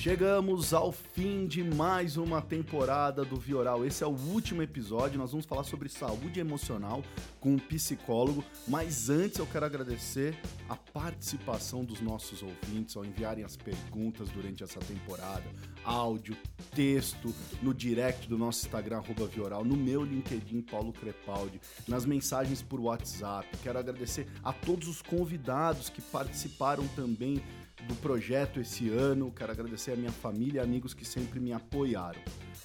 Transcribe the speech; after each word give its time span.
Chegamos 0.00 0.72
ao 0.72 0.92
fim 0.92 1.46
de 1.46 1.62
mais 1.62 2.16
uma 2.16 2.40
temporada 2.40 3.22
do 3.22 3.36
Vioral. 3.36 3.84
Esse 3.84 4.02
é 4.02 4.06
o 4.06 4.16
último 4.16 4.62
episódio. 4.62 5.18
Nós 5.18 5.30
vamos 5.30 5.44
falar 5.44 5.62
sobre 5.62 5.90
saúde 5.90 6.40
emocional 6.40 7.02
com 7.38 7.50
um 7.50 7.58
psicólogo. 7.58 8.42
Mas 8.66 9.10
antes 9.10 9.38
eu 9.38 9.46
quero 9.46 9.66
agradecer 9.66 10.34
a 10.70 10.74
participação 10.74 11.84
dos 11.84 12.00
nossos 12.00 12.42
ouvintes 12.42 12.96
ao 12.96 13.04
enviarem 13.04 13.44
as 13.44 13.58
perguntas 13.58 14.30
durante 14.30 14.64
essa 14.64 14.80
temporada, 14.80 15.44
áudio, 15.84 16.34
texto, 16.74 17.34
no 17.60 17.74
direct 17.74 18.26
do 18.26 18.38
nosso 18.38 18.64
Instagram, 18.64 19.02
Vioral, 19.30 19.66
no 19.66 19.76
meu 19.76 20.02
LinkedIn, 20.02 20.62
Paulo 20.62 20.94
Crepaldi, 20.94 21.60
nas 21.86 22.06
mensagens 22.06 22.62
por 22.62 22.80
WhatsApp. 22.80 23.46
Quero 23.62 23.78
agradecer 23.78 24.26
a 24.42 24.50
todos 24.50 24.88
os 24.88 25.02
convidados 25.02 25.90
que 25.90 26.00
participaram 26.00 26.88
também 26.96 27.42
do 27.86 27.94
projeto 27.96 28.60
esse 28.60 28.88
ano. 28.88 29.32
Quero 29.32 29.52
agradecer 29.52 29.92
a 29.92 29.96
minha 29.96 30.12
família 30.12 30.60
e 30.60 30.64
amigos 30.64 30.94
que 30.94 31.04
sempre 31.04 31.40
me 31.40 31.52
apoiaram. 31.52 32.20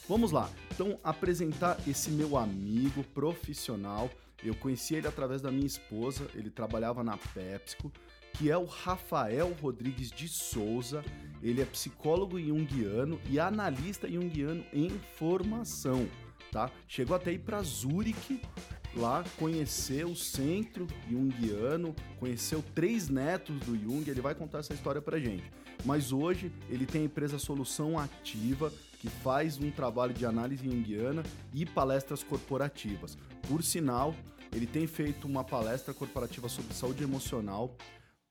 Vamos 0.07 0.31
lá, 0.31 0.49
então 0.71 0.99
apresentar 1.03 1.77
esse 1.87 2.11
meu 2.11 2.37
amigo 2.37 3.03
profissional. 3.03 4.09
Eu 4.43 4.53
conheci 4.53 4.95
ele 4.95 5.07
através 5.07 5.41
da 5.41 5.51
minha 5.51 5.65
esposa, 5.65 6.27
ele 6.35 6.51
trabalhava 6.51 7.03
na 7.03 7.17
PepsiCo, 7.17 7.91
que 8.33 8.51
é 8.51 8.57
o 8.57 8.65
Rafael 8.65 9.55
Rodrigues 9.59 10.11
de 10.11 10.27
Souza. 10.27 11.03
Ele 11.41 11.61
é 11.61 11.65
psicólogo 11.65 12.39
junguiano 12.39 13.19
e 13.29 13.39
analista 13.39 14.07
junguiano 14.07 14.63
em 14.71 14.89
formação, 15.17 16.07
tá? 16.51 16.69
Chegou 16.87 17.15
até 17.15 17.31
ir 17.31 17.39
para 17.39 17.63
Zurich 17.63 18.39
lá, 18.95 19.23
conheceu 19.37 20.09
o 20.09 20.15
centro 20.15 20.87
junguiano, 21.09 21.95
conheceu 22.19 22.63
três 22.73 23.09
netos 23.09 23.57
do 23.59 23.77
Jung, 23.77 24.09
ele 24.09 24.21
vai 24.21 24.33
contar 24.33 24.59
essa 24.59 24.73
história 24.73 25.01
pra 25.01 25.19
gente. 25.19 25.43
Mas 25.83 26.11
hoje 26.11 26.51
ele 26.69 26.85
tem 26.85 27.01
a 27.01 27.05
empresa 27.05 27.37
Solução 27.37 27.99
Ativa, 27.99 28.71
que 28.99 29.09
faz 29.09 29.57
um 29.59 29.69
trabalho 29.69 30.13
de 30.13 30.25
análise 30.25 30.63
junguiana 30.63 31.21
e 31.53 31.65
palestras 31.65 32.23
corporativas. 32.23 33.17
Por 33.47 33.61
sinal, 33.61 34.15
ele 34.51 34.65
tem 34.65 34.87
feito 34.87 35.27
uma 35.27 35.43
palestra 35.43 35.93
corporativa 35.93 36.47
sobre 36.47 36.73
saúde 36.73 37.03
emocional 37.03 37.75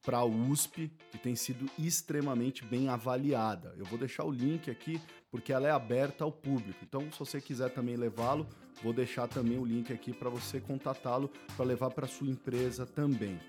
para 0.05 0.19
a 0.19 0.25
USP, 0.25 0.91
que 1.11 1.19
tem 1.19 1.35
sido 1.35 1.69
extremamente 1.79 2.65
bem 2.65 2.89
avaliada. 2.89 3.75
Eu 3.79 3.87
vou 3.87 3.99
deixar 3.99 4.25
o 4.25 4.31
link 4.31 4.71
aqui 4.71 5.01
porque 5.31 5.53
ela 5.53 5.67
é 5.67 5.71
aberta 5.71 6.23
ao 6.23 6.31
público. 6.31 6.79
Então, 6.83 7.11
se 7.11 7.19
você 7.19 7.41
quiser 7.41 7.71
também 7.71 7.97
levá-lo, 7.97 8.47
vou 8.83 8.93
deixar 8.93 9.27
também 9.27 9.59
o 9.59 9.65
link 9.65 9.93
aqui 9.93 10.13
para 10.13 10.29
você 10.29 10.61
contatá-lo 10.61 11.31
para 11.57 11.65
levar 11.65 11.91
para 11.91 12.07
sua 12.07 12.29
empresa 12.29 12.85
também. 12.85 13.41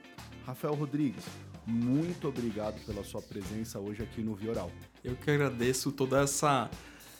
Rafael 0.45 0.73
Rodrigues, 0.73 1.25
muito 1.67 2.27
obrigado 2.27 2.83
pela 2.85 3.03
sua 3.03 3.21
presença 3.21 3.79
hoje 3.79 4.01
aqui 4.01 4.21
no 4.21 4.33
Vioral. 4.33 4.71
Eu 5.03 5.15
que 5.15 5.29
agradeço 5.29 5.91
toda 5.91 6.21
essa 6.21 6.69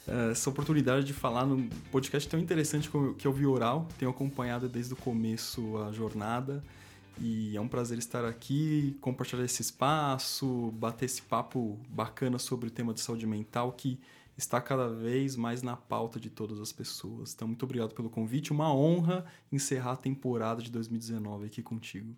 eh, 0.08 0.30
essa 0.30 0.48
oportunidade 0.48 1.04
de 1.04 1.12
falar 1.12 1.44
num 1.44 1.68
podcast 1.90 2.28
tão 2.28 2.40
interessante 2.40 2.90
que 3.18 3.26
é 3.26 3.30
o 3.30 3.32
Vioral. 3.32 3.86
Tenho 3.98 4.10
acompanhado 4.10 4.68
desde 4.68 4.94
o 4.94 4.96
começo 4.96 5.76
a 5.78 5.92
jornada 5.92 6.62
e 7.18 7.56
é 7.56 7.60
um 7.60 7.68
prazer 7.68 7.98
estar 7.98 8.24
aqui, 8.24 8.96
compartilhar 9.00 9.44
esse 9.44 9.62
espaço, 9.62 10.70
bater 10.72 11.06
esse 11.06 11.22
papo 11.22 11.78
bacana 11.88 12.38
sobre 12.38 12.68
o 12.68 12.70
tema 12.70 12.92
de 12.92 13.00
saúde 13.00 13.26
mental 13.26 13.72
que 13.72 13.98
está 14.36 14.60
cada 14.60 14.88
vez 14.88 15.34
mais 15.34 15.62
na 15.62 15.76
pauta 15.76 16.20
de 16.20 16.28
todas 16.28 16.60
as 16.60 16.72
pessoas. 16.72 17.32
Então, 17.34 17.48
muito 17.48 17.62
obrigado 17.62 17.94
pelo 17.94 18.10
convite. 18.10 18.52
Uma 18.52 18.72
honra 18.72 19.24
encerrar 19.50 19.92
a 19.92 19.96
temporada 19.96 20.60
de 20.60 20.70
2019 20.70 21.46
aqui 21.46 21.62
contigo. 21.62 22.14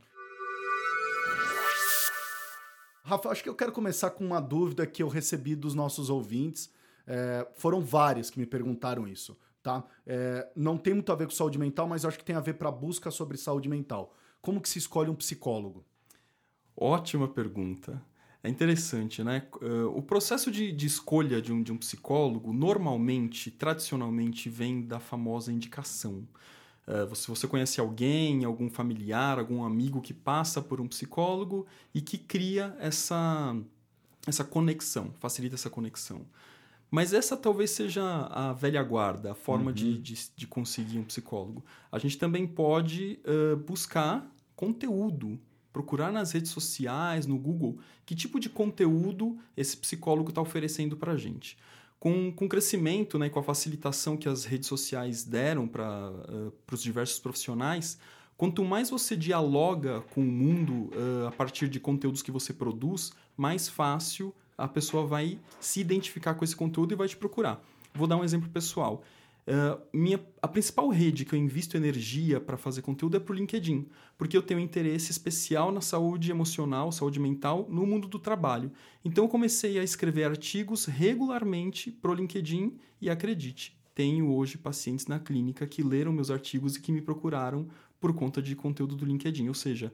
Rafa, 3.05 3.31
acho 3.31 3.43
que 3.43 3.49
eu 3.49 3.55
quero 3.55 3.73
começar 3.73 4.11
com 4.11 4.25
uma 4.25 4.41
dúvida 4.41 4.87
que 4.87 5.03
eu 5.03 5.09
recebi 5.09 5.55
dos 5.55 5.75
nossos 5.75 6.11
ouvintes. 6.11 6.71
É, 7.07 7.47
foram 7.55 7.81
várias 7.81 8.29
que 8.29 8.39
me 8.39 8.45
perguntaram 8.45 9.09
isso, 9.09 9.39
tá? 9.63 9.83
É, 10.07 10.47
não 10.55 10.77
tem 10.77 10.93
muito 10.93 11.11
a 11.11 11.15
ver 11.15 11.25
com 11.25 11.31
saúde 11.31 11.59
mental, 11.59 11.89
mas 11.89 12.05
acho 12.05 12.19
que 12.19 12.25
tem 12.25 12.37
a 12.37 12.41
ver 12.41 12.55
para 12.55 12.71
busca 12.71 13.11
sobre 13.11 13.39
saúde 13.39 13.69
mental. 13.69 14.15
Como 14.49 14.63
que 14.63 14.69
se 14.71 14.79
escolhe 14.79 15.11
um 15.11 15.15
psicólogo? 15.15 15.85
Ótima 16.75 17.29
pergunta. 17.29 18.03
É 18.43 18.49
interessante, 18.49 19.23
né? 19.23 19.47
Uh, 19.61 19.89
o 19.95 20.01
processo 20.01 20.51
de, 20.51 20.73
de 20.73 20.87
escolha 20.87 21.43
de 21.43 21.53
um, 21.53 21.63
de 21.63 21.71
um 21.71 21.77
psicólogo, 21.77 22.51
normalmente, 22.51 23.51
tradicionalmente, 23.51 24.49
vem 24.49 24.81
da 24.81 24.99
famosa 24.99 25.53
indicação. 25.53 26.27
Se 27.15 27.29
você 27.29 27.47
conhece 27.47 27.79
alguém, 27.79 28.47
algum 28.47 28.71
familiar, 28.71 29.39
algum 29.39 29.63
amigo 29.65 30.01
que 30.01 30.15
passa 30.15 30.63
por 30.63 30.81
um 30.81 30.89
psicólogo 30.89 31.67
e 31.95 32.01
que 32.01 32.17
cria 32.17 32.75
essa, 32.81 33.55
essa 34.27 34.45
conexão, 34.45 35.13
facilita 35.21 35.57
essa 35.57 35.69
conexão. 35.69 36.25
Mas 36.91 37.13
essa 37.13 37.37
talvez 37.37 37.73
seja 37.73 38.03
a 38.31 38.55
velha 38.55 38.83
guarda, 38.83 39.33
a 39.33 39.35
forma 39.35 39.67
uhum. 39.67 39.73
de, 39.73 39.99
de, 39.99 40.31
de, 40.35 40.47
conseguir 40.47 40.99
um 40.99 41.05
psicólogo. 41.05 41.63
A 41.93 41.99
gente 41.99 42.17
também 42.17 42.47
pode 42.47 43.21
uh, 43.27 43.59
buscar 43.59 44.27
conteúdo, 44.59 45.39
procurar 45.73 46.11
nas 46.11 46.33
redes 46.33 46.51
sociais, 46.51 47.27
no 47.27 47.39
Google, 47.39 47.79
que 48.05 48.13
tipo 48.13 48.41
de 48.41 48.49
conteúdo 48.49 49.39
esse 49.57 49.77
psicólogo 49.77 50.31
está 50.31 50.43
oferecendo 50.43 50.97
para 50.97 51.13
a 51.13 51.17
gente. 51.17 51.57
Com, 52.01 52.33
com 52.33 52.47
o 52.47 52.49
crescimento 52.49 53.21
né, 53.21 53.27
e 53.27 53.31
com 53.31 53.39
a 53.39 53.43
facilitação 53.43 54.17
que 54.17 54.29
as 54.29 54.45
redes 54.45 54.69
sociais 54.69 55.23
deram 55.23 55.69
para 55.69 56.11
uh, 56.11 56.53
os 56.73 56.83
diversos 56.83 57.21
profissionais, 57.21 58.01
quanto 58.37 58.65
mais 58.65 58.91
você 58.91 59.17
dialoga 59.17 60.01
com 60.13 60.23
o 60.23 60.25
mundo 60.25 60.91
uh, 60.93 61.29
a 61.29 61.31
partir 61.31 61.69
de 61.69 61.79
conteúdos 61.79 62.21
que 62.21 62.33
você 62.33 62.53
produz, 62.53 63.13
mais 63.37 63.69
fácil 63.69 64.35
a 64.57 64.67
pessoa 64.67 65.07
vai 65.07 65.39
se 65.61 65.79
identificar 65.79 66.35
com 66.35 66.45
esse 66.45 66.57
conteúdo 66.57 66.93
e 66.93 66.97
vai 66.97 67.07
te 67.07 67.17
procurar. 67.17 67.65
Vou 67.95 68.09
dar 68.09 68.17
um 68.17 68.25
exemplo 68.25 68.49
pessoal. 68.49 69.05
Uh, 69.49 69.81
minha, 69.95 70.21
a 70.43 70.47
principal 70.47 70.91
rede 70.91 71.25
que 71.25 71.35
eu 71.35 71.39
invisto 71.39 71.75
energia 71.75 72.39
para 72.39 72.59
fazer 72.59 72.83
conteúdo 72.83 73.17
é 73.17 73.21
para 73.21 73.33
o 73.33 73.35
LinkedIn, 73.35 73.89
porque 74.19 74.37
eu 74.37 74.43
tenho 74.43 74.61
interesse 74.61 75.11
especial 75.11 75.73
na 75.73 75.81
saúde 75.81 76.31
emocional, 76.31 76.93
saúde 76.93 77.19
mental 77.19 77.67
no 77.71 77.87
mundo 77.87 78.07
do 78.07 78.19
trabalho. 78.19 78.71
Então 79.03 79.25
eu 79.25 79.29
comecei 79.29 79.79
a 79.79 79.83
escrever 79.83 80.25
artigos 80.25 80.85
regularmente 80.85 81.91
para 81.91 82.11
o 82.11 82.15
LinkedIn 82.15 82.77
e 83.01 83.09
acredite, 83.09 83.75
tenho 83.95 84.31
hoje 84.31 84.59
pacientes 84.59 85.07
na 85.07 85.19
clínica 85.19 85.67
que 85.67 85.83
leram 85.83 86.13
meus 86.13 86.31
artigos 86.31 86.77
e 86.77 86.81
que 86.83 86.93
me 86.93 87.01
procuraram 87.01 87.69
por 87.99 88.13
conta 88.13 88.43
de 88.43 88.55
conteúdo 88.55 88.95
do 88.95 89.07
LinkedIn, 89.07 89.49
ou 89.49 89.55
seja, 89.55 89.91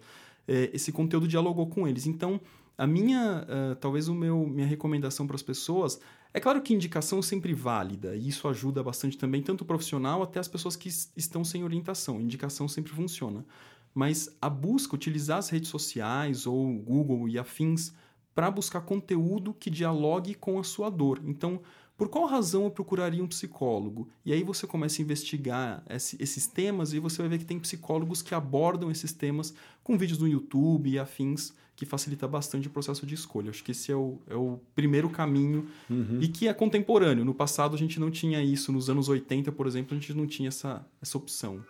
é, 0.49 0.69
esse 0.75 0.91
conteúdo 0.91 1.29
dialogou 1.29 1.69
com 1.69 1.87
eles. 1.87 2.07
Então, 2.07 2.41
a 2.77 2.89
minha, 2.89 3.47
uh, 3.47 3.77
talvez 3.77 4.09
o 4.09 4.15
meu, 4.15 4.47
minha 4.49 4.67
recomendação 4.67 5.29
para 5.29 5.37
as 5.37 5.43
pessoas, 5.43 6.01
é 6.37 6.41
claro 6.41 6.61
que 6.61 6.75
indicação 6.75 7.23
sempre 7.23 7.55
válida, 7.55 8.17
e 8.17 8.27
isso 8.29 8.49
ajuda 8.49 8.83
bastante 8.83 9.17
também, 9.17 9.41
tanto 9.41 9.61
o 9.61 9.65
profissional 9.65 10.21
até 10.21 10.41
as 10.41 10.49
pessoas 10.49 10.75
que 10.75 10.89
estão 11.17 11.45
sem 11.45 11.63
orientação. 11.63 12.21
Indicação 12.21 12.67
sempre 12.67 12.93
funciona. 12.93 13.47
Mas 13.95 14.29
a 14.43 14.51
busca, 14.51 14.97
utilizar 14.97 15.39
as 15.39 15.49
redes 15.49 15.71
sociais 15.71 16.45
ou 16.45 16.75
Google 16.75 17.29
e 17.29 17.39
afins 17.39 17.93
para 18.35 18.51
buscar 18.51 18.81
conteúdo 18.81 19.55
que 19.55 19.71
dialogue 19.71 20.35
com 20.35 20.59
a 20.59 20.65
sua 20.65 20.91
dor. 20.91 21.23
Então, 21.25 21.63
por 21.97 22.09
qual 22.09 22.27
razão 22.27 22.65
eu 22.65 22.71
procuraria 22.71 23.23
um 23.23 23.27
psicólogo? 23.27 24.09
E 24.25 24.33
aí 24.33 24.43
você 24.43 24.67
começa 24.67 25.01
a 25.01 25.03
investigar 25.03 25.83
esse, 25.89 26.17
esses 26.21 26.47
temas 26.47 26.93
e 26.93 26.99
você 26.99 27.23
vai 27.23 27.29
ver 27.29 27.39
que 27.39 27.45
tem 27.45 27.59
psicólogos 27.59 28.21
que 28.21 28.35
abordam 28.35 28.91
esses 28.91 29.13
temas 29.13 29.55
com 29.83 29.97
vídeos 29.97 30.19
no 30.19 30.27
YouTube 30.27 30.91
e 30.91 30.99
afins 30.99 31.53
que 31.77 31.85
facilita 31.85 32.27
bastante 32.27 32.69
o 32.69 32.71
processo 32.71 33.05
de 33.07 33.15
escolha. 33.15 33.51
Acho 33.51 33.63
que 33.63 33.73
esse 33.73 33.91
é 33.91 33.97
o, 33.97 34.19
é 34.29 34.35
o 34.35 34.61
primeiro 34.75 35.09
caminho 35.09 35.67
uhum. 35.91 36.19
e 36.21 36.29
que 36.29 36.49
é 36.49 36.55
contemporâneo. 36.55 37.25
No 37.25 37.35
passado 37.35 37.75
a 37.75 37.79
gente 37.79 37.99
não 37.99 38.11
tinha 38.11 38.43
isso. 38.43 38.73
Nos 38.73 38.89
anos 38.89 39.09
80, 39.09 39.51
por 39.53 39.67
exemplo, 39.67 39.97
a 39.97 40.01
gente 40.01 40.15
não 40.15 40.27
tinha 40.27 40.49
essa, 40.49 40.87
essa 41.03 41.19
opção. 41.19 41.65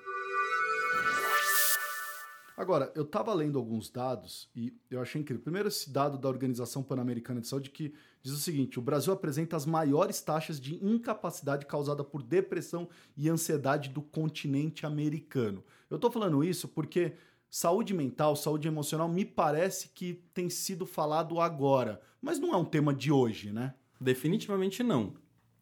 Agora, 2.56 2.92
eu 2.94 3.02
estava 3.02 3.34
lendo 3.34 3.58
alguns 3.58 3.90
dados 3.90 4.48
e 4.54 4.72
eu 4.88 5.00
achei 5.00 5.20
incrível. 5.20 5.42
Primeiro, 5.42 5.68
esse 5.68 5.90
dado 5.90 6.16
da 6.16 6.28
Organização 6.28 6.82
Pan-Americana 6.82 7.40
de 7.40 7.48
Saúde 7.48 7.70
que 7.70 7.92
diz 8.22 8.32
o 8.32 8.38
seguinte: 8.38 8.78
o 8.78 8.82
Brasil 8.82 9.12
apresenta 9.12 9.56
as 9.56 9.66
maiores 9.66 10.20
taxas 10.20 10.60
de 10.60 10.76
incapacidade 10.84 11.66
causada 11.66 12.04
por 12.04 12.22
depressão 12.22 12.88
e 13.16 13.28
ansiedade 13.28 13.88
do 13.88 14.00
continente 14.00 14.86
americano. 14.86 15.64
Eu 15.90 15.96
estou 15.96 16.10
falando 16.10 16.44
isso 16.44 16.68
porque 16.68 17.14
saúde 17.50 17.92
mental, 17.92 18.36
saúde 18.36 18.68
emocional, 18.68 19.08
me 19.08 19.24
parece 19.24 19.88
que 19.88 20.22
tem 20.32 20.48
sido 20.48 20.86
falado 20.86 21.40
agora, 21.40 22.00
mas 22.20 22.38
não 22.38 22.52
é 22.52 22.56
um 22.56 22.64
tema 22.64 22.94
de 22.94 23.10
hoje, 23.10 23.52
né? 23.52 23.74
Definitivamente 24.00 24.82
não. 24.82 25.14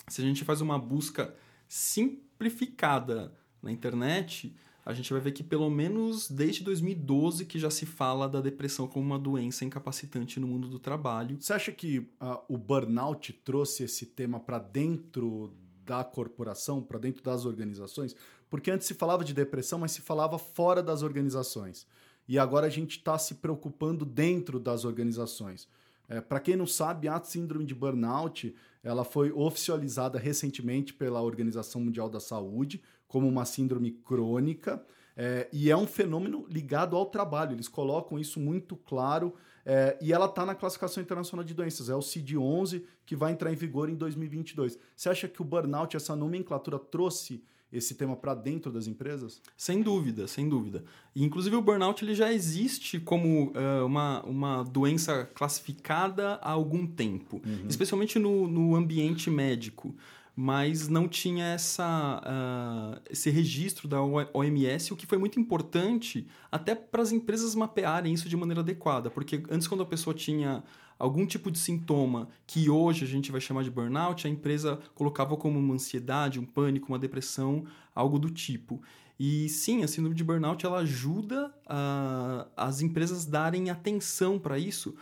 Se 0.08 0.20
a 0.20 0.24
gente 0.24 0.44
faz 0.44 0.60
uma 0.60 0.78
busca 0.78 1.34
simplificada 1.68 3.32
na 3.62 3.70
internet 3.70 4.54
a 4.84 4.93
gente 4.93 5.12
vai 5.12 5.20
ver 5.20 5.32
que 5.32 5.44
pelo 5.44 5.70
menos 5.70 6.29
desde 6.29 6.64
2012 6.64 7.46
que 7.46 7.58
já 7.58 7.70
se 7.70 7.87
fala 7.87 8.29
da 8.29 8.40
depressão 8.40 8.88
como 8.88 9.06
uma 9.06 9.19
doença 9.19 9.64
incapacitante 9.64 10.40
no 10.40 10.46
mundo 10.46 10.69
do 10.69 10.79
trabalho. 10.79 11.37
Você 11.40 11.52
acha 11.52 11.70
que 11.70 11.99
uh, 11.99 12.43
o 12.49 12.58
burnout 12.58 13.32
trouxe 13.44 13.84
esse 13.84 14.06
tema 14.06 14.40
para 14.40 14.58
dentro 14.58 15.55
da 15.84 16.02
corporação, 16.02 16.82
para 16.82 16.99
dentro 16.99 17.23
das 17.23 17.44
organizações? 17.44 18.17
Porque 18.50 18.70
antes 18.70 18.87
se 18.87 18.94
falava 18.94 19.25
de 19.25 19.32
depressão, 19.32 19.79
mas 19.79 19.93
se 19.93 20.00
falava 20.00 20.37
fora 20.38 20.82
das 20.82 21.02
organizações. 21.02 21.87
E 22.26 22.38
agora 22.38 22.67
a 22.67 22.70
gente 22.70 22.99
está 22.99 23.17
se 23.19 23.37
preocupando 23.37 24.05
dentro 24.05 24.58
das 24.58 24.85
organizações. 24.85 25.69
É, 26.12 26.20
Para 26.20 26.41
quem 26.41 26.56
não 26.56 26.67
sabe, 26.67 27.09
a 27.09 27.19
síndrome 27.23 27.64
de 27.64 27.75
burnout 27.75 28.55
ela 28.82 29.03
foi 29.03 29.32
oficializada 29.32 30.19
recentemente 30.19 30.93
pela 30.93 31.23
Organização 31.23 31.81
Mundial 31.81 32.11
da 32.11 32.20
Saúde 32.20 32.82
como 33.09 33.26
uma 33.26 33.47
síndrome 33.47 33.93
crônica. 33.93 34.85
É, 35.17 35.49
e 35.53 35.70
é 35.70 35.76
um 35.76 35.87
fenômeno 35.87 36.44
ligado 36.50 36.97
ao 36.97 37.06
trabalho. 37.06 37.53
Eles 37.53 37.69
colocam 37.69 38.19
isso 38.19 38.38
muito 38.38 38.76
claro. 38.76 39.35
É, 39.64 39.97
e 40.03 40.12
ela 40.12 40.26
está 40.26 40.44
na 40.44 40.55
classificação 40.55 41.03
internacional 41.03 41.44
de 41.44 41.55
doenças. 41.55 41.88
É 41.88 41.94
o 41.94 42.00
CID-11 42.00 42.82
que 43.06 43.17
vai 43.17 43.32
entrar 43.32 43.50
em 43.50 43.56
vigor 43.56 43.88
em 43.88 43.94
2022. 43.94 44.79
Você 44.94 45.09
acha 45.09 45.29
que 45.29 45.41
o 45.41 45.44
burnout, 45.44 45.97
essa 45.97 46.17
nomenclatura, 46.17 46.79
trouxe 46.79 47.43
esse 47.72 47.94
tema 47.94 48.14
para 48.14 48.34
dentro 48.34 48.70
das 48.70 48.86
empresas? 48.86 49.40
Sem 49.56 49.82
dúvida, 49.82 50.26
sem 50.26 50.48
dúvida. 50.48 50.84
E, 51.14 51.24
inclusive 51.24 51.56
o 51.56 51.62
burnout 51.62 52.04
ele 52.04 52.14
já 52.14 52.32
existe 52.32 53.00
como 53.00 53.52
uh, 53.52 53.86
uma, 53.86 54.22
uma 54.22 54.62
doença 54.62 55.28
classificada 55.34 56.34
há 56.42 56.50
algum 56.50 56.86
tempo, 56.86 57.40
uhum. 57.44 57.66
especialmente 57.69 58.19
no, 58.19 58.46
no 58.46 58.76
ambiente 58.76 59.30
médico 59.30 59.94
mas 60.34 60.88
não 60.88 61.06
tinha 61.06 61.44
essa, 61.44 62.22
uh, 62.24 63.00
esse 63.10 63.28
registro 63.28 63.86
da 63.86 64.00
OMS, 64.02 64.92
o 64.92 64.96
que 64.96 65.06
foi 65.06 65.18
muito 65.18 65.38
importante 65.38 66.26
até 66.50 66.75
para 66.75 67.02
as 67.02 67.12
empresas 67.12 67.54
mapearem 67.54 68.14
isso 68.14 68.28
de 68.28 68.36
maneira 68.36 68.60
adequada, 68.60 69.10
porque 69.10 69.42
antes, 69.50 69.68
quando 69.68 69.82
a 69.82 69.86
pessoa 69.86 70.14
tinha 70.14 70.64
algum 71.02 71.26
tipo 71.26 71.50
de 71.50 71.58
sintoma 71.58 72.28
que 72.46 72.70
hoje 72.70 73.04
a 73.04 73.08
gente 73.08 73.32
vai 73.32 73.40
chamar 73.40 73.64
de 73.64 73.70
burnout, 73.72 74.25
a 74.25 74.31
empresa 74.31 74.78
colocava 74.94 75.37
como 75.37 75.58
uma 75.58 75.75
ansiedade, 75.75 76.38
um 76.38 76.46
pânico, 76.46 76.87
uma 76.93 76.99
depressão, 76.99 77.64
algo 77.93 78.20
do 78.20 78.31
tipo. 78.31 78.81
E 79.19 79.49
sim, 79.49 79.82
a 79.82 79.88
síndrome 79.88 80.14
de 80.14 80.22
burnout 80.22 80.64
ela 80.64 80.78
ajuda 80.78 81.52
a, 81.66 82.46
as 82.56 82.82
empresas 82.82 83.26
darem 83.26 83.69
atenção 83.69 84.38
para 84.38 84.56
isso, 84.60 84.94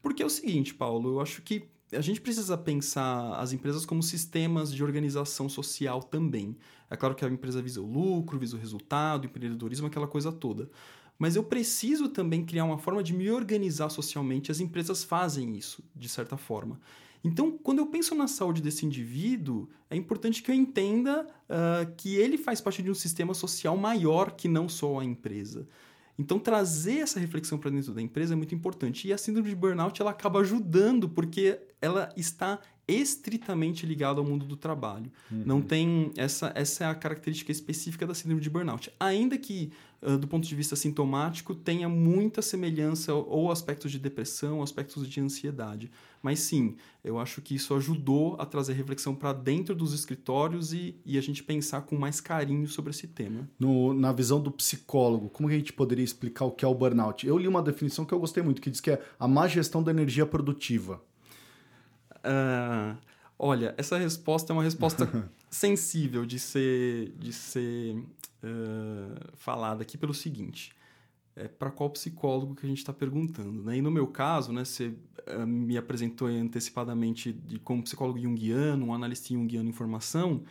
porque 0.00 0.22
é 0.22 0.26
o 0.26 0.30
seguinte, 0.30 0.72
Paulo, 0.74 1.14
eu 1.14 1.20
acho 1.20 1.42
que 1.42 1.64
a 1.90 2.00
gente 2.00 2.20
precisa 2.20 2.56
pensar 2.56 3.34
as 3.34 3.52
empresas 3.52 3.84
como 3.84 4.00
sistemas 4.00 4.72
de 4.72 4.84
organização 4.84 5.48
social 5.48 6.04
também. 6.04 6.56
É 6.88 6.96
claro 6.96 7.16
que 7.16 7.24
a 7.24 7.28
empresa 7.28 7.60
visa 7.60 7.80
o 7.80 7.86
lucro, 7.86 8.38
visa 8.38 8.56
o 8.56 8.60
resultado, 8.60 9.24
o 9.24 9.26
empreendedorismo, 9.26 9.88
aquela 9.88 10.06
coisa 10.06 10.30
toda 10.30 10.70
mas 11.22 11.36
eu 11.36 11.44
preciso 11.44 12.08
também 12.08 12.44
criar 12.44 12.64
uma 12.64 12.78
forma 12.78 13.00
de 13.00 13.12
me 13.12 13.30
organizar 13.30 13.88
socialmente. 13.90 14.50
As 14.50 14.58
empresas 14.58 15.04
fazem 15.04 15.56
isso, 15.56 15.80
de 15.94 16.08
certa 16.08 16.36
forma. 16.36 16.80
Então, 17.22 17.56
quando 17.62 17.78
eu 17.78 17.86
penso 17.86 18.12
na 18.16 18.26
saúde 18.26 18.60
desse 18.60 18.84
indivíduo, 18.84 19.68
é 19.88 19.94
importante 19.94 20.42
que 20.42 20.50
eu 20.50 20.54
entenda 20.56 21.24
uh, 21.24 21.94
que 21.96 22.16
ele 22.16 22.36
faz 22.36 22.60
parte 22.60 22.82
de 22.82 22.90
um 22.90 22.94
sistema 22.94 23.34
social 23.34 23.76
maior 23.76 24.32
que 24.32 24.48
não 24.48 24.68
só 24.68 24.98
a 24.98 25.04
empresa. 25.04 25.68
Então, 26.18 26.40
trazer 26.40 26.98
essa 26.98 27.20
reflexão 27.20 27.56
para 27.56 27.70
dentro 27.70 27.94
da 27.94 28.02
empresa 28.02 28.34
é 28.34 28.36
muito 28.36 28.56
importante. 28.56 29.06
E 29.06 29.12
a 29.12 29.16
síndrome 29.16 29.48
de 29.48 29.54
burnout 29.54 30.02
ela 30.02 30.10
acaba 30.10 30.40
ajudando, 30.40 31.08
porque 31.08 31.60
ela 31.80 32.12
está 32.16 32.58
estritamente 32.86 33.86
ligado 33.86 34.20
ao 34.20 34.26
mundo 34.26 34.44
do 34.44 34.56
trabalho. 34.56 35.10
Uhum. 35.30 35.42
Não 35.46 35.62
tem 35.62 36.10
essa 36.16 36.52
essa 36.54 36.84
é 36.84 36.86
a 36.88 36.94
característica 36.94 37.52
específica 37.52 38.06
da 38.06 38.14
síndrome 38.14 38.40
de 38.40 38.50
burnout. 38.50 38.92
Ainda 38.98 39.38
que 39.38 39.70
uh, 40.02 40.18
do 40.18 40.26
ponto 40.26 40.46
de 40.46 40.54
vista 40.54 40.74
sintomático 40.74 41.54
tenha 41.54 41.88
muita 41.88 42.42
semelhança 42.42 43.14
ou 43.14 43.50
aspectos 43.50 43.92
de 43.92 43.98
depressão, 43.98 44.62
aspectos 44.62 45.08
de 45.08 45.20
ansiedade. 45.20 45.90
Mas 46.20 46.40
sim, 46.40 46.76
eu 47.02 47.18
acho 47.18 47.40
que 47.40 47.54
isso 47.54 47.74
ajudou 47.74 48.36
a 48.38 48.46
trazer 48.46 48.74
reflexão 48.74 49.14
para 49.14 49.32
dentro 49.32 49.74
dos 49.74 49.92
escritórios 49.92 50.72
e, 50.72 50.94
e 51.04 51.18
a 51.18 51.20
gente 51.20 51.42
pensar 51.42 51.82
com 51.82 51.96
mais 51.96 52.20
carinho 52.20 52.66
sobre 52.68 52.90
esse 52.90 53.08
tema. 53.08 53.48
No, 53.58 53.92
na 53.92 54.12
visão 54.12 54.40
do 54.40 54.50
psicólogo, 54.50 55.28
como 55.28 55.48
a 55.48 55.52
gente 55.52 55.72
poderia 55.72 56.04
explicar 56.04 56.44
o 56.44 56.52
que 56.52 56.64
é 56.64 56.68
o 56.68 56.74
burnout? 56.74 57.26
Eu 57.26 57.36
li 57.38 57.48
uma 57.48 57.62
definição 57.62 58.04
que 58.04 58.14
eu 58.14 58.20
gostei 58.20 58.42
muito, 58.42 58.60
que 58.60 58.70
diz 58.70 58.80
que 58.80 58.92
é 58.92 59.02
a 59.18 59.26
má 59.26 59.48
gestão 59.48 59.82
da 59.82 59.90
energia 59.90 60.24
produtiva. 60.24 61.02
Uh, 62.24 62.96
olha, 63.38 63.74
essa 63.76 63.98
resposta 63.98 64.52
é 64.52 64.54
uma 64.54 64.62
resposta 64.62 65.30
sensível 65.50 66.24
de 66.24 66.38
ser, 66.38 67.12
de 67.18 67.32
ser 67.32 67.96
uh, 67.96 69.36
falada 69.36 69.82
aqui 69.82 69.98
pelo 69.98 70.14
seguinte. 70.14 70.72
É, 71.34 71.48
para 71.48 71.70
qual 71.70 71.88
psicólogo 71.88 72.54
que 72.54 72.66
a 72.66 72.68
gente 72.68 72.78
está 72.78 72.92
perguntando. 72.92 73.62
Né? 73.62 73.78
E 73.78 73.82
no 73.82 73.90
meu 73.90 74.06
caso, 74.06 74.52
né, 74.52 74.66
você 74.66 74.88
uh, 74.88 75.46
me 75.46 75.78
apresentou 75.78 76.28
antecipadamente 76.28 77.32
de, 77.32 77.58
como 77.58 77.82
psicólogo 77.82 78.18
junguiano, 78.18 78.86
um 78.86 78.92
analista 78.92 79.32
junguiano 79.32 79.70
em 79.70 79.72
formação, 79.72 80.42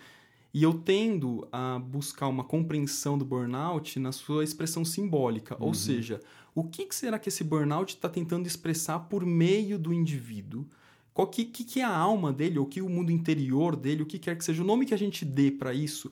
e 0.51 0.63
eu 0.63 0.73
tendo 0.73 1.47
a 1.51 1.77
buscar 1.77 2.27
uma 2.27 2.43
compreensão 2.43 3.15
do 3.15 3.23
burnout 3.23 3.99
na 3.99 4.11
sua 4.11 4.43
expressão 4.43 4.83
simbólica. 4.83 5.55
Uhum. 5.59 5.67
Ou 5.67 5.73
seja, 5.75 6.19
o 6.53 6.63
que, 6.63 6.85
que 6.85 6.95
será 6.95 7.19
que 7.19 7.29
esse 7.29 7.43
burnout 7.43 7.95
está 7.95 8.09
tentando 8.09 8.47
expressar 8.47 9.01
por 9.01 9.23
meio 9.23 9.77
do 9.77 9.93
indivíduo? 9.93 10.65
Qual 11.13 11.27
que, 11.27 11.45
que, 11.45 11.63
que 11.63 11.79
é 11.81 11.83
a 11.83 11.95
alma 11.95 12.31
dele, 12.31 12.57
ou 12.57 12.65
que 12.65 12.81
o 12.81 12.89
mundo 12.89 13.11
interior 13.11 13.75
dele, 13.75 14.03
o 14.03 14.05
que 14.05 14.17
quer 14.17 14.37
que 14.37 14.45
seja, 14.45 14.61
o 14.61 14.65
nome 14.65 14.85
que 14.85 14.93
a 14.93 14.97
gente 14.97 15.25
dê 15.25 15.51
para 15.51 15.73
isso, 15.73 16.11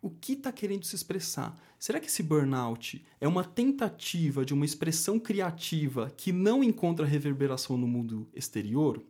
o 0.00 0.10
que 0.10 0.32
está 0.32 0.50
querendo 0.50 0.84
se 0.84 0.96
expressar? 0.96 1.56
Será 1.78 2.00
que 2.00 2.06
esse 2.06 2.22
burnout 2.22 3.04
é 3.20 3.28
uma 3.28 3.44
tentativa 3.44 4.44
de 4.44 4.52
uma 4.52 4.64
expressão 4.64 5.18
criativa 5.18 6.12
que 6.16 6.32
não 6.32 6.62
encontra 6.62 7.06
reverberação 7.06 7.76
no 7.76 7.86
mundo 7.86 8.28
exterior? 8.34 9.02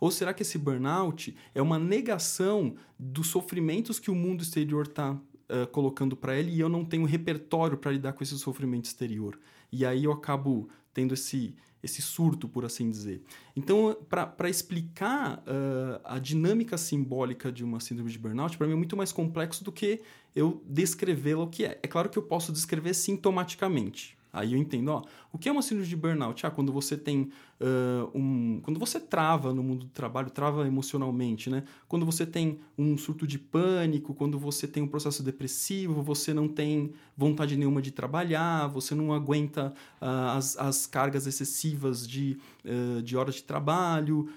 Ou 0.00 0.10
será 0.10 0.32
que 0.32 0.42
esse 0.42 0.58
burnout 0.58 1.36
é 1.54 1.60
uma 1.60 1.78
negação 1.78 2.74
dos 2.98 3.26
sofrimentos 3.26 3.98
que 3.98 4.10
o 4.10 4.14
mundo 4.14 4.42
exterior 4.42 4.86
está 4.86 5.12
uh, 5.12 5.66
colocando 5.72 6.16
para 6.16 6.36
ele 6.36 6.52
e 6.52 6.60
eu 6.60 6.68
não 6.68 6.84
tenho 6.84 7.04
repertório 7.04 7.76
para 7.76 7.92
lidar 7.92 8.12
com 8.12 8.22
esse 8.22 8.38
sofrimento 8.38 8.84
exterior? 8.84 9.38
E 9.70 9.84
aí 9.84 10.04
eu 10.04 10.12
acabo 10.12 10.68
tendo 10.98 11.14
esse, 11.14 11.54
esse 11.80 12.02
surto, 12.02 12.48
por 12.48 12.64
assim 12.64 12.90
dizer. 12.90 13.22
Então, 13.54 13.96
para 14.08 14.50
explicar 14.50 15.38
uh, 15.38 16.00
a 16.02 16.18
dinâmica 16.18 16.76
simbólica 16.76 17.52
de 17.52 17.62
uma 17.62 17.78
síndrome 17.78 18.10
de 18.10 18.18
burnout, 18.18 18.58
para 18.58 18.66
mim 18.66 18.72
é 18.72 18.76
muito 18.76 18.96
mais 18.96 19.12
complexo 19.12 19.62
do 19.62 19.70
que 19.70 20.00
eu 20.34 20.60
descrevê-la 20.66 21.44
o 21.44 21.46
que 21.46 21.64
é. 21.64 21.78
É 21.80 21.86
claro 21.86 22.08
que 22.08 22.18
eu 22.18 22.22
posso 22.24 22.52
descrever 22.52 22.94
sintomaticamente. 22.94 24.18
Aí 24.32 24.54
eu 24.54 24.58
entendo, 24.58 24.88
ó, 24.88 25.04
o 25.32 25.38
que 25.38 25.48
é 25.48 25.52
uma 25.52 25.62
síndrome 25.62 25.88
de 25.88 25.94
burnout? 25.94 26.44
Ah, 26.44 26.50
quando 26.50 26.72
você 26.72 26.96
tem 26.96 27.30
uh, 27.60 28.10
um. 28.14 28.60
Quando 28.62 28.78
você 28.78 29.00
trava 29.00 29.52
no 29.52 29.62
mundo 29.62 29.86
do 29.86 29.90
trabalho, 29.90 30.30
trava 30.30 30.66
emocionalmente, 30.66 31.50
né? 31.50 31.64
Quando 31.86 32.04
você 32.04 32.26
tem 32.26 32.60
um 32.76 32.96
surto 32.96 33.26
de 33.26 33.38
pânico, 33.38 34.14
quando 34.14 34.38
você 34.38 34.66
tem 34.66 34.82
um 34.82 34.88
processo 34.88 35.22
depressivo, 35.22 36.02
você 36.02 36.32
não 36.32 36.48
tem 36.48 36.92
vontade 37.16 37.56
nenhuma 37.56 37.82
de 37.82 37.90
trabalhar, 37.90 38.68
você 38.68 38.94
não 38.94 39.12
aguenta 39.12 39.72
uh, 40.00 40.36
as, 40.36 40.56
as 40.56 40.86
cargas 40.86 41.26
excessivas 41.26 42.06
de, 42.06 42.38
uh, 42.64 43.02
de 43.02 43.16
horas 43.16 43.36
de 43.36 43.42
trabalho, 43.42 44.28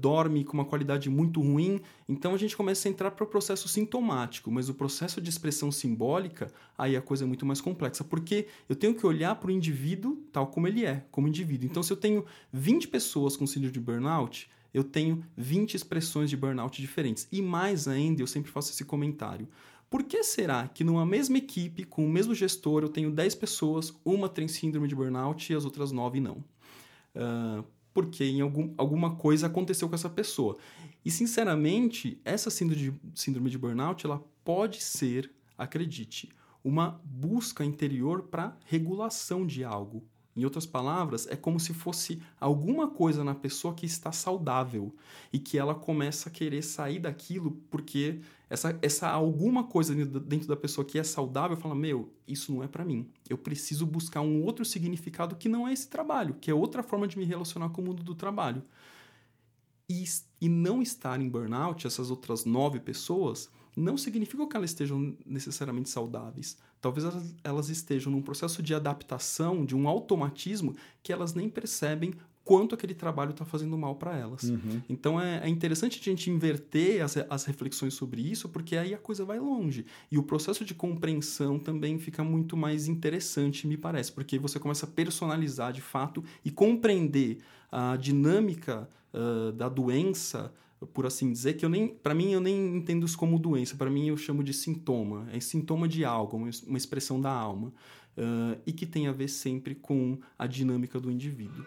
dorme 0.00 0.44
com 0.44 0.54
uma 0.54 0.64
qualidade 0.64 1.08
muito 1.10 1.40
ruim. 1.40 1.80
Então 2.08 2.34
a 2.34 2.38
gente 2.38 2.56
começa 2.56 2.88
a 2.88 2.90
entrar 2.90 3.10
para 3.10 3.24
o 3.24 3.26
processo 3.26 3.68
sintomático, 3.68 4.50
mas 4.50 4.68
o 4.68 4.74
processo 4.74 5.20
de 5.20 5.28
expressão 5.28 5.70
simbólica, 5.70 6.50
aí 6.76 6.96
a 6.96 7.02
coisa 7.02 7.24
é 7.24 7.26
muito 7.26 7.44
mais 7.44 7.60
complexa, 7.60 8.02
porque 8.02 8.46
eu 8.68 8.74
tenho 8.74 8.94
que 8.94 9.06
olhar 9.06 9.34
para 9.34 9.48
o 9.48 9.50
indivíduo 9.50 10.16
tal 10.32 10.46
como 10.46 10.66
ele 10.66 10.84
é, 10.84 11.04
como 11.10 11.28
indivíduo. 11.28 11.68
Então, 11.68 11.82
se 11.82 11.92
eu 11.92 11.96
tenho 11.96 12.24
20 12.52 12.67
pessoas 12.76 13.36
com 13.36 13.46
síndrome 13.46 13.72
de 13.72 13.80
burnout, 13.80 14.50
eu 14.74 14.84
tenho 14.84 15.24
20 15.36 15.74
expressões 15.74 16.28
de 16.28 16.36
burnout 16.36 16.80
diferentes. 16.80 17.26
E 17.32 17.40
mais 17.40 17.88
ainda, 17.88 18.20
eu 18.20 18.26
sempre 18.26 18.50
faço 18.50 18.72
esse 18.72 18.84
comentário. 18.84 19.48
Por 19.88 20.02
que 20.02 20.22
será 20.22 20.68
que 20.68 20.84
numa 20.84 21.06
mesma 21.06 21.38
equipe, 21.38 21.84
com 21.84 22.04
o 22.04 22.10
mesmo 22.10 22.34
gestor, 22.34 22.82
eu 22.82 22.90
tenho 22.90 23.10
10 23.10 23.34
pessoas, 23.36 23.94
uma 24.04 24.28
tem 24.28 24.46
síndrome 24.46 24.86
de 24.86 24.94
burnout 24.94 25.50
e 25.50 25.56
as 25.56 25.64
outras 25.64 25.90
9 25.92 26.20
não? 26.20 26.44
Uh, 27.14 27.64
porque 27.94 28.24
em 28.24 28.42
algum, 28.42 28.74
alguma 28.76 29.16
coisa 29.16 29.46
aconteceu 29.46 29.88
com 29.88 29.94
essa 29.94 30.10
pessoa. 30.10 30.58
E, 31.04 31.10
sinceramente, 31.10 32.20
essa 32.24 32.50
síndrome 32.50 32.82
de, 32.82 33.00
síndrome 33.14 33.48
de 33.48 33.56
burnout, 33.56 34.04
ela 34.04 34.22
pode 34.44 34.82
ser, 34.82 35.32
acredite, 35.56 36.28
uma 36.62 37.00
busca 37.02 37.64
interior 37.64 38.24
para 38.24 38.56
regulação 38.66 39.46
de 39.46 39.64
algo, 39.64 40.04
em 40.38 40.44
outras 40.44 40.66
palavras, 40.66 41.26
é 41.26 41.34
como 41.34 41.58
se 41.58 41.74
fosse 41.74 42.22
alguma 42.40 42.88
coisa 42.88 43.24
na 43.24 43.34
pessoa 43.34 43.74
que 43.74 43.84
está 43.84 44.12
saudável 44.12 44.94
e 45.32 45.38
que 45.38 45.58
ela 45.58 45.74
começa 45.74 46.28
a 46.28 46.32
querer 46.32 46.62
sair 46.62 47.00
daquilo 47.00 47.50
porque 47.68 48.20
essa, 48.48 48.78
essa 48.80 49.08
alguma 49.08 49.64
coisa 49.64 49.94
dentro 49.94 50.46
da 50.46 50.56
pessoa 50.56 50.84
que 50.84 50.98
é 50.98 51.02
saudável 51.02 51.56
fala: 51.56 51.74
Meu, 51.74 52.12
isso 52.26 52.52
não 52.52 52.62
é 52.62 52.68
para 52.68 52.84
mim. 52.84 53.10
Eu 53.28 53.36
preciso 53.36 53.84
buscar 53.84 54.20
um 54.20 54.44
outro 54.44 54.64
significado 54.64 55.34
que 55.34 55.48
não 55.48 55.66
é 55.66 55.72
esse 55.72 55.88
trabalho, 55.88 56.36
que 56.40 56.50
é 56.50 56.54
outra 56.54 56.82
forma 56.82 57.08
de 57.08 57.18
me 57.18 57.24
relacionar 57.24 57.70
com 57.70 57.82
o 57.82 57.84
mundo 57.84 58.02
do 58.04 58.14
trabalho. 58.14 58.62
E, 59.90 60.04
e 60.40 60.48
não 60.48 60.80
estar 60.80 61.20
em 61.20 61.28
burnout, 61.28 61.86
essas 61.86 62.10
outras 62.10 62.44
nove 62.44 62.78
pessoas, 62.78 63.50
não 63.74 63.96
significa 63.96 64.46
que 64.46 64.56
elas 64.56 64.70
estejam 64.70 65.16
necessariamente 65.26 65.88
saudáveis. 65.88 66.58
Talvez 66.80 67.06
elas, 67.42 67.68
estejam 67.68 68.12
num 68.12 68.22
processo 68.22 68.62
de 68.62 68.74
adaptação, 68.74 69.64
de 69.64 69.74
um 69.74 69.88
automatismo 69.88 70.76
que 71.02 71.12
elas 71.12 71.34
nem 71.34 71.48
percebem 71.48 72.14
quanto 72.48 72.74
aquele 72.74 72.94
trabalho 72.94 73.32
está 73.32 73.44
fazendo 73.44 73.76
mal 73.76 73.96
para 73.96 74.16
elas. 74.16 74.44
Uhum. 74.44 74.80
Então 74.88 75.20
é, 75.20 75.42
é, 75.44 75.48
interessante 75.50 76.00
a 76.00 76.02
gente 76.02 76.30
inverter 76.30 77.04
as, 77.04 77.14
as 77.28 77.44
reflexões 77.44 77.92
sobre 77.92 78.22
isso, 78.22 78.48
porque 78.48 78.74
aí 78.74 78.94
a 78.94 78.98
coisa 78.98 79.22
vai 79.22 79.38
longe. 79.38 79.84
E 80.10 80.16
o 80.16 80.22
processo 80.22 80.64
de 80.64 80.74
compreensão 80.74 81.58
também 81.58 81.98
fica 81.98 82.24
muito 82.24 82.56
mais 82.56 82.88
interessante, 82.88 83.66
me 83.66 83.76
parece, 83.76 84.10
porque 84.10 84.38
você 84.38 84.58
começa 84.58 84.86
a 84.86 84.88
personalizar 84.88 85.74
de 85.74 85.82
fato 85.82 86.24
e 86.42 86.50
compreender 86.50 87.36
a 87.70 87.96
dinâmica 87.96 88.88
uh, 89.12 89.52
da 89.52 89.68
doença 89.68 90.50
por 90.86 91.06
assim 91.06 91.32
dizer, 91.32 91.54
que 91.54 91.64
eu 91.64 91.68
nem, 91.68 91.88
para 91.88 92.14
mim 92.14 92.32
eu 92.32 92.40
nem 92.40 92.76
entendo 92.76 93.04
isso 93.04 93.18
como 93.18 93.38
doença, 93.38 93.76
para 93.76 93.90
mim 93.90 94.08
eu 94.08 94.16
chamo 94.16 94.42
de 94.42 94.52
sintoma, 94.52 95.28
é 95.32 95.40
sintoma 95.40 95.88
de 95.88 96.04
algo, 96.04 96.36
uma 96.66 96.78
expressão 96.78 97.20
da 97.20 97.30
alma, 97.30 97.68
uh, 98.16 98.60
e 98.66 98.72
que 98.72 98.86
tem 98.86 99.08
a 99.08 99.12
ver 99.12 99.28
sempre 99.28 99.74
com 99.74 100.18
a 100.38 100.46
dinâmica 100.46 101.00
do 101.00 101.10
indivíduo. 101.10 101.64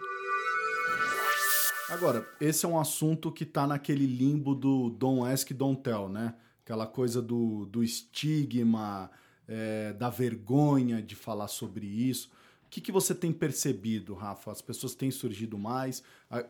Agora, 1.90 2.26
esse 2.40 2.66
é 2.66 2.70
um 2.70 2.80
assunto 2.80 3.32
que 3.32 3.44
está 3.44 3.68
naquele 3.68 4.06
limbo 4.06 4.56
do 4.56 4.90
don't 4.92 5.30
ask, 5.30 5.52
don't 5.52 5.82
tell, 5.82 6.08
né? 6.08 6.34
Aquela 6.64 6.88
coisa 6.88 7.22
do, 7.22 7.66
do 7.66 7.84
estigma, 7.84 9.12
é, 9.46 9.92
da 9.92 10.10
vergonha 10.10 11.02
de 11.02 11.16
falar 11.16 11.50
sobre 11.50 11.86
isso 11.86 12.32
que, 12.72 12.80
que 12.80 12.92
você 12.92 13.14
tem 13.14 13.34
percebido, 13.34 14.14
Rafa? 14.14 14.50
As 14.50 14.62
pessoas 14.62 14.96
têm 14.96 15.12
surgido 15.12 15.58
mais? 15.58 16.02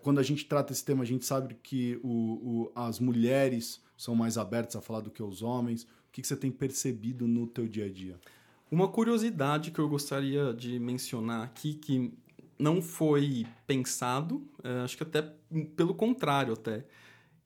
Quando 0.03 0.19
a 0.19 0.23
gente 0.23 0.45
trata 0.45 0.71
esse 0.71 0.85
tema, 0.85 1.01
a 1.01 1.05
gente 1.05 1.25
sabe 1.25 1.55
que 1.55 1.99
o, 2.03 2.67
o, 2.67 2.71
as 2.75 2.99
mulheres 2.99 3.81
são 3.97 4.13
mais 4.13 4.37
abertas 4.37 4.75
a 4.75 4.81
falar 4.81 5.01
do 5.01 5.09
que 5.09 5.23
os 5.23 5.41
homens. 5.41 5.81
O 5.81 5.87
que, 6.11 6.21
que 6.21 6.27
você 6.27 6.37
tem 6.37 6.51
percebido 6.51 7.27
no 7.27 7.47
teu 7.47 7.67
dia 7.67 7.85
a 7.85 7.89
dia? 7.91 8.19
Uma 8.69 8.87
curiosidade 8.87 9.71
que 9.71 9.79
eu 9.79 9.89
gostaria 9.89 10.53
de 10.53 10.77
mencionar 10.77 11.43
aqui, 11.43 11.73
que 11.73 12.13
não 12.57 12.83
foi 12.83 13.47
pensado, 13.65 14.47
é, 14.63 14.81
acho 14.81 14.95
que 14.95 15.03
até 15.03 15.23
pelo 15.75 15.95
contrário 15.95 16.53
até, 16.53 16.85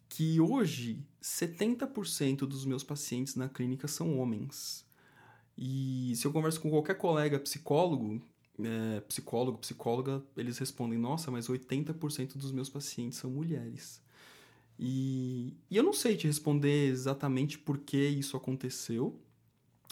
que 0.10 0.41
hoje 0.41 1.01
70% 1.24 2.39
dos 2.39 2.65
meus 2.65 2.84
pacientes 2.84 3.36
na 3.36 3.48
clínica 3.48 3.88
são 3.88 4.20
homens. 4.20 4.86
E 5.58 6.12
se 6.17 6.27
eu 6.27 6.34
converso 6.34 6.60
com 6.60 6.70
qualquer 6.70 6.96
colega 6.96 7.39
psicólogo, 7.39 8.22
é, 8.63 9.01
psicólogo, 9.01 9.57
psicóloga, 9.57 10.24
eles 10.35 10.57
respondem: 10.57 10.97
Nossa, 10.97 11.31
mas 11.31 11.47
80% 11.47 12.38
dos 12.38 12.51
meus 12.51 12.69
pacientes 12.69 13.19
são 13.19 13.29
mulheres. 13.29 14.01
E, 14.77 15.53
e 15.69 15.77
eu 15.77 15.83
não 15.83 15.93
sei 15.93 16.17
te 16.17 16.27
responder 16.27 16.88
exatamente 16.88 17.57
por 17.57 17.77
que 17.77 17.97
isso 17.97 18.35
aconteceu, 18.35 19.17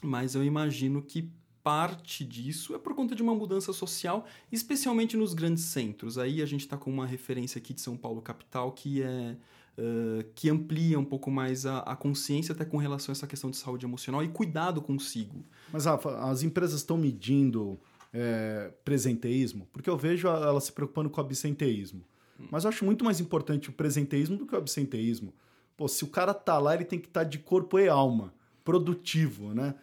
mas 0.01 0.36
eu 0.36 0.43
imagino 0.43 1.01
que 1.01 1.32
parte 1.63 2.25
disso 2.25 2.75
é 2.75 2.77
por 2.77 2.93
conta 2.93 3.15
de 3.15 3.24
uma 3.24 3.34
mudança 3.34 3.72
social, 3.72 4.25
especialmente 4.51 5.15
nos 5.15 5.34
grandes 5.34 5.63
centros. 5.63 6.17
Aí 6.17 6.41
a 6.41 6.46
gente 6.46 6.62
está 6.62 6.77
com 6.77 6.91
uma 6.91 7.05
referência 7.05 7.58
aqui 7.60 7.74
de 7.74 7.79
São 7.79 7.96
Paulo 7.96 8.22
capital 8.22 8.74
que 8.74 9.01
é 9.01 9.38
uh, 9.77 10.24
que 10.36 10.50
amplia 10.50 11.00
um 11.00 11.05
pouco 11.05 11.32
mais 11.32 11.65
a, 11.65 11.79
a, 11.79 11.96
consciência 11.96 12.53
até 12.53 12.65
com 12.65 12.77
relação 12.77 13.12
a 13.12 13.13
essa 13.13 13.27
questão 13.27 13.50
de 13.50 13.58
saúde 13.58 13.86
emocional 13.86 14.24
e 14.24 14.27
cuidado 14.27 14.82
consigo. 14.82 15.43
Mas 15.72 15.86
Rafa, 15.86 16.17
as 16.29 16.43
empresas 16.43 16.82
estão 16.82 16.98
medindo 16.98 17.79
é, 18.13 18.72
presenteísmo, 18.86 19.67
porque 19.74 19.89
eu 19.89 19.98
vejo 19.98 20.27
ela 20.27 20.62
se 20.62 20.72
preocupando 20.72 21.10
com 21.10 21.20
o 21.20 21.24
absenteísmo. 21.24 22.05
Mas 22.51 22.63
eu 22.63 22.70
acho 22.70 22.86
muito 22.86 23.03
mais 23.03 23.20
importante 23.20 23.70
o 23.70 23.74
presenteísmo 23.74 24.38
do 24.38 24.46
que 24.46 24.53
o 24.53 24.58
absenteísmo. 24.58 25.34
Pô, 25.75 25.88
se 25.88 26.03
o 26.03 26.08
cara 26.08 26.34
tá 26.34 26.60
lá, 26.60 26.75
ele 26.75 26.86
tem 26.86 27.00
que 27.00 27.08
estar 27.08 27.24
tá 27.24 27.29
de 27.29 27.39
corpo 27.39 27.79
e 27.79 27.88
alma, 27.88 28.34
produtivo, 28.63 29.53
né? 29.53 29.75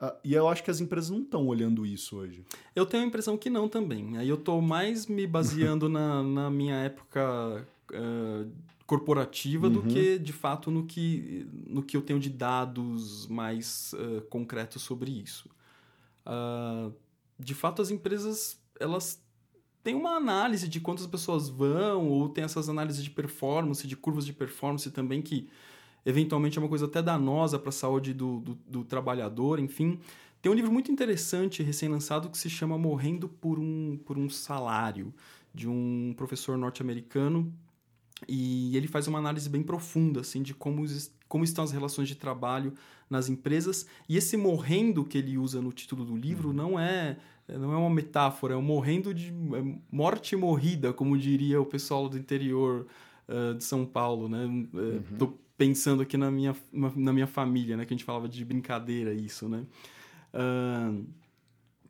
Uh, 0.00 0.12
e 0.22 0.34
eu 0.34 0.48
acho 0.48 0.62
que 0.62 0.70
as 0.70 0.80
empresas 0.80 1.10
não 1.10 1.22
estão 1.22 1.46
olhando 1.46 1.84
isso 1.84 2.16
hoje. 2.16 2.44
Eu 2.74 2.86
tenho 2.86 3.02
a 3.02 3.06
impressão 3.06 3.36
que 3.36 3.50
não 3.50 3.68
também. 3.68 4.16
Aí 4.16 4.28
eu 4.28 4.36
estou 4.36 4.60
mais 4.60 5.06
me 5.06 5.26
baseando 5.26 5.88
na, 5.90 6.22
na 6.22 6.50
minha 6.50 6.76
época 6.76 7.66
uh, 7.92 8.50
corporativa 8.86 9.66
uhum. 9.66 9.72
do 9.72 9.82
que, 9.82 10.18
de 10.18 10.32
fato, 10.32 10.70
no 10.70 10.84
que, 10.84 11.46
no 11.66 11.82
que 11.82 11.96
eu 11.96 12.02
tenho 12.02 12.20
de 12.20 12.30
dados 12.30 13.26
mais 13.26 13.92
uh, 13.94 14.20
concretos 14.28 14.82
sobre 14.82 15.10
isso. 15.10 15.48
Uh, 16.24 16.92
de 17.38 17.54
fato 17.54 17.80
as 17.80 17.90
empresas 17.90 18.60
elas 18.80 19.22
têm 19.82 19.94
uma 19.94 20.16
análise 20.16 20.68
de 20.68 20.80
quantas 20.80 21.06
pessoas 21.06 21.48
vão 21.48 22.08
ou 22.08 22.28
tem 22.28 22.44
essas 22.44 22.68
análises 22.68 23.02
de 23.02 23.10
performance, 23.10 23.86
de 23.86 23.96
curvas 23.96 24.26
de 24.26 24.32
performance 24.32 24.90
também 24.90 25.22
que 25.22 25.48
eventualmente 26.04 26.58
é 26.58 26.60
uma 26.60 26.68
coisa 26.68 26.86
até 26.86 27.02
danosa 27.02 27.58
para 27.58 27.68
a 27.68 27.72
saúde 27.72 28.14
do, 28.14 28.40
do, 28.40 28.58
do, 28.66 28.84
trabalhador, 28.84 29.58
enfim. 29.58 29.98
Tem 30.40 30.50
um 30.50 30.54
livro 30.54 30.72
muito 30.72 30.90
interessante, 30.90 31.62
recém-lançado, 31.62 32.30
que 32.30 32.38
se 32.38 32.48
chama 32.48 32.78
Morrendo 32.78 33.28
por 33.28 33.58
um, 33.58 33.98
por 34.04 34.16
um 34.16 34.30
Salário, 34.30 35.12
de 35.52 35.68
um 35.68 36.14
professor 36.16 36.56
norte-americano, 36.56 37.52
e 38.26 38.76
ele 38.76 38.88
faz 38.88 39.06
uma 39.06 39.18
análise 39.18 39.48
bem 39.48 39.62
profunda 39.62 40.20
assim, 40.20 40.42
de 40.42 40.54
como, 40.54 40.84
como 41.28 41.44
estão 41.44 41.62
as 41.62 41.70
relações 41.70 42.08
de 42.08 42.14
trabalho 42.14 42.72
nas 43.08 43.28
empresas. 43.28 43.86
E 44.08 44.16
esse 44.16 44.36
morrendo 44.36 45.04
que 45.04 45.18
ele 45.18 45.38
usa 45.38 45.60
no 45.60 45.72
título 45.72 46.04
do 46.04 46.16
livro 46.16 46.48
uhum. 46.48 46.54
não 46.54 46.80
é 46.80 47.16
não 47.48 47.72
é 47.72 47.76
uma 47.78 47.88
metáfora, 47.88 48.52
é 48.52 48.56
um 48.58 48.62
morrendo 48.62 49.14
de 49.14 49.28
é 49.28 49.78
morte 49.90 50.36
morrida, 50.36 50.92
como 50.92 51.16
diria 51.16 51.58
o 51.58 51.64
pessoal 51.64 52.06
do 52.06 52.18
interior 52.18 52.86
uh, 53.26 53.54
de 53.54 53.64
São 53.64 53.86
Paulo, 53.86 54.28
né? 54.28 54.44
Uhum. 54.44 55.02
Tô 55.18 55.32
pensando 55.56 56.02
aqui 56.02 56.18
na 56.18 56.30
minha, 56.30 56.54
na 56.72 57.10
minha 57.10 57.26
família, 57.26 57.74
né? 57.74 57.86
Que 57.86 57.94
a 57.94 57.96
gente 57.96 58.04
falava 58.04 58.28
de 58.28 58.44
brincadeira 58.44 59.14
isso, 59.14 59.48
né? 59.48 59.64
Uh, 60.34 61.06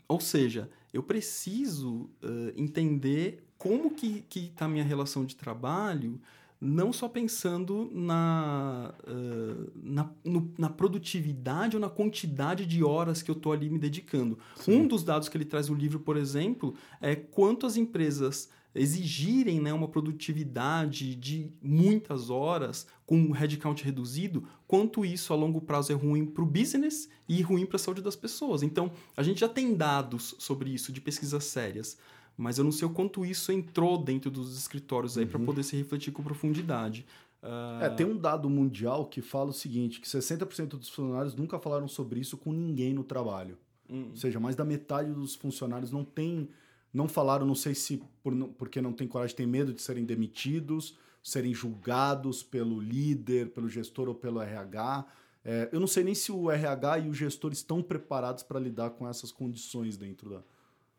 ou 0.07 0.21
seja, 0.21 0.71
eu 0.95 1.03
preciso 1.03 2.09
entender 2.57 3.48
como 3.59 3.91
que 3.91 4.25
está 4.35 4.65
a 4.65 4.69
minha 4.69 4.85
relação 4.85 5.25
de 5.25 5.37
trabalho 5.37 6.21
não 6.61 6.93
só 6.93 7.09
pensando 7.09 7.89
na, 7.93 8.93
uh, 9.07 9.73
na, 9.77 10.11
no, 10.25 10.53
na, 10.59 10.69
produtividade 10.69 11.77
ou 11.77 11.81
na 11.81 11.89
quantidade 11.89 12.67
de 12.67 12.83
horas 12.83 13.23
que 13.23 13.31
eu 13.31 13.37
estou 13.37 13.53
ali 13.53 13.71
me 13.71 13.79
dedicando. 13.79 14.39
Sim. 14.57 14.81
Um 14.81 14.87
dos 14.89 15.05
dados 15.05 15.29
que 15.29 15.37
ele 15.37 15.45
traz 15.45 15.69
no 15.69 15.77
livro, 15.77 16.01
por 16.01 16.17
exemplo, 16.17 16.75
é 17.01 17.15
quanto 17.15 17.65
as 17.65 17.77
empresas 17.77 18.49
exigirem 18.75 19.61
né, 19.61 19.73
uma 19.73 19.89
produtividade 19.89 21.15
de 21.15 21.51
muitas 21.63 22.29
horas 22.29 22.87
com 23.07 23.17
um 23.17 23.31
headcount 23.31 23.83
reduzido, 23.83 24.45
quanto 24.67 25.05
isso 25.05 25.33
a 25.33 25.37
longo 25.37 25.61
prazo 25.61 25.93
é 25.93 25.95
ruim 25.95 26.27
para 26.27 26.43
o 26.43 26.47
business 26.47 27.09
e 27.29 27.41
ruim 27.41 27.67
para 27.67 27.77
a 27.77 27.79
saúde 27.79 28.03
das 28.03 28.17
pessoas. 28.17 28.63
Então, 28.63 28.91
a 29.17 29.23
gente 29.23 29.41
já 29.41 29.49
tem 29.49 29.75
dados 29.75 30.35
sobre 30.39 30.71
isso 30.71 30.93
de 30.93 31.01
pesquisas 31.01 31.45
sérias 31.45 31.97
mas 32.39 32.57
eu 32.57 32.63
não 32.63 32.71
sei 32.71 32.87
o 32.87 32.91
quanto 32.91 33.27
isso 33.27 33.51
entrou 33.51 33.99
dentro 33.99 34.31
dos 34.31 34.57
escritórios 34.57 35.19
aí 35.19 35.25
uhum. 35.25 35.31
para 35.31 35.41
poder 35.41 35.65
se 35.65 35.77
refletir 35.77 36.13
com 36.13 36.23
profundidade. 36.23 37.05
Uh... 37.43 37.83
É, 37.83 37.91
tem 37.91 38.07
um 38.07 38.17
dado 38.17 38.49
mundial 38.49 39.07
que 39.07 39.21
fala 39.21 39.51
o 39.51 39.53
seguinte, 39.53 40.01
que 40.01 40.07
60% 40.07 40.69
dos 40.69 40.89
funcionários 40.89 41.35
nunca 41.35 41.59
falaram 41.59 41.89
sobre 41.89 42.21
isso 42.21 42.37
com 42.37 42.53
ninguém 42.53 42.95
no 42.95 43.03
trabalho. 43.03 43.59
Uhum. 43.89 44.11
Ou 44.11 44.17
seja, 44.17 44.39
mais 44.39 44.55
da 44.55 44.65
metade 44.65 45.13
dos 45.13 45.35
funcionários 45.35 45.91
não 45.91 46.05
tem, 46.05 46.49
não 46.95 47.09
falaram, 47.09 47.45
não 47.45 47.57
sei 47.57 47.75
se 47.75 48.01
por, 48.23 48.33
porque 48.57 48.81
não 48.81 48.93
tem 48.93 49.09
coragem, 49.09 49.35
tem 49.35 49.47
medo 49.47 49.73
de 49.73 49.83
serem 49.83 50.05
demitidos, 50.05 50.97
serem 51.21 51.53
julgados 51.53 52.41
pelo 52.41 52.79
líder, 52.79 53.49
pelo 53.49 53.69
gestor 53.69 54.09
ou 54.09 54.15
pelo 54.15 54.41
RH. 54.41 55.05
É, 55.45 55.69
eu 55.73 55.81
não 55.81 55.89
sei 55.89 56.05
nem 56.05 56.15
se 56.15 56.31
o 56.31 56.49
RH 56.49 57.01
e 57.01 57.09
o 57.09 57.15
gestor 57.15 57.51
estão 57.51 57.83
preparados 57.83 58.45
para 58.45 58.61
lidar 58.61 58.91
com 58.91 59.09
essas 59.09 59.33
condições 59.33 59.97
dentro 59.97 60.31
da, 60.31 60.43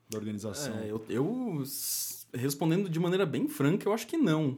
da 0.09 0.17
organização? 0.17 0.75
É, 0.79 0.91
eu, 0.91 1.05
eu, 1.07 1.63
respondendo 2.33 2.89
de 2.89 2.99
maneira 2.99 3.25
bem 3.25 3.47
franca, 3.47 3.87
eu 3.87 3.93
acho 3.93 4.07
que 4.07 4.17
não. 4.17 4.57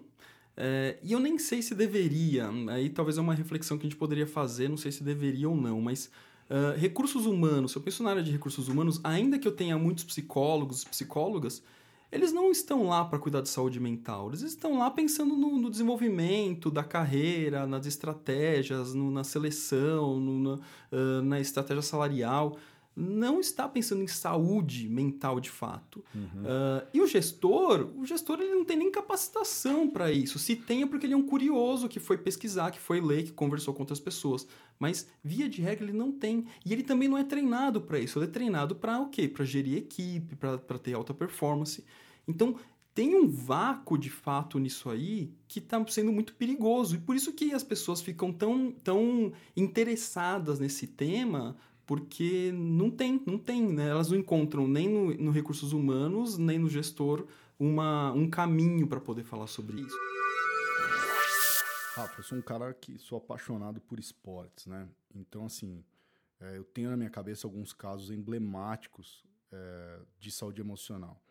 É, 0.56 0.98
e 1.04 1.12
eu 1.12 1.20
nem 1.20 1.38
sei 1.38 1.62
se 1.62 1.74
deveria, 1.74 2.50
aí 2.70 2.90
talvez 2.90 3.18
é 3.18 3.22
uma 3.22 3.34
reflexão 3.34 3.78
que 3.78 3.86
a 3.86 3.90
gente 3.90 3.98
poderia 3.98 4.28
fazer, 4.28 4.70
não 4.70 4.78
sei 4.78 4.92
se 4.92 5.04
deveria 5.04 5.50
ou 5.50 5.56
não, 5.56 5.82
mas 5.82 6.12
uh, 6.50 6.78
recursos 6.78 7.26
humanos, 7.26 7.72
se 7.72 7.78
eu 7.78 7.82
penso 7.82 8.04
na 8.04 8.12
área 8.12 8.24
de 8.24 8.32
recursos 8.32 8.68
humanos, 8.68 9.00
ainda 9.04 9.40
que 9.40 9.48
eu 9.48 9.52
tenha 9.54 9.78
muitos 9.78 10.04
psicólogos, 10.04 10.84
psicólogas, 10.84 11.64
eles 12.12 12.34
não 12.34 12.52
estão 12.52 12.88
lá 12.88 13.06
para 13.06 13.18
cuidar 13.18 13.42
de 13.42 13.48
saúde 13.48 13.80
mental, 13.80 14.28
eles 14.28 14.42
estão 14.42 14.78
lá 14.78 14.92
pensando 14.92 15.38
no, 15.38 15.58
no 15.58 15.70
desenvolvimento 15.70 16.70
da 16.70 16.84
carreira, 16.84 17.66
nas 17.66 17.86
estratégias, 17.86 18.94
no, 18.94 19.10
na 19.10 19.24
seleção, 19.24 20.20
no, 20.20 20.40
na, 20.40 20.54
uh, 20.56 21.22
na 21.24 21.40
estratégia 21.40 21.82
salarial 21.82 22.58
não 22.96 23.40
está 23.40 23.68
pensando 23.68 24.04
em 24.04 24.08
saúde 24.08 24.90
mental 24.90 25.40
de 25.40 25.50
fato. 25.50 26.04
Uhum. 26.14 26.44
Uh, 26.44 26.88
e 26.94 27.02
o 27.02 27.08
gestor, 27.08 27.90
o 27.98 28.06
gestor 28.06 28.40
ele 28.42 28.54
não 28.54 28.66
tem 28.66 28.78
nem 28.78 28.92
capacitação 28.92 29.90
para 29.90 30.12
isso. 30.12 30.38
Se 30.38 30.56
tem 30.56 30.84
é 30.84 30.86
porque 30.86 31.06
ele 31.06 31.14
é 31.14 31.18
um 31.18 31.26
curioso 31.26 31.88
que 31.88 32.00
foi 32.00 32.18
pesquisar, 32.18 32.72
que 32.72 32.80
foi 32.80 33.00
ler, 33.00 33.24
que 33.24 33.32
conversou 33.32 33.74
com 33.74 33.82
outras 33.82 34.00
pessoas. 34.00 34.46
Mas 34.78 35.08
via 35.24 35.48
de 35.48 35.62
regra 35.62 35.86
ele 35.86 35.98
não 35.98 36.12
tem. 36.12 36.46
E 36.66 36.74
ele 36.74 36.84
também 36.84 37.08
não 37.08 37.18
é 37.18 37.24
treinado 37.24 37.82
para 37.82 37.98
isso. 38.00 38.20
Ele 38.20 38.26
é 38.26 38.30
treinado 38.30 38.76
para 38.76 39.00
o 39.00 39.10
quê? 39.10 39.28
Para 39.28 39.46
gerir 39.46 39.78
equipe, 39.78 40.36
para 40.36 40.58
ter 40.78 40.94
alta 40.94 41.14
performance. 41.14 41.84
Então 42.28 42.58
tem 42.94 43.16
um 43.16 43.28
vácuo 43.30 43.98
de 43.98 44.10
fato 44.10 44.60
nisso 44.60 44.90
aí 44.90 45.34
que 45.48 45.60
está 45.60 45.84
sendo 45.88 46.12
muito 46.12 46.34
perigoso. 46.36 46.96
E 46.96 47.00
por 47.00 47.16
isso 47.16 47.32
que 47.32 47.54
as 47.54 47.64
pessoas 47.64 48.02
ficam 48.02 48.34
tão, 48.34 48.72
tão 48.84 49.32
interessadas 49.56 50.60
nesse 50.60 50.88
tema 50.88 51.56
porque 51.92 52.54
não 52.54 52.90
tem, 52.90 53.22
não 53.28 53.38
tem, 53.38 53.68
né? 53.68 53.90
Elas 53.90 54.10
não 54.10 54.18
encontram 54.18 54.66
nem 54.66 54.88
no, 54.88 55.14
no 55.14 55.30
recursos 55.30 55.74
humanos, 55.74 56.38
nem 56.38 56.58
no 56.58 56.70
gestor 56.70 57.28
uma, 57.60 58.14
um 58.14 58.30
caminho 58.30 58.88
para 58.88 59.02
poder 59.02 59.26
falar 59.26 59.48
sobre 59.48 59.82
isso. 59.82 59.98
Rafa, 61.94 62.22
eu 62.22 62.24
sou 62.24 62.38
um 62.38 62.42
cara 62.42 62.74
que 62.74 62.98
sou 62.98 63.18
apaixonado 63.18 63.82
por 63.82 64.00
esportes, 64.00 64.68
né? 64.68 64.88
Então, 65.14 65.46
assim, 65.46 65.84
é, 66.40 66.58
eu 66.58 66.64
tenho 66.64 66.90
na 66.90 66.96
minha 66.96 67.10
cabeça 67.10 67.46
alguns 67.46 67.74
casos 67.74 68.10
emblemáticos 68.10 69.26
é, 69.52 70.00
de 70.18 70.32
saúde 70.32 70.62
emocional. 70.62 71.22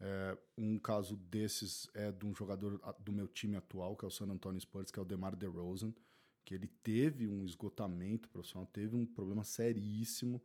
É, 0.00 0.38
um 0.56 0.78
caso 0.78 1.14
desses 1.14 1.90
é 1.92 2.10
de 2.10 2.24
um 2.24 2.34
jogador 2.34 2.80
do 3.00 3.12
meu 3.12 3.28
time 3.28 3.54
atual, 3.58 3.94
que 3.94 4.06
é 4.06 4.08
o 4.08 4.10
San 4.10 4.30
Antonio 4.30 4.62
Spurs, 4.62 4.90
que 4.90 4.98
é 4.98 5.02
o 5.02 5.04
DeMar 5.04 5.36
DeRozan, 5.36 5.92
que 6.46 6.54
ele 6.54 6.68
teve 6.68 7.26
um 7.26 7.44
esgotamento 7.44 8.28
profissional, 8.30 8.66
teve 8.72 8.94
um 8.94 9.04
problema 9.04 9.42
seríssimo. 9.42 10.40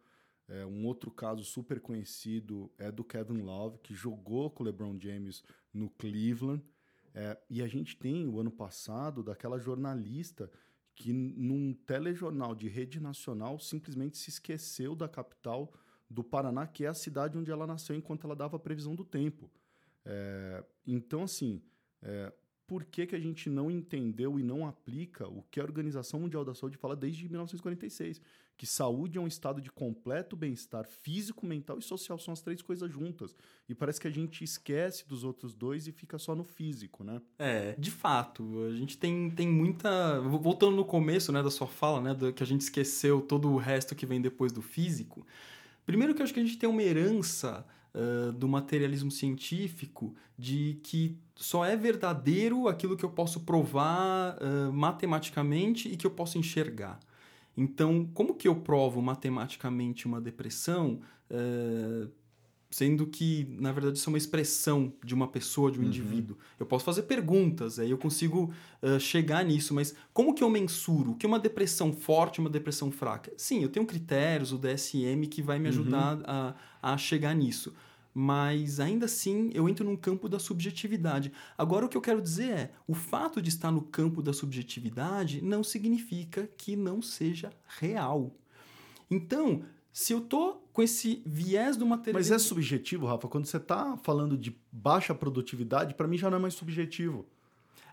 É, 0.48 0.66
um 0.66 0.86
outro 0.88 1.12
caso 1.12 1.44
super 1.44 1.80
conhecido 1.80 2.72
é 2.76 2.92
do 2.92 3.04
Kevin 3.04 3.42
Love, 3.44 3.78
que 3.78 3.94
jogou 3.94 4.50
com 4.50 4.64
o 4.64 4.66
LeBron 4.66 5.00
James 5.00 5.44
no 5.72 5.92
Cleveland. 5.92 6.66
É, 7.14 7.38
e 7.48 7.62
a 7.62 7.68
gente 7.68 7.96
tem 7.96 8.28
o 8.28 8.40
ano 8.40 8.50
passado 8.50 9.22
daquela 9.22 9.60
jornalista 9.60 10.52
que 10.96 11.14
num 11.14 11.72
telejornal 11.86 12.56
de 12.56 12.68
rede 12.68 13.00
nacional 13.00 13.60
simplesmente 13.60 14.18
se 14.18 14.32
esqueceu 14.32 14.96
da 14.96 15.08
capital 15.08 15.72
do 16.10 16.24
Paraná, 16.24 16.66
que 16.66 16.84
é 16.84 16.88
a 16.88 16.96
cidade 16.96 17.38
onde 17.38 17.52
ela 17.52 17.68
nasceu 17.68 17.96
enquanto 17.96 18.26
ela 18.26 18.36
dava 18.36 18.58
a 18.58 18.60
previsão 18.60 18.96
do 18.96 19.06
tempo. 19.06 19.52
É, 20.04 20.64
então, 20.86 21.24
assim, 21.24 21.62
é, 22.02 22.34
por 22.72 22.86
que, 22.86 23.06
que 23.06 23.14
a 23.14 23.20
gente 23.20 23.50
não 23.50 23.70
entendeu 23.70 24.40
e 24.40 24.44
não 24.44 24.66
aplica 24.66 25.28
o 25.28 25.44
que 25.52 25.60
a 25.60 25.64
Organização 25.64 26.22
Mundial 26.22 26.46
da 26.46 26.56
Saúde 26.56 26.78
fala 26.78 26.96
desde 26.96 27.28
1946? 27.28 28.22
Que 28.56 28.66
saúde 28.66 29.18
é 29.18 29.22
um 29.22 29.28
estado 29.28 29.60
de 29.60 29.70
completo 29.70 30.38
bem-estar 30.38 30.88
físico, 30.88 31.46
mental 31.46 31.80
e 31.80 31.82
social, 31.82 32.18
são 32.18 32.32
as 32.32 32.40
três 32.40 32.62
coisas 32.62 32.90
juntas. 32.90 33.36
E 33.68 33.76
parece 33.76 34.00
que 34.00 34.08
a 34.08 34.10
gente 34.10 34.46
esquece 34.46 35.06
dos 35.06 35.26
outros 35.26 35.54
dois 35.54 35.86
e 35.86 35.92
fica 35.92 36.18
só 36.18 36.34
no 36.34 36.46
físico, 36.46 37.04
né? 37.04 37.22
É, 37.38 37.76
de 37.78 37.92
fato, 37.92 38.64
a 38.64 38.74
gente 38.74 38.98
tem, 38.98 39.30
tem 39.30 39.50
muita. 39.50 40.22
Voltando 40.22 40.78
no 40.78 40.86
começo 40.86 41.30
né, 41.34 41.44
da 41.44 41.52
sua 41.52 41.68
fala, 41.68 42.00
né, 42.00 42.14
do, 42.14 42.32
que 42.32 42.42
a 42.42 42.48
gente 42.48 42.62
esqueceu 42.62 43.20
todo 43.20 43.52
o 43.52 43.58
resto 43.58 43.94
que 43.94 44.06
vem 44.06 44.22
depois 44.22 44.54
do 44.54 44.62
físico. 44.62 45.28
Primeiro 45.86 46.16
que 46.16 46.22
eu 46.22 46.24
acho 46.24 46.34
que 46.34 46.40
a 46.40 46.46
gente 46.46 46.58
tem 46.58 46.70
uma 46.70 46.82
herança 46.82 47.66
do 48.38 48.48
materialismo 48.48 49.12
científico 49.12 50.16
de 50.38 50.80
que 50.84 51.18
só 51.36 51.66
é 51.66 51.76
verdadeiro 51.76 52.68
aquilo 52.68 52.96
que 52.96 53.04
eu 53.04 53.10
posso 53.10 53.42
provar 53.42 54.38
uh, 54.38 54.72
matematicamente 54.72 55.90
e 55.90 55.98
que 55.98 56.06
eu 56.06 56.12
posso 56.12 56.38
enxergar. 56.38 57.00
Então, 57.58 58.10
como 58.14 58.36
que 58.36 58.48
eu 58.48 58.56
provo 58.56 59.02
matematicamente 59.02 60.06
uma 60.06 60.22
depressão? 60.22 61.02
Uh, 61.30 62.10
sendo 62.72 63.06
que, 63.06 63.46
na 63.60 63.74
verdade, 63.74 63.98
isso 63.98 64.10
é 64.10 64.12
uma 64.14 64.18
expressão 64.18 64.94
de 65.04 65.14
uma 65.14 65.28
pessoa, 65.28 65.70
de 65.70 65.78
um 65.78 65.82
uhum. 65.82 65.90
indivíduo. 65.90 66.38
Eu 66.58 66.66
posso 66.66 66.86
fazer 66.86 67.04
perguntas, 67.04 67.78
aí 67.78 67.92
eu 67.92 67.98
consigo 67.98 68.52
uh, 68.82 68.98
chegar 68.98 69.44
nisso, 69.44 69.74
mas 69.74 69.94
como 70.14 70.34
que 70.34 70.42
eu 70.42 70.50
mensuro? 70.50 71.12
O 71.12 71.16
que 71.16 71.26
é 71.26 71.30
uma 71.30 71.40
depressão 71.40 71.92
forte 71.92 72.38
e 72.38 72.40
uma 72.40 72.50
depressão 72.50 72.90
fraca? 72.90 73.32
Sim, 73.36 73.62
eu 73.62 73.70
tenho 73.70 73.86
critérios, 73.86 74.54
o 74.54 74.58
DSM, 74.58 75.28
que 75.30 75.42
vai 75.42 75.60
me 75.60 75.66
uhum. 75.66 75.70
ajudar 75.70 76.16
uhum. 76.16 76.24
a, 76.26 76.56
a 76.82 76.98
chegar 76.98 77.36
nisso. 77.36 77.74
Mas 78.14 78.80
ainda 78.80 79.06
assim 79.06 79.52
eu 79.54 79.68
entro 79.70 79.86
num 79.86 79.96
campo 79.96 80.28
da 80.28 80.40
subjetividade. 80.40 81.32
Agora 81.58 81.86
o 81.86 81.90
que 81.90 81.96
eu 81.96 82.02
quero 82.02 82.22
dizer 82.22 82.52
é: 82.52 82.72
o 82.86 82.94
fato 82.94 83.42
de 83.42 83.50
estar 83.50 83.72
no 83.72 83.82
campo 83.82 84.22
da 84.22 84.34
subjetividade 84.34 85.42
não 85.42 85.64
significa 85.64 86.50
que 86.58 86.76
não 86.76 87.02
seja 87.02 87.52
real. 87.80 88.36
Então, 89.10 89.64
se 89.92 90.14
eu 90.14 90.22
tô 90.22 90.62
com 90.72 90.82
esse 90.82 91.22
viés 91.26 91.76
do 91.76 91.86
materialismo. 91.86 92.34
Mas 92.34 92.42
é 92.42 92.48
subjetivo, 92.48 93.06
Rafa. 93.06 93.28
Quando 93.28 93.46
você 93.46 93.60
tá 93.60 93.98
falando 94.04 94.38
de 94.38 94.56
baixa 94.72 95.14
produtividade, 95.14 95.94
para 95.94 96.08
mim 96.08 96.18
já 96.18 96.30
não 96.30 96.38
é 96.38 96.42
mais 96.42 96.54
subjetivo. 96.54 97.26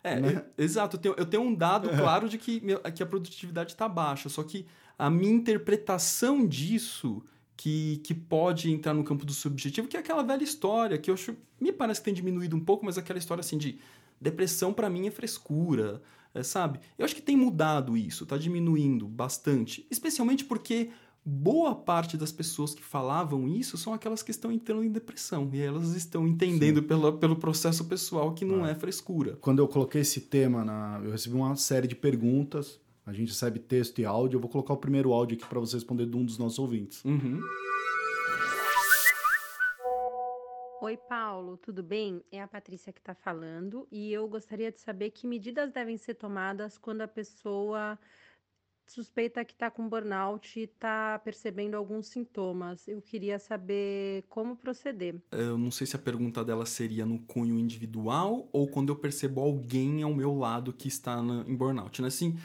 É, 0.02 0.20
né? 0.20 0.44
eu, 0.56 0.64
exato. 0.64 0.96
Eu 0.96 1.00
tenho, 1.00 1.14
eu 1.18 1.26
tenho 1.26 1.42
um 1.42 1.54
dado 1.54 1.88
claro 1.90 2.28
de 2.28 2.38
que, 2.38 2.62
que 2.94 3.02
a 3.02 3.06
produtividade 3.06 3.72
está 3.72 3.88
baixa. 3.88 4.28
Só 4.28 4.42
que 4.42 4.66
a 4.98 5.10
minha 5.10 5.32
interpretação 5.32 6.46
disso, 6.46 7.22
que, 7.56 7.98
que 8.04 8.14
pode 8.14 8.70
entrar 8.70 8.94
no 8.94 9.02
campo 9.02 9.24
do 9.24 9.32
subjetivo, 9.32 9.88
que 9.88 9.96
é 9.96 10.00
aquela 10.00 10.22
velha 10.22 10.44
história, 10.44 10.98
que 10.98 11.10
eu 11.10 11.14
acho, 11.14 11.36
me 11.60 11.72
parece 11.72 12.00
que 12.00 12.04
tem 12.04 12.14
diminuído 12.14 12.56
um 12.56 12.60
pouco, 12.60 12.84
mas 12.84 12.96
aquela 12.96 13.18
história 13.18 13.40
assim 13.40 13.58
de 13.58 13.78
depressão 14.20 14.72
para 14.72 14.88
mim 14.88 15.06
é 15.06 15.10
frescura, 15.10 16.00
é, 16.34 16.42
sabe? 16.42 16.80
Eu 16.96 17.04
acho 17.04 17.14
que 17.14 17.22
tem 17.22 17.36
mudado 17.36 17.96
isso, 17.96 18.24
tá 18.26 18.36
diminuindo 18.36 19.06
bastante. 19.08 19.86
Especialmente 19.90 20.44
porque 20.44 20.90
boa 21.28 21.74
parte 21.74 22.16
das 22.16 22.32
pessoas 22.32 22.74
que 22.74 22.82
falavam 22.82 23.46
isso 23.46 23.76
são 23.76 23.92
aquelas 23.92 24.22
que 24.22 24.30
estão 24.30 24.50
entrando 24.50 24.82
em 24.82 24.90
depressão. 24.90 25.50
E 25.52 25.60
elas 25.60 25.94
estão 25.94 26.26
entendendo 26.26 26.82
pelo, 26.82 27.18
pelo 27.18 27.36
processo 27.36 27.84
pessoal 27.84 28.32
que 28.32 28.46
não 28.46 28.64
ah. 28.64 28.70
é 28.70 28.74
frescura. 28.74 29.36
Quando 29.36 29.58
eu 29.58 29.68
coloquei 29.68 30.00
esse 30.00 30.22
tema, 30.22 30.64
na, 30.64 31.00
eu 31.04 31.10
recebi 31.10 31.36
uma 31.36 31.54
série 31.54 31.86
de 31.86 31.94
perguntas. 31.94 32.80
A 33.04 33.12
gente 33.12 33.28
recebe 33.28 33.58
texto 33.58 33.98
e 34.00 34.06
áudio. 34.06 34.36
Eu 34.36 34.40
vou 34.40 34.50
colocar 34.50 34.72
o 34.72 34.78
primeiro 34.78 35.12
áudio 35.12 35.36
aqui 35.36 35.46
para 35.46 35.60
você 35.60 35.76
responder 35.76 36.06
de 36.06 36.16
um 36.16 36.24
dos 36.24 36.38
nossos 36.38 36.58
ouvintes. 36.58 37.04
Uhum. 37.04 37.40
Oi, 40.80 40.96
Paulo, 40.96 41.58
tudo 41.58 41.82
bem? 41.82 42.22
É 42.32 42.40
a 42.40 42.48
Patrícia 42.48 42.92
que 42.92 43.00
está 43.00 43.14
falando 43.14 43.86
e 43.90 44.12
eu 44.12 44.26
gostaria 44.28 44.72
de 44.72 44.80
saber 44.80 45.10
que 45.10 45.26
medidas 45.26 45.72
devem 45.72 45.98
ser 45.98 46.14
tomadas 46.14 46.78
quando 46.78 47.02
a 47.02 47.08
pessoa 47.08 47.98
suspeita 48.92 49.44
que 49.44 49.52
está 49.52 49.70
com 49.70 49.88
burnout 49.88 50.58
e 50.58 50.64
está 50.64 51.18
percebendo 51.18 51.74
alguns 51.76 52.08
sintomas. 52.08 52.86
Eu 52.88 53.00
queria 53.00 53.38
saber 53.38 54.24
como 54.28 54.56
proceder. 54.56 55.16
Eu 55.30 55.58
não 55.58 55.70
sei 55.70 55.86
se 55.86 55.96
a 55.96 55.98
pergunta 55.98 56.44
dela 56.44 56.66
seria 56.66 57.04
no 57.04 57.18
cunho 57.20 57.58
individual 57.58 58.48
ou 58.52 58.68
quando 58.68 58.90
eu 58.90 58.96
percebo 58.96 59.40
alguém 59.40 60.02
ao 60.02 60.14
meu 60.14 60.34
lado 60.36 60.72
que 60.72 60.88
está 60.88 61.22
na, 61.22 61.44
em 61.46 61.54
burnout. 61.54 62.00
Né? 62.00 62.08
Assim, 62.08 62.36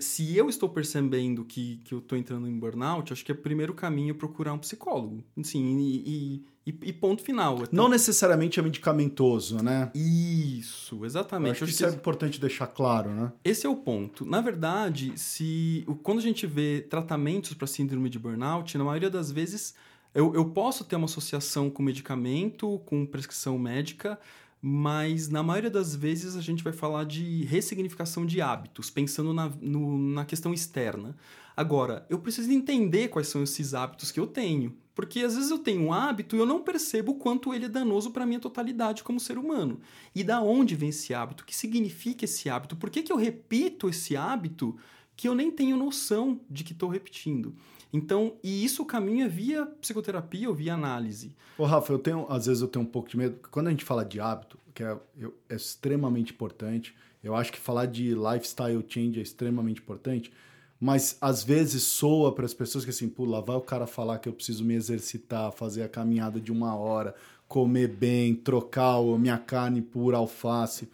se 0.00 0.36
eu 0.36 0.48
estou 0.48 0.68
percebendo 0.68 1.44
que, 1.44 1.78
que 1.84 1.92
eu 1.92 1.98
estou 1.98 2.16
entrando 2.16 2.48
em 2.48 2.58
burnout, 2.58 3.12
acho 3.12 3.24
que 3.24 3.30
é 3.30 3.34
o 3.34 3.38
primeiro 3.38 3.74
caminho 3.74 4.14
procurar 4.14 4.54
um 4.54 4.58
psicólogo. 4.58 5.22
Sim, 5.42 5.78
e, 5.78 6.02
e, 6.06 6.44
e, 6.66 6.92
ponto 6.92 7.22
final. 7.22 7.54
Então... 7.58 7.68
Não 7.70 7.88
necessariamente 7.88 8.58
é 8.58 8.62
medicamentoso, 8.62 9.62
né? 9.62 9.90
Isso, 9.94 11.04
exatamente. 11.04 11.52
acho, 11.52 11.64
acho 11.64 11.72
que 11.72 11.84
isso 11.84 11.86
é 11.86 11.96
importante 11.96 12.40
deixar 12.40 12.66
claro, 12.66 13.10
né? 13.10 13.32
Esse 13.44 13.66
é 13.66 13.70
o 13.70 13.76
ponto. 13.76 14.26
Na 14.26 14.40
verdade, 14.40 15.12
se 15.16 15.86
quando 16.02 16.18
a 16.18 16.22
gente 16.22 16.44
vê 16.44 16.84
tratamentos 16.90 17.54
para 17.54 17.68
síndrome 17.68 18.10
de 18.10 18.18
burnout, 18.18 18.76
na 18.76 18.84
maioria 18.84 19.08
das 19.08 19.30
vezes 19.30 19.74
eu, 20.12 20.34
eu 20.34 20.46
posso 20.46 20.84
ter 20.84 20.96
uma 20.96 21.04
associação 21.04 21.70
com 21.70 21.82
medicamento, 21.82 22.80
com 22.86 23.06
prescrição 23.06 23.56
médica, 23.58 24.18
mas 24.60 25.28
na 25.28 25.42
maioria 25.42 25.70
das 25.70 25.94
vezes 25.94 26.36
a 26.36 26.40
gente 26.40 26.64
vai 26.64 26.72
falar 26.72 27.04
de 27.04 27.44
ressignificação 27.44 28.24
de 28.24 28.40
hábitos, 28.40 28.90
pensando 28.90 29.32
na, 29.32 29.48
no, 29.60 29.98
na 29.98 30.24
questão 30.24 30.52
externa. 30.52 31.16
Agora, 31.56 32.06
eu 32.10 32.18
preciso 32.18 32.50
entender 32.50 33.08
quais 33.08 33.28
são 33.28 33.42
esses 33.42 33.74
hábitos 33.74 34.10
que 34.10 34.20
eu 34.20 34.26
tenho, 34.26 34.76
porque 34.94 35.20
às 35.20 35.34
vezes 35.34 35.50
eu 35.50 35.58
tenho 35.58 35.82
um 35.82 35.92
hábito 35.92 36.36
e 36.36 36.38
eu 36.38 36.46
não 36.46 36.62
percebo 36.62 37.12
o 37.12 37.16
quanto 37.16 37.52
ele 37.54 37.66
é 37.66 37.68
danoso 37.68 38.10
para 38.10 38.24
a 38.24 38.26
minha 38.26 38.40
totalidade 38.40 39.04
como 39.04 39.20
ser 39.20 39.38
humano. 39.38 39.80
E 40.14 40.24
da 40.24 40.40
onde 40.40 40.74
vem 40.74 40.88
esse 40.88 41.14
hábito? 41.14 41.44
O 41.44 41.46
que 41.46 41.54
significa 41.54 42.24
esse 42.24 42.48
hábito? 42.48 42.76
Por 42.76 42.90
que, 42.90 43.02
que 43.02 43.12
eu 43.12 43.16
repito 43.16 43.88
esse 43.88 44.16
hábito 44.16 44.76
que 45.14 45.28
eu 45.28 45.34
nem 45.34 45.50
tenho 45.50 45.76
noção 45.76 46.40
de 46.50 46.64
que 46.64 46.72
estou 46.72 46.88
repetindo? 46.88 47.54
Então, 47.92 48.34
e 48.42 48.64
isso 48.64 48.86
é 49.22 49.28
via 49.28 49.66
psicoterapia 49.80 50.48
ou 50.48 50.54
via 50.54 50.74
análise. 50.74 51.34
Ô, 51.56 51.64
Rafa, 51.64 51.92
eu 51.92 51.98
tenho, 51.98 52.26
às 52.28 52.46
vezes 52.46 52.62
eu 52.62 52.68
tenho 52.68 52.84
um 52.84 52.88
pouco 52.88 53.08
de 53.08 53.16
medo, 53.16 53.38
quando 53.50 53.68
a 53.68 53.70
gente 53.70 53.84
fala 53.84 54.04
de 54.04 54.20
hábito, 54.20 54.58
que 54.74 54.82
é, 54.82 54.96
eu, 55.16 55.34
é 55.48 55.54
extremamente 55.54 56.32
importante, 56.32 56.94
eu 57.22 57.34
acho 57.34 57.52
que 57.52 57.58
falar 57.58 57.86
de 57.86 58.14
lifestyle 58.14 58.84
change 58.86 59.18
é 59.18 59.22
extremamente 59.22 59.80
importante, 59.80 60.32
mas 60.78 61.16
às 61.20 61.42
vezes 61.42 61.82
soa 61.82 62.32
para 62.32 62.44
as 62.44 62.52
pessoas 62.52 62.84
que 62.84 62.90
assim, 62.90 63.08
pô, 63.08 63.24
lá 63.24 63.40
vai 63.40 63.56
o 63.56 63.60
cara 63.62 63.86
falar 63.86 64.18
que 64.18 64.28
eu 64.28 64.32
preciso 64.32 64.64
me 64.64 64.74
exercitar, 64.74 65.50
fazer 65.52 65.82
a 65.82 65.88
caminhada 65.88 66.40
de 66.40 66.52
uma 66.52 66.76
hora, 66.76 67.14
comer 67.48 67.88
bem, 67.88 68.34
trocar 68.34 68.98
a 68.98 69.18
minha 69.18 69.38
carne 69.38 69.80
por 69.80 70.14
alface. 70.14 70.88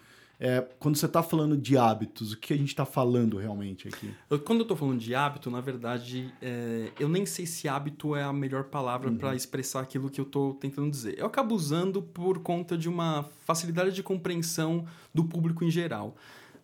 É, 0.44 0.61
quando 0.81 0.96
você 0.96 1.07
está 1.07 1.22
falando 1.22 1.57
de 1.57 1.78
hábitos, 1.78 2.33
o 2.33 2.37
que 2.37 2.52
a 2.52 2.57
gente 2.57 2.70
está 2.70 2.85
falando 2.85 3.38
realmente 3.38 3.87
aqui? 3.87 4.12
Eu, 4.28 4.40
quando 4.40 4.59
eu 4.59 4.62
estou 4.62 4.76
falando 4.76 4.98
de 4.98 5.14
hábito, 5.14 5.48
na 5.48 5.61
verdade, 5.61 6.35
é, 6.42 6.90
eu 6.98 7.09
nem 7.09 7.24
sei 7.24 7.46
se 7.46 7.68
hábito 7.68 8.16
é 8.16 8.24
a 8.24 8.33
melhor 8.33 8.64
palavra 8.64 9.09
uhum. 9.09 9.16
para 9.16 9.37
expressar 9.37 9.83
aquilo 9.83 10.11
que 10.11 10.20
eu 10.20 10.24
estou 10.24 10.55
tentando 10.55 10.90
dizer. 10.90 11.16
Eu 11.16 11.26
acabo 11.26 11.55
usando 11.55 12.02
por 12.02 12.40
conta 12.40 12.76
de 12.76 12.88
uma 12.88 13.22
facilidade 13.44 13.94
de 13.94 14.02
compreensão 14.02 14.85
do 15.14 15.22
público 15.22 15.62
em 15.62 15.70
geral. 15.70 16.16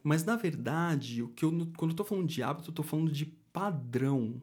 Mas, 0.03 0.25
na 0.25 0.35
verdade, 0.35 1.23
o 1.23 1.29
que 1.29 1.45
eu, 1.45 1.53
quando 1.77 1.91
eu 1.91 1.95
estou 1.95 2.05
falando 2.05 2.27
de 2.27 2.43
hábito, 2.43 2.71
eu 2.71 2.73
estou 2.73 2.85
falando 2.85 3.12
de 3.12 3.27
padrão 3.53 4.43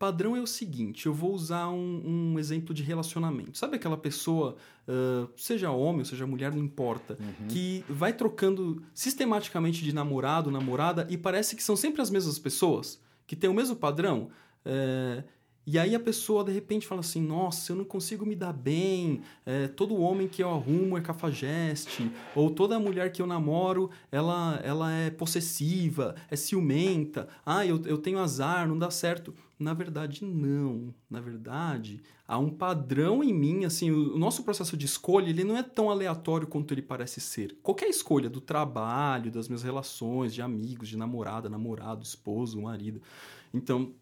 padrão 0.00 0.34
é 0.34 0.40
o 0.40 0.46
seguinte: 0.46 1.04
eu 1.04 1.12
vou 1.12 1.32
usar 1.32 1.68
um, 1.68 2.32
um 2.32 2.38
exemplo 2.38 2.74
de 2.74 2.82
relacionamento. 2.82 3.58
Sabe 3.58 3.76
aquela 3.76 3.98
pessoa, 3.98 4.56
uh, 4.88 5.28
seja 5.36 5.70
homem 5.70 6.00
ou 6.00 6.04
seja 6.06 6.26
mulher, 6.26 6.52
não 6.52 6.64
importa, 6.64 7.18
uhum. 7.20 7.48
que 7.48 7.84
vai 7.86 8.14
trocando 8.14 8.82
sistematicamente 8.94 9.84
de 9.84 9.94
namorado, 9.94 10.50
namorada 10.50 11.06
e 11.10 11.18
parece 11.18 11.54
que 11.54 11.62
são 11.62 11.76
sempre 11.76 12.00
as 12.00 12.10
mesmas 12.10 12.38
pessoas, 12.38 12.98
que 13.26 13.36
têm 13.36 13.50
o 13.50 13.54
mesmo 13.54 13.76
padrão? 13.76 14.30
Uh, 14.64 15.22
E 15.72 15.78
aí 15.78 15.94
a 15.94 16.00
pessoa 16.00 16.42
de 16.42 16.50
repente 16.50 16.84
fala 16.84 17.00
assim: 17.00 17.22
Nossa, 17.22 17.70
eu 17.70 17.76
não 17.76 17.84
consigo 17.84 18.26
me 18.26 18.34
dar 18.34 18.52
bem. 18.52 19.22
É, 19.46 19.68
todo 19.68 19.96
homem 20.00 20.26
que 20.26 20.42
eu 20.42 20.50
arrumo 20.50 20.98
é 20.98 21.00
cafajeste. 21.00 22.10
Ou 22.34 22.50
toda 22.50 22.80
mulher 22.80 23.12
que 23.12 23.22
eu 23.22 23.26
namoro 23.26 23.88
ela, 24.10 24.60
ela 24.64 24.90
é 24.90 25.10
possessiva, 25.10 26.16
é 26.28 26.34
ciumenta. 26.34 27.28
Ah, 27.46 27.64
eu, 27.64 27.80
eu 27.86 27.98
tenho 27.98 28.18
azar, 28.18 28.66
não 28.66 28.76
dá 28.76 28.90
certo. 28.90 29.32
Na 29.60 29.72
verdade, 29.72 30.24
não. 30.24 30.92
Na 31.08 31.20
verdade, 31.20 32.02
há 32.26 32.36
um 32.36 32.50
padrão 32.50 33.22
em 33.22 33.32
mim, 33.32 33.64
assim, 33.64 33.92
o 33.92 34.18
nosso 34.18 34.42
processo 34.42 34.76
de 34.76 34.86
escolha, 34.86 35.30
ele 35.30 35.44
não 35.44 35.56
é 35.56 35.62
tão 35.62 35.88
aleatório 35.88 36.48
quanto 36.48 36.74
ele 36.74 36.82
parece 36.82 37.20
ser. 37.20 37.56
Qualquer 37.62 37.88
escolha 37.88 38.28
do 38.28 38.40
trabalho, 38.40 39.30
das 39.30 39.46
minhas 39.46 39.62
relações, 39.62 40.34
de 40.34 40.42
amigos, 40.42 40.88
de 40.88 40.96
namorada, 40.96 41.48
namorado, 41.48 42.02
esposo, 42.02 42.60
marido. 42.60 43.00
Então, 43.54 43.92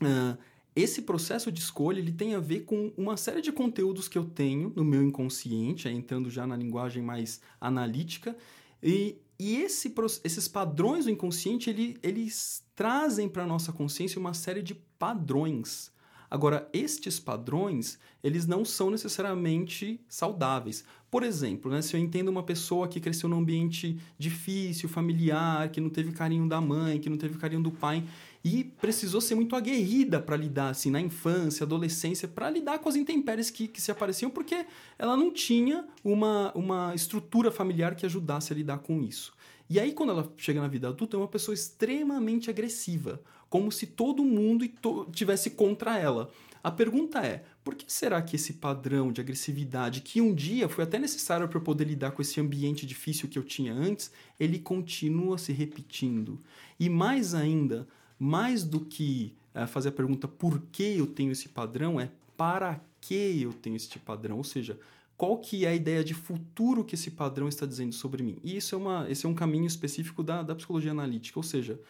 uh, 0.00 0.38
esse 0.74 1.02
processo 1.02 1.52
de 1.52 1.60
escolha, 1.60 1.98
ele 1.98 2.12
tem 2.12 2.34
a 2.34 2.40
ver 2.40 2.60
com 2.60 2.92
uma 2.96 3.16
série 3.16 3.42
de 3.42 3.52
conteúdos 3.52 4.08
que 4.08 4.16
eu 4.16 4.24
tenho 4.24 4.72
no 4.74 4.84
meu 4.84 5.02
inconsciente, 5.02 5.88
entrando 5.88 6.30
já 6.30 6.46
na 6.46 6.56
linguagem 6.56 7.02
mais 7.02 7.40
analítica, 7.60 8.36
e 8.82 9.16
e 9.42 9.56
esse, 9.56 9.92
esses 10.22 10.46
padrões 10.46 11.06
do 11.06 11.10
inconsciente, 11.10 11.68
ele, 11.68 11.96
eles 12.00 12.64
trazem 12.76 13.28
para 13.28 13.42
a 13.42 13.46
nossa 13.46 13.72
consciência 13.72 14.20
uma 14.20 14.34
série 14.34 14.62
de 14.62 14.72
padrões. 14.72 15.90
Agora, 16.30 16.68
estes 16.72 17.18
padrões, 17.18 17.98
eles 18.22 18.46
não 18.46 18.64
são 18.64 18.88
necessariamente 18.88 20.00
saudáveis. 20.08 20.84
Por 21.10 21.24
exemplo, 21.24 21.72
né, 21.72 21.82
se 21.82 21.96
eu 21.96 22.00
entendo 22.00 22.28
uma 22.28 22.44
pessoa 22.44 22.86
que 22.86 23.00
cresceu 23.00 23.28
num 23.28 23.40
ambiente 23.40 23.98
difícil, 24.16 24.88
familiar, 24.88 25.68
que 25.70 25.80
não 25.80 25.90
teve 25.90 26.12
carinho 26.12 26.48
da 26.48 26.60
mãe, 26.60 27.00
que 27.00 27.10
não 27.10 27.18
teve 27.18 27.36
carinho 27.36 27.64
do 27.64 27.72
pai, 27.72 28.04
e 28.44 28.64
precisou 28.64 29.20
ser 29.20 29.34
muito 29.34 29.54
aguerrida 29.54 30.20
para 30.20 30.36
lidar 30.36 30.70
assim 30.70 30.90
na 30.90 31.00
infância, 31.00 31.64
adolescência, 31.64 32.26
para 32.26 32.50
lidar 32.50 32.80
com 32.80 32.88
as 32.88 32.96
intempéries 32.96 33.50
que, 33.50 33.68
que 33.68 33.80
se 33.80 33.90
apareciam, 33.90 34.30
porque 34.30 34.66
ela 34.98 35.16
não 35.16 35.32
tinha 35.32 35.84
uma, 36.02 36.52
uma 36.54 36.94
estrutura 36.94 37.52
familiar 37.52 37.94
que 37.94 38.04
ajudasse 38.04 38.52
a 38.52 38.56
lidar 38.56 38.78
com 38.78 39.00
isso. 39.00 39.32
E 39.70 39.78
aí, 39.78 39.92
quando 39.92 40.10
ela 40.10 40.30
chega 40.36 40.60
na 40.60 40.68
vida 40.68 40.88
adulta, 40.88 41.16
é 41.16 41.20
uma 41.20 41.28
pessoa 41.28 41.54
extremamente 41.54 42.50
agressiva, 42.50 43.22
como 43.48 43.70
se 43.70 43.86
todo 43.86 44.24
mundo 44.24 44.68
tivesse 45.12 45.50
contra 45.50 45.98
ela. 45.98 46.30
A 46.64 46.70
pergunta 46.70 47.20
é: 47.20 47.44
por 47.64 47.74
que 47.74 47.90
será 47.90 48.20
que 48.22 48.36
esse 48.36 48.54
padrão 48.54 49.10
de 49.12 49.20
agressividade, 49.20 50.00
que 50.00 50.20
um 50.20 50.34
dia 50.34 50.68
foi 50.68 50.84
até 50.84 50.98
necessário 50.98 51.48
para 51.48 51.58
eu 51.58 51.62
poder 51.62 51.84
lidar 51.84 52.10
com 52.10 52.22
esse 52.22 52.40
ambiente 52.40 52.84
difícil 52.84 53.28
que 53.28 53.38
eu 53.38 53.42
tinha 53.42 53.72
antes, 53.72 54.12
ele 54.38 54.58
continua 54.58 55.38
se 55.38 55.52
repetindo? 55.52 56.40
E 56.78 56.88
mais 56.88 57.34
ainda, 57.34 57.88
mais 58.22 58.62
do 58.62 58.78
que 58.78 59.34
é, 59.52 59.66
fazer 59.66 59.88
a 59.88 59.92
pergunta 59.92 60.28
por 60.28 60.62
que 60.70 60.96
eu 60.96 61.08
tenho 61.08 61.32
esse 61.32 61.48
padrão, 61.48 62.00
é 62.00 62.08
para 62.36 62.80
que 63.00 63.42
eu 63.42 63.52
tenho 63.52 63.74
este 63.74 63.98
padrão. 63.98 64.36
Ou 64.36 64.44
seja, 64.44 64.78
qual 65.16 65.38
que 65.38 65.64
é 65.64 65.70
a 65.70 65.74
ideia 65.74 66.04
de 66.04 66.14
futuro 66.14 66.84
que 66.84 66.94
esse 66.94 67.10
padrão 67.10 67.48
está 67.48 67.66
dizendo 67.66 67.92
sobre 67.92 68.22
mim. 68.22 68.38
E 68.44 68.56
isso 68.56 68.76
é 68.76 68.78
uma, 68.78 69.10
esse 69.10 69.26
é 69.26 69.28
um 69.28 69.34
caminho 69.34 69.66
específico 69.66 70.22
da, 70.22 70.40
da 70.44 70.54
psicologia 70.54 70.92
analítica. 70.92 71.36
Ou 71.36 71.42
seja, 71.42 71.80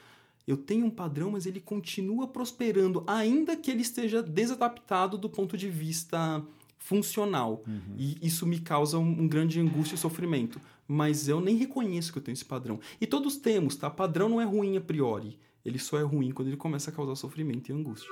eu 0.47 0.57
tenho 0.57 0.87
um 0.87 0.91
padrão, 0.91 1.33
mas 1.33 1.45
ele 1.45 1.61
continua 1.61 2.27
prosperando, 2.27 3.05
ainda 3.07 3.55
que 3.55 3.71
ele 3.71 3.83
esteja 3.83 4.23
desadaptado 4.23 5.19
do 5.19 5.29
ponto 5.29 5.55
de 5.55 5.69
vista 5.69 6.43
funcional. 6.79 7.63
Uhum. 7.67 7.95
E 7.99 8.17
isso 8.23 8.47
me 8.47 8.59
causa 8.59 8.99
um, 8.99 9.23
um, 9.23 9.29
grande 9.29 9.61
angústia 9.61 9.97
e 9.97 9.99
sofrimento. 9.99 10.59
Mas 10.89 11.29
eu 11.29 11.43
nem 11.43 11.57
reconheço 11.57 12.11
que 12.11 12.19
eu 12.19 12.23
tenho 12.23 12.33
esse 12.33 12.45
padrão. 12.45 12.81
E 12.99 13.07
todos 13.07 13.37
temos, 13.37 13.77
tá? 13.77 13.91
Padrão 13.91 14.31
não 14.31 14.41
é 14.41 14.45
ruim 14.45 14.79
a 14.79 14.81
priori. 14.81 15.39
Ele 15.65 15.79
só 15.79 15.99
é 15.99 16.03
ruim 16.03 16.33
quando 16.33 16.49
ele 16.49 16.57
começa 16.57 16.91
a 16.91 16.93
causar 16.93 17.15
sofrimento 17.15 17.71
e 17.71 17.73
angústia. 17.73 18.11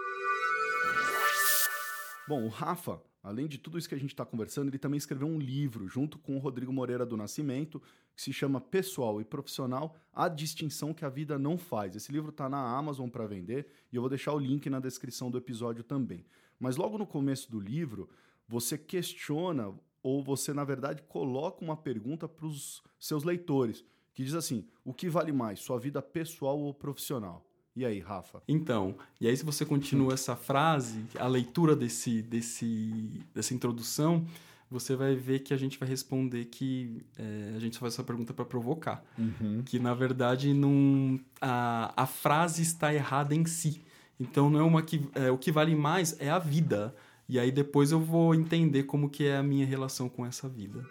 Bom, 2.29 2.45
o 2.45 2.49
Rafa, 2.49 3.03
além 3.23 3.49
de 3.49 3.59
tudo 3.59 3.77
isso 3.77 3.89
que 3.89 3.95
a 3.95 3.99
gente 3.99 4.13
está 4.13 4.25
conversando, 4.25 4.69
ele 4.69 4.79
também 4.79 4.99
escreveu 4.99 5.27
um 5.27 5.39
livro 5.39 5.89
junto 5.89 6.17
com 6.17 6.37
o 6.37 6.39
Rodrigo 6.39 6.73
Moreira 6.73 7.05
do 7.05 7.17
Nascimento, 7.17 7.83
que 8.15 8.23
se 8.23 8.33
chama 8.33 8.61
Pessoal 8.61 9.21
e 9.21 9.25
Profissional: 9.25 9.97
A 10.13 10.29
Distinção 10.29 10.95
que 10.95 11.05
a 11.05 11.09
Vida 11.09 11.39
Não 11.39 11.59
Faz. 11.59 11.97
Esse 11.97 12.13
livro 12.13 12.31
está 12.31 12.49
na 12.49 12.77
Amazon 12.77 13.09
para 13.09 13.27
vender 13.27 13.67
e 13.93 13.97
eu 13.97 14.03
vou 14.03 14.09
deixar 14.09 14.33
o 14.33 14.39
link 14.39 14.71
na 14.71 14.79
descrição 14.79 15.29
do 15.29 15.39
episódio 15.39 15.83
também. 15.83 16.25
Mas 16.59 16.77
logo 16.77 16.97
no 16.97 17.07
começo 17.07 17.51
do 17.51 17.59
livro, 17.59 18.09
você 18.47 18.79
questiona 18.79 19.75
ou 20.03 20.23
você, 20.23 20.53
na 20.53 20.65
verdade, 20.65 21.03
coloca 21.03 21.65
uma 21.65 21.77
pergunta 21.77 22.29
para 22.29 22.47
os 22.47 22.83
seus 22.99 23.25
leitores 23.25 23.85
que 24.21 24.25
diz 24.25 24.35
assim: 24.35 24.65
o 24.85 24.93
que 24.93 25.09
vale 25.09 25.33
mais, 25.33 25.61
sua 25.61 25.79
vida 25.79 26.03
pessoal 26.03 26.59
ou 26.59 26.75
profissional? 26.75 27.43
E 27.75 27.87
aí, 27.87 28.01
Rafa? 28.01 28.43
Então, 28.47 28.95
e 29.19 29.27
aí 29.27 29.35
se 29.35 29.45
você 29.45 29.65
continua 29.65 30.13
essa 30.13 30.37
frase, 30.37 31.05
a 31.19 31.27
leitura 31.27 31.75
desse, 31.75 32.21
desse, 32.21 33.23
dessa 33.33 33.55
introdução, 33.55 34.27
você 34.71 34.95
vai 34.95 35.15
ver 35.15 35.39
que 35.39 35.55
a 35.55 35.57
gente 35.57 35.79
vai 35.79 35.89
responder 35.89 36.47
que 36.47 37.03
é, 37.17 37.55
a 37.57 37.59
gente 37.61 37.77
só 37.77 37.81
faz 37.81 37.95
essa 37.95 38.03
pergunta 38.03 38.35
para 38.35 38.45
provocar. 38.45 39.03
Uhum. 39.17 39.63
Que, 39.65 39.79
na 39.79 39.95
verdade, 39.95 40.53
não, 40.53 41.19
a, 41.41 41.93
a 41.97 42.07
frase 42.07 42.61
está 42.61 42.93
errada 42.93 43.35
em 43.35 43.47
si. 43.47 43.81
Então, 44.19 44.51
não 44.51 44.61
é 44.61 44.63
uma 44.63 44.83
que... 44.83 45.09
É, 45.15 45.31
o 45.31 45.39
que 45.39 45.51
vale 45.51 45.75
mais 45.75 46.21
é 46.21 46.29
a 46.29 46.39
vida. 46.39 46.95
E 47.29 47.39
aí, 47.39 47.51
depois 47.51 47.93
eu 47.93 48.01
vou 48.01 48.35
entender 48.35 48.83
como 48.83 49.09
que 49.09 49.25
é 49.25 49.37
a 49.37 49.43
minha 49.43 49.65
relação 49.65 50.09
com 50.09 50.27
essa 50.27 50.49
vida. 50.49 50.85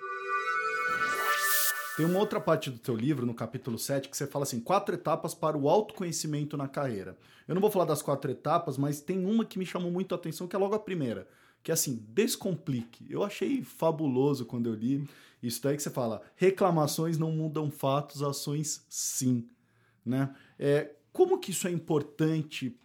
Tem 1.99 2.05
uma 2.05 2.19
outra 2.19 2.39
parte 2.39 2.69
do 2.69 2.79
teu 2.79 2.95
livro, 2.95 3.25
no 3.25 3.33
capítulo 3.33 3.77
7, 3.77 4.07
que 4.07 4.15
você 4.15 4.25
fala 4.25 4.43
assim, 4.43 4.61
quatro 4.61 4.95
etapas 4.95 5.33
para 5.33 5.57
o 5.57 5.67
autoconhecimento 5.67 6.55
na 6.55 6.65
carreira. 6.65 7.17
Eu 7.45 7.53
não 7.53 7.59
vou 7.59 7.69
falar 7.69 7.83
das 7.83 8.01
quatro 8.01 8.31
etapas, 8.31 8.77
mas 8.77 9.01
tem 9.01 9.25
uma 9.25 9.43
que 9.43 9.59
me 9.59 9.65
chamou 9.65 9.91
muito 9.91 10.15
a 10.15 10.17
atenção, 10.17 10.47
que 10.47 10.55
é 10.55 10.59
logo 10.59 10.73
a 10.73 10.79
primeira, 10.79 11.27
que 11.61 11.71
é 11.71 11.73
assim, 11.73 12.01
descomplique. 12.07 13.05
Eu 13.09 13.21
achei 13.21 13.65
fabuloso 13.65 14.45
quando 14.45 14.67
eu 14.67 14.75
li 14.75 15.09
isso 15.43 15.61
daí 15.61 15.75
que 15.75 15.83
você 15.83 15.89
fala, 15.89 16.21
reclamações 16.37 17.17
não 17.17 17.33
mudam 17.33 17.69
fatos, 17.69 18.23
ações 18.23 18.85
sim, 18.87 19.45
né? 20.05 20.33
É, 20.57 20.91
como 21.11 21.37
que 21.37 21.51
isso 21.51 21.67
é 21.67 21.71
importante 21.71 22.79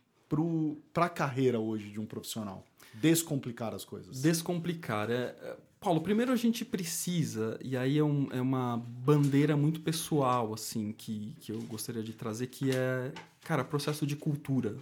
para 0.93 1.07
a 1.07 1.09
carreira 1.09 1.61
hoje 1.61 1.89
de 1.89 2.01
um 2.01 2.05
profissional? 2.05 2.65
Descomplicar 2.95 3.73
as 3.75 3.85
coisas. 3.85 4.21
Descomplicar. 4.21 5.09
É, 5.09 5.37
é 5.41 5.57
Paulo, 5.85 6.01
primeiro 6.01 6.33
a 6.33 6.37
gente 6.37 6.65
precisa, 6.65 7.59
e 7.63 7.77
aí 7.77 7.99
é, 7.99 8.03
um, 8.03 8.27
é, 8.33 8.41
uma 8.41 8.79
bandeira 8.79 9.55
muito 9.55 9.81
pessoal, 9.81 10.55
assim, 10.55 10.95
que, 10.97 11.37
que 11.41 11.53
eu 11.53 11.61
gostaria 11.65 12.03
de 12.03 12.15
trazer, 12.15 12.47
que 12.47 12.71
é, 12.71 13.13
cara, 13.43 13.63
processo 13.63 14.07
de 14.07 14.17
cultura. 14.17 14.77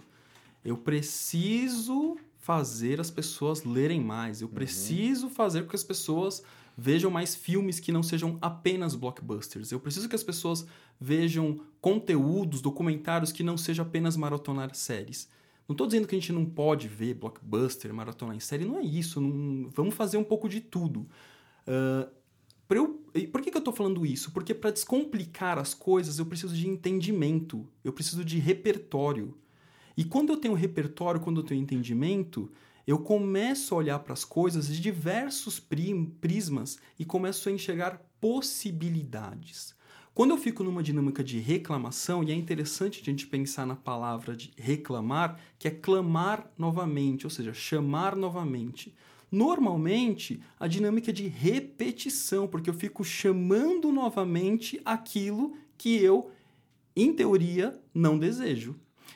Eu 0.63 0.77
preciso 0.77 2.17
fazer 2.37 3.01
as 3.01 3.11
pessoas 3.11 3.65
lerem 3.65 3.99
mais, 3.99 4.39
eu 4.39 4.47
uhum. 4.47 4.53
preciso 4.53 5.29
fazer 5.29 5.63
com 5.63 5.71
que 5.71 5.75
as 5.75 5.83
pessoas 5.83 6.41
vejam 6.77 7.11
mais 7.11 7.35
filmes 7.35 7.81
que 7.81 7.91
não 7.91 8.01
sejam 8.01 8.37
apenas 8.41 8.95
blockbusters. 8.95 9.73
Eu 9.73 9.81
preciso 9.81 10.07
que 10.07 10.15
as 10.15 10.23
pessoas 10.23 10.65
vejam 10.97 11.59
conteúdos, 11.81 12.61
documentários 12.61 13.33
que 13.33 13.43
não 13.43 13.57
sejam 13.57 13.85
apenas 13.85 14.15
maratonar 14.15 14.73
séries. 14.73 15.27
Não 15.67 15.73
estou 15.73 15.87
dizendo 15.87 16.07
que 16.07 16.15
a 16.15 16.19
gente 16.19 16.33
não 16.33 16.45
pode 16.45 16.87
ver 16.87 17.13
blockbuster, 17.13 17.93
maratona 17.93 18.35
em 18.35 18.39
série, 18.39 18.65
não 18.65 18.79
é 18.79 18.83
isso. 18.83 19.21
Não, 19.21 19.69
vamos 19.69 19.95
fazer 19.95 20.17
um 20.17 20.23
pouco 20.23 20.49
de 20.49 20.59
tudo. 20.59 21.07
Uh, 21.67 22.11
eu, 22.69 23.03
por 23.31 23.41
que, 23.41 23.51
que 23.51 23.57
eu 23.57 23.59
estou 23.59 23.73
falando 23.73 24.05
isso? 24.05 24.31
Porque 24.31 24.53
para 24.53 24.71
descomplicar 24.71 25.57
as 25.59 25.73
coisas 25.73 26.17
eu 26.17 26.25
preciso 26.25 26.55
de 26.55 26.67
entendimento, 26.67 27.67
eu 27.83 27.93
preciso 27.93 28.25
de 28.25 28.39
repertório. 28.39 29.37
E 29.95 30.03
quando 30.03 30.33
eu 30.33 30.37
tenho 30.37 30.55
repertório, 30.55 31.21
quando 31.21 31.41
eu 31.41 31.45
tenho 31.45 31.61
entendimento, 31.61 32.51
eu 32.85 32.97
começo 32.99 33.75
a 33.75 33.77
olhar 33.77 33.99
para 33.99 34.13
as 34.13 34.25
coisas 34.25 34.67
de 34.67 34.79
diversos 34.79 35.59
prismas 35.59 36.79
e 36.97 37.05
começo 37.05 37.47
a 37.47 37.51
enxergar 37.51 38.01
possibilidades. 38.19 39.75
Quando 40.13 40.29
eu 40.29 40.37
fico 40.37 40.63
numa 40.63 40.83
dinâmica 40.83 41.23
de 41.23 41.39
reclamação, 41.39 42.23
e 42.23 42.31
é 42.31 42.35
interessante 42.35 43.01
a 43.01 43.03
gente 43.03 43.25
pensar 43.25 43.65
na 43.65 43.75
palavra 43.75 44.35
de 44.35 44.51
reclamar, 44.55 45.39
que 45.57 45.67
é 45.67 45.71
clamar 45.71 46.51
novamente, 46.55 47.25
ou 47.25 47.31
seja, 47.31 47.51
chamar 47.51 48.15
novamente. 48.15 48.93
Normalmente, 49.31 50.39
a 50.59 50.67
dinâmica 50.67 51.09
é 51.09 51.13
de 51.13 51.27
repetição, 51.27 52.47
porque 52.47 52.69
eu 52.69 52.75
fico 52.75 53.03
chamando 53.03 53.91
novamente 53.91 54.79
aquilo 54.85 55.57
que 55.75 55.95
eu, 55.95 56.29
em 56.95 57.11
teoria, 57.11 57.81
não 57.91 58.19
desejo. 58.19 58.75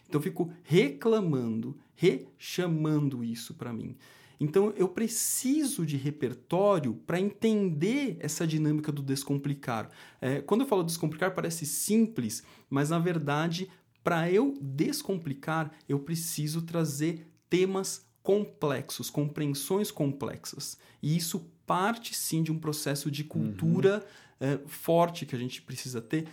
Então, 0.10 0.18
eu 0.18 0.24
fico 0.24 0.52
reclamando, 0.64 1.78
rechamando 1.94 3.24
isso 3.24 3.54
para 3.54 3.72
mim. 3.72 3.96
Então 4.40 4.74
eu 4.78 4.88
preciso 4.88 5.86
de 5.86 5.98
repertório 5.98 6.94
para 7.06 7.20
entender 7.20 8.18
essa 8.20 8.46
dinâmica 8.46 8.92
do 8.92 9.02
descomplicar. 9.02 9.90
É, 10.22 10.42
quando 10.42 10.62
eu 10.62 10.68
falo 10.68 10.84
descomplicar, 10.84 11.34
parece 11.34 11.66
simples, 11.66 12.44
mas 12.70 12.90
na 12.90 13.00
verdade, 13.00 13.70
para 14.04 14.32
eu 14.32 14.58
descomplicar, 14.62 15.72
eu 15.88 16.00
preciso 16.00 16.62
trazer 16.62 17.28
temas 17.50 18.06
complexos, 18.22 19.10
compreensões 19.10 19.90
complexas. 19.90 20.78
E 21.02 21.16
isso 21.16 21.50
parte 21.66 22.16
sim 22.16 22.44
de 22.44 22.52
um 22.52 22.60
processo 22.60 23.10
de 23.12 23.24
cultura 23.24 24.06
uhum. 24.40 24.48
é, 24.48 24.60
forte 24.68 25.26
que 25.26 25.36
a 25.36 25.40
gente 25.40 25.62
precisa 25.62 26.02
ter 26.02 26.28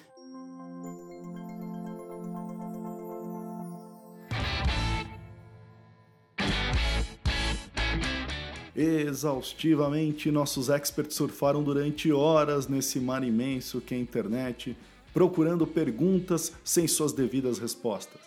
exaustivamente. 8.75 10.31
Nossos 10.31 10.69
experts 10.69 11.17
surfaram 11.17 11.63
durante 11.63 12.13
horas 12.13 12.67
nesse 12.69 12.99
mar 12.99 13.23
imenso 13.23 13.81
que 13.81 13.95
é 13.95 13.97
a 13.97 14.01
internet, 14.01 14.77
procurando 15.13 15.67
perguntas 15.67 16.53
sem 16.65 16.87
suas 16.87 17.13
devidas 17.13 17.59
respostas. 17.59 18.21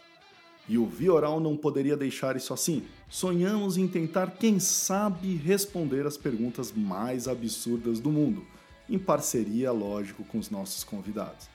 E 0.69 0.77
o 0.77 0.85
Vioral 0.85 1.39
não 1.39 1.55
poderia 1.55 1.95
deixar 1.95 2.35
isso 2.35 2.53
assim. 2.53 2.83
Sonhamos 3.09 3.77
em 3.77 3.87
tentar, 3.87 4.31
quem 4.31 4.59
sabe, 4.59 5.35
responder 5.35 6.05
as 6.05 6.17
perguntas 6.17 6.73
mais 6.73 7.27
absurdas 7.27 7.99
do 7.99 8.11
mundo, 8.11 8.43
em 8.89 8.99
parceria, 8.99 9.71
lógico, 9.71 10.25
com 10.25 10.37
os 10.37 10.49
nossos 10.49 10.83
convidados. 10.83 11.47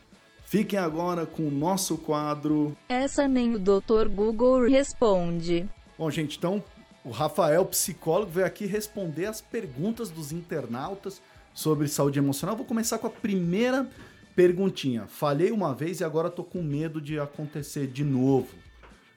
Fiquem 0.46 0.78
agora 0.78 1.24
com 1.24 1.48
o 1.48 1.50
nosso 1.50 1.96
quadro. 1.96 2.76
Essa 2.88 3.28
nem 3.28 3.54
o 3.54 3.58
Dr. 3.58 4.08
Google 4.08 4.66
responde. 4.66 5.68
Bom, 5.98 6.10
gente, 6.10 6.36
então 6.36 6.62
o 7.04 7.10
Rafael, 7.10 7.64
psicólogo, 7.66 8.30
veio 8.30 8.46
aqui 8.46 8.66
responder 8.66 9.26
as 9.26 9.40
perguntas 9.40 10.08
dos 10.10 10.32
internautas 10.32 11.20
sobre 11.52 11.88
saúde 11.88 12.18
emocional. 12.18 12.56
Vou 12.56 12.64
começar 12.64 12.98
com 12.98 13.06
a 13.06 13.10
primeira 13.10 13.88
perguntinha. 14.36 15.06
Falhei 15.06 15.50
uma 15.50 15.74
vez 15.74 16.00
e 16.00 16.04
agora 16.04 16.30
tô 16.30 16.44
com 16.44 16.62
medo 16.62 17.00
de 17.00 17.18
acontecer 17.18 17.86
de 17.86 18.04
novo. 18.04 18.48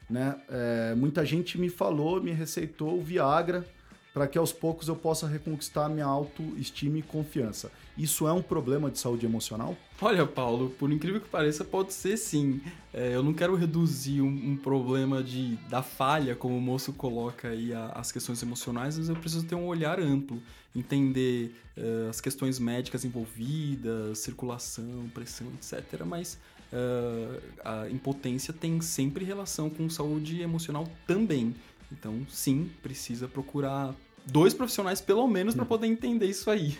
Né? 0.09 0.35
É, 0.49 0.95
muita 0.95 1.25
gente 1.25 1.57
me 1.57 1.69
falou, 1.69 2.21
me 2.21 2.31
receitou 2.31 2.97
o 2.97 3.03
Viagra 3.03 3.65
para 4.13 4.27
que 4.27 4.37
aos 4.37 4.53
poucos 4.53 4.87
eu 4.87 4.95
possa 4.95 5.27
reconquistar 5.27 5.89
minha 5.89 6.05
autoestima 6.05 6.97
e 6.97 7.01
confiança. 7.01 7.71
Isso 7.97 8.27
é 8.27 8.33
um 8.33 8.41
problema 8.41 8.91
de 8.91 8.99
saúde 8.99 9.25
emocional? 9.25 9.75
Olha, 10.01 10.25
Paulo, 10.25 10.69
por 10.71 10.91
incrível 10.91 11.21
que 11.21 11.29
pareça, 11.29 11.63
pode 11.63 11.93
ser 11.93 12.17
sim. 12.17 12.61
É, 12.93 13.15
eu 13.15 13.23
não 13.23 13.33
quero 13.33 13.55
reduzir 13.55 14.21
um, 14.21 14.27
um, 14.27 14.57
problema 14.57 15.23
de, 15.23 15.55
da 15.69 15.81
falha, 15.81 16.35
como 16.35 16.57
o 16.57 16.61
moço 16.61 16.91
coloca 16.91 17.47
aí, 17.47 17.73
a, 17.73 17.87
as 17.95 18.11
questões 18.11 18.41
emocionais, 18.43 18.97
mas 18.97 19.07
eu 19.07 19.15
preciso 19.15 19.45
ter 19.45 19.55
um 19.55 19.65
olhar 19.65 19.97
amplo, 19.99 20.41
entender 20.75 21.55
uh, 21.77 22.09
as 22.09 22.19
questões 22.19 22.59
médicas 22.59 23.05
envolvidas, 23.05 24.19
circulação, 24.19 25.09
pressão, 25.13 25.47
etc. 25.53 26.03
Mas 26.05 26.37
uh, 26.73 27.41
a 27.63 27.89
impotência 27.89 28.53
tem 28.53 28.81
sempre 28.81 29.23
relação 29.23 29.69
com 29.69 29.89
saúde 29.89 30.41
emocional 30.41 30.85
também. 31.07 31.55
Então, 31.89 32.27
sim, 32.29 32.69
precisa 32.83 33.25
procurar 33.25 33.95
dois 34.25 34.53
profissionais 34.53 34.99
pelo 34.99 35.25
menos 35.27 35.53
para 35.53 35.63
hum. 35.63 35.67
poder 35.67 35.87
entender 35.87 36.25
isso 36.25 36.49
aí. 36.49 36.77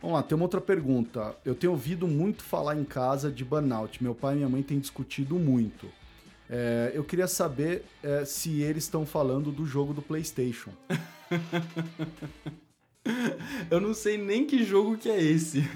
Vamos 0.00 0.16
lá, 0.16 0.22
tem 0.22 0.36
uma 0.36 0.44
outra 0.44 0.60
pergunta. 0.60 1.34
Eu 1.44 1.54
tenho 1.54 1.72
ouvido 1.72 2.06
muito 2.06 2.42
falar 2.42 2.76
em 2.76 2.84
casa 2.84 3.30
de 3.30 3.44
burnout. 3.44 4.02
Meu 4.02 4.14
pai 4.14 4.34
e 4.34 4.36
minha 4.36 4.48
mãe 4.48 4.62
têm 4.62 4.78
discutido 4.78 5.36
muito. 5.36 5.88
É, 6.48 6.92
eu 6.94 7.02
queria 7.02 7.26
saber 7.26 7.84
é, 8.02 8.24
se 8.24 8.60
eles 8.60 8.84
estão 8.84 9.04
falando 9.04 9.50
do 9.50 9.66
jogo 9.66 9.92
do 9.92 10.02
PlayStation. 10.02 10.70
eu 13.70 13.80
não 13.80 13.94
sei 13.94 14.16
nem 14.16 14.46
que 14.46 14.64
jogo 14.64 14.96
que 14.96 15.08
é 15.08 15.20
esse. 15.20 15.64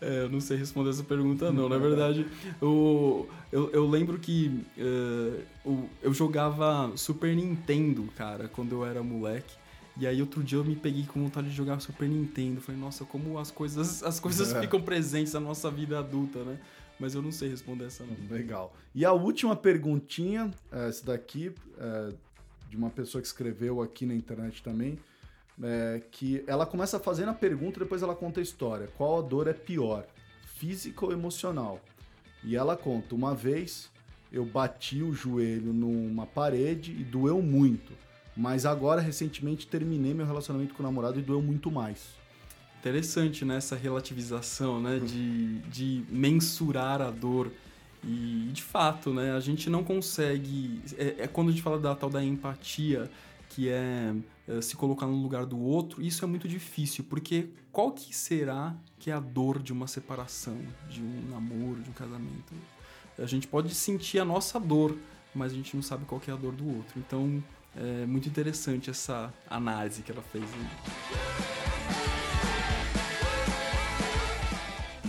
É, 0.00 0.22
eu 0.22 0.30
não 0.30 0.40
sei 0.40 0.56
responder 0.56 0.90
essa 0.90 1.04
pergunta, 1.04 1.52
não. 1.52 1.68
Na 1.68 1.76
verdade, 1.76 2.26
eu, 2.60 3.28
eu, 3.52 3.70
eu 3.70 3.86
lembro 3.86 4.18
que 4.18 4.64
uh, 4.78 5.86
eu 6.02 6.14
jogava 6.14 6.90
Super 6.96 7.36
Nintendo, 7.36 8.08
cara, 8.16 8.48
quando 8.48 8.72
eu 8.72 8.86
era 8.86 9.02
moleque. 9.02 9.54
E 9.96 10.06
aí 10.06 10.20
outro 10.20 10.42
dia 10.42 10.58
eu 10.58 10.64
me 10.64 10.76
peguei 10.76 11.04
com 11.04 11.22
vontade 11.22 11.50
de 11.50 11.54
jogar 11.54 11.80
Super 11.80 12.08
Nintendo. 12.08 12.60
Falei, 12.60 12.80
nossa, 12.80 13.04
como 13.04 13.38
as 13.38 13.50
coisas, 13.50 14.02
as 14.02 14.18
coisas 14.18 14.52
é. 14.54 14.60
ficam 14.60 14.80
presentes 14.80 15.32
na 15.32 15.40
nossa 15.40 15.70
vida 15.70 15.98
adulta, 15.98 16.44
né? 16.44 16.58
Mas 16.98 17.14
eu 17.14 17.22
não 17.22 17.32
sei 17.32 17.48
responder 17.48 17.86
essa 17.86 18.04
não. 18.04 18.16
Legal. 18.28 18.74
E 18.94 19.04
a 19.04 19.12
última 19.12 19.56
perguntinha, 19.56 20.50
essa 20.70 21.06
daqui, 21.06 21.52
é, 21.78 22.12
de 22.68 22.76
uma 22.76 22.90
pessoa 22.90 23.20
que 23.20 23.26
escreveu 23.26 23.82
aqui 23.82 24.04
na 24.04 24.14
internet 24.14 24.62
também 24.62 24.98
é, 25.62 26.02
que 26.10 26.42
ela 26.46 26.64
começa 26.64 26.98
fazendo 26.98 27.30
a 27.30 27.34
pergunta 27.34 27.78
e 27.78 27.82
depois 27.82 28.02
ela 28.02 28.14
conta 28.14 28.40
a 28.40 28.42
história. 28.42 28.88
Qual 28.96 29.18
a 29.18 29.22
dor 29.22 29.46
é 29.46 29.52
pior, 29.52 30.06
física 30.56 31.04
ou 31.04 31.12
emocional? 31.12 31.80
E 32.42 32.56
ela 32.56 32.76
conta: 32.76 33.14
uma 33.14 33.34
vez 33.34 33.90
eu 34.32 34.44
bati 34.44 35.02
o 35.02 35.12
joelho 35.12 35.72
numa 35.72 36.26
parede 36.26 36.92
e 36.92 37.04
doeu 37.04 37.42
muito. 37.42 37.92
Mas 38.40 38.64
agora, 38.64 39.02
recentemente, 39.02 39.66
terminei 39.66 40.14
meu 40.14 40.24
relacionamento 40.24 40.72
com 40.72 40.82
o 40.82 40.86
namorado 40.86 41.18
e 41.18 41.22
doeu 41.22 41.42
muito 41.42 41.70
mais. 41.70 42.14
Interessante, 42.78 43.44
né? 43.44 43.56
Essa 43.56 43.76
relativização, 43.76 44.80
né? 44.80 44.98
De, 44.98 45.58
de 45.68 46.04
mensurar 46.08 47.02
a 47.02 47.10
dor. 47.10 47.52
E, 48.02 48.48
de 48.50 48.62
fato, 48.62 49.12
né? 49.12 49.32
A 49.32 49.40
gente 49.40 49.68
não 49.68 49.84
consegue... 49.84 50.80
É, 50.96 51.24
é 51.24 51.26
quando 51.28 51.48
a 51.48 51.50
gente 51.50 51.60
fala 51.60 51.78
da 51.78 51.94
tal 51.94 52.08
da 52.08 52.24
empatia, 52.24 53.10
que 53.50 53.68
é 53.68 54.14
uh, 54.48 54.62
se 54.62 54.74
colocar 54.74 55.06
no 55.06 55.20
lugar 55.20 55.44
do 55.44 55.60
outro, 55.60 56.00
isso 56.00 56.24
é 56.24 56.26
muito 56.26 56.48
difícil, 56.48 57.04
porque 57.10 57.50
qual 57.70 57.92
que 57.92 58.16
será 58.16 58.74
que 58.98 59.10
é 59.10 59.12
a 59.12 59.20
dor 59.20 59.62
de 59.62 59.70
uma 59.70 59.86
separação, 59.86 60.56
de 60.88 61.02
um 61.02 61.28
namoro, 61.28 61.82
de 61.82 61.90
um 61.90 61.92
casamento? 61.92 62.54
A 63.18 63.26
gente 63.26 63.46
pode 63.46 63.74
sentir 63.74 64.18
a 64.18 64.24
nossa 64.24 64.58
dor, 64.58 64.96
mas 65.34 65.52
a 65.52 65.54
gente 65.54 65.76
não 65.76 65.82
sabe 65.82 66.06
qual 66.06 66.18
que 66.18 66.30
é 66.30 66.34
a 66.34 66.38
dor 66.38 66.52
do 66.52 66.66
outro. 66.66 66.98
Então, 66.98 67.42
é 67.76 68.06
muito 68.06 68.28
interessante 68.28 68.90
essa 68.90 69.32
análise 69.48 70.02
que 70.02 70.12
ela 70.12 70.22
fez. 70.22 70.44
Né? 70.44 70.70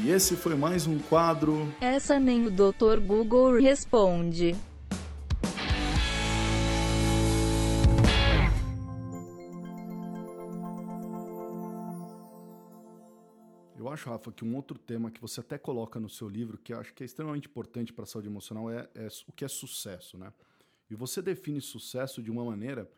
E 0.04 0.10
esse 0.10 0.36
foi 0.36 0.56
mais 0.56 0.88
um 0.88 0.98
quadro. 0.98 1.74
Essa 1.80 2.20
nem 2.20 2.48
o 2.48 2.52
Dr. 2.52 3.00
Google 3.00 3.60
responde. 3.60 4.56
acho, 14.02 14.10
Rafa, 14.10 14.32
que 14.32 14.44
um 14.44 14.56
outro 14.56 14.78
tema 14.78 15.12
que 15.12 15.22
você 15.22 15.40
até 15.40 15.58
coloca 15.58 16.00
no 16.00 16.10
seu 16.10 16.28
livro, 16.28 16.58
que 16.58 16.74
eu 16.74 16.80
acho 16.80 16.94
que 16.94 17.04
é 17.04 17.06
extremamente 17.06 17.48
importante 17.48 17.94
para 17.94 18.04
a 18.04 18.08
saúde 18.08 18.28
emocional, 18.28 18.70
é, 18.70 18.90
é, 18.96 19.08
o 19.28 19.32
que 19.32 19.46
é 19.46 19.48
sucesso, 19.48 20.18
né? 20.18 20.34
E 20.92 20.96
você 20.96 21.22
define 21.22 21.62
sucesso 21.62 22.22
de 22.22 22.30
uma 22.30 22.44
maneira 22.44 22.90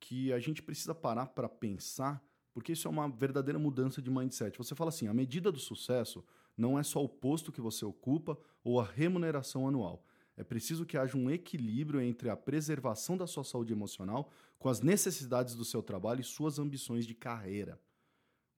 que 0.00 0.32
a 0.32 0.38
gente 0.38 0.62
precisa 0.62 0.94
parar 0.94 1.26
para 1.26 1.48
pensar, 1.48 2.22
porque 2.52 2.72
isso 2.72 2.88
é 2.88 2.90
uma 2.90 3.08
verdadeira 3.08 3.58
mudança 3.58 4.00
de 4.00 4.10
mindset. 4.10 4.56
Você 4.58 4.74
fala 4.74 4.88
assim: 4.88 5.08
a 5.08 5.14
medida 5.14 5.52
do 5.52 5.58
sucesso 5.58 6.24
não 6.56 6.78
é 6.78 6.82
só 6.82 7.02
o 7.02 7.08
posto 7.08 7.52
que 7.52 7.60
você 7.60 7.84
ocupa 7.84 8.38
ou 8.62 8.80
a 8.80 8.84
remuneração 8.84 9.68
anual. 9.68 10.04
É 10.36 10.42
preciso 10.42 10.84
que 10.84 10.96
haja 10.96 11.16
um 11.16 11.30
equilíbrio 11.30 12.00
entre 12.00 12.28
a 12.28 12.36
preservação 12.36 13.16
da 13.16 13.26
sua 13.26 13.44
saúde 13.44 13.72
emocional 13.72 14.30
com 14.58 14.68
as 14.68 14.80
necessidades 14.80 15.54
do 15.54 15.64
seu 15.64 15.82
trabalho 15.82 16.20
e 16.20 16.24
suas 16.24 16.58
ambições 16.58 17.06
de 17.06 17.14
carreira 17.14 17.78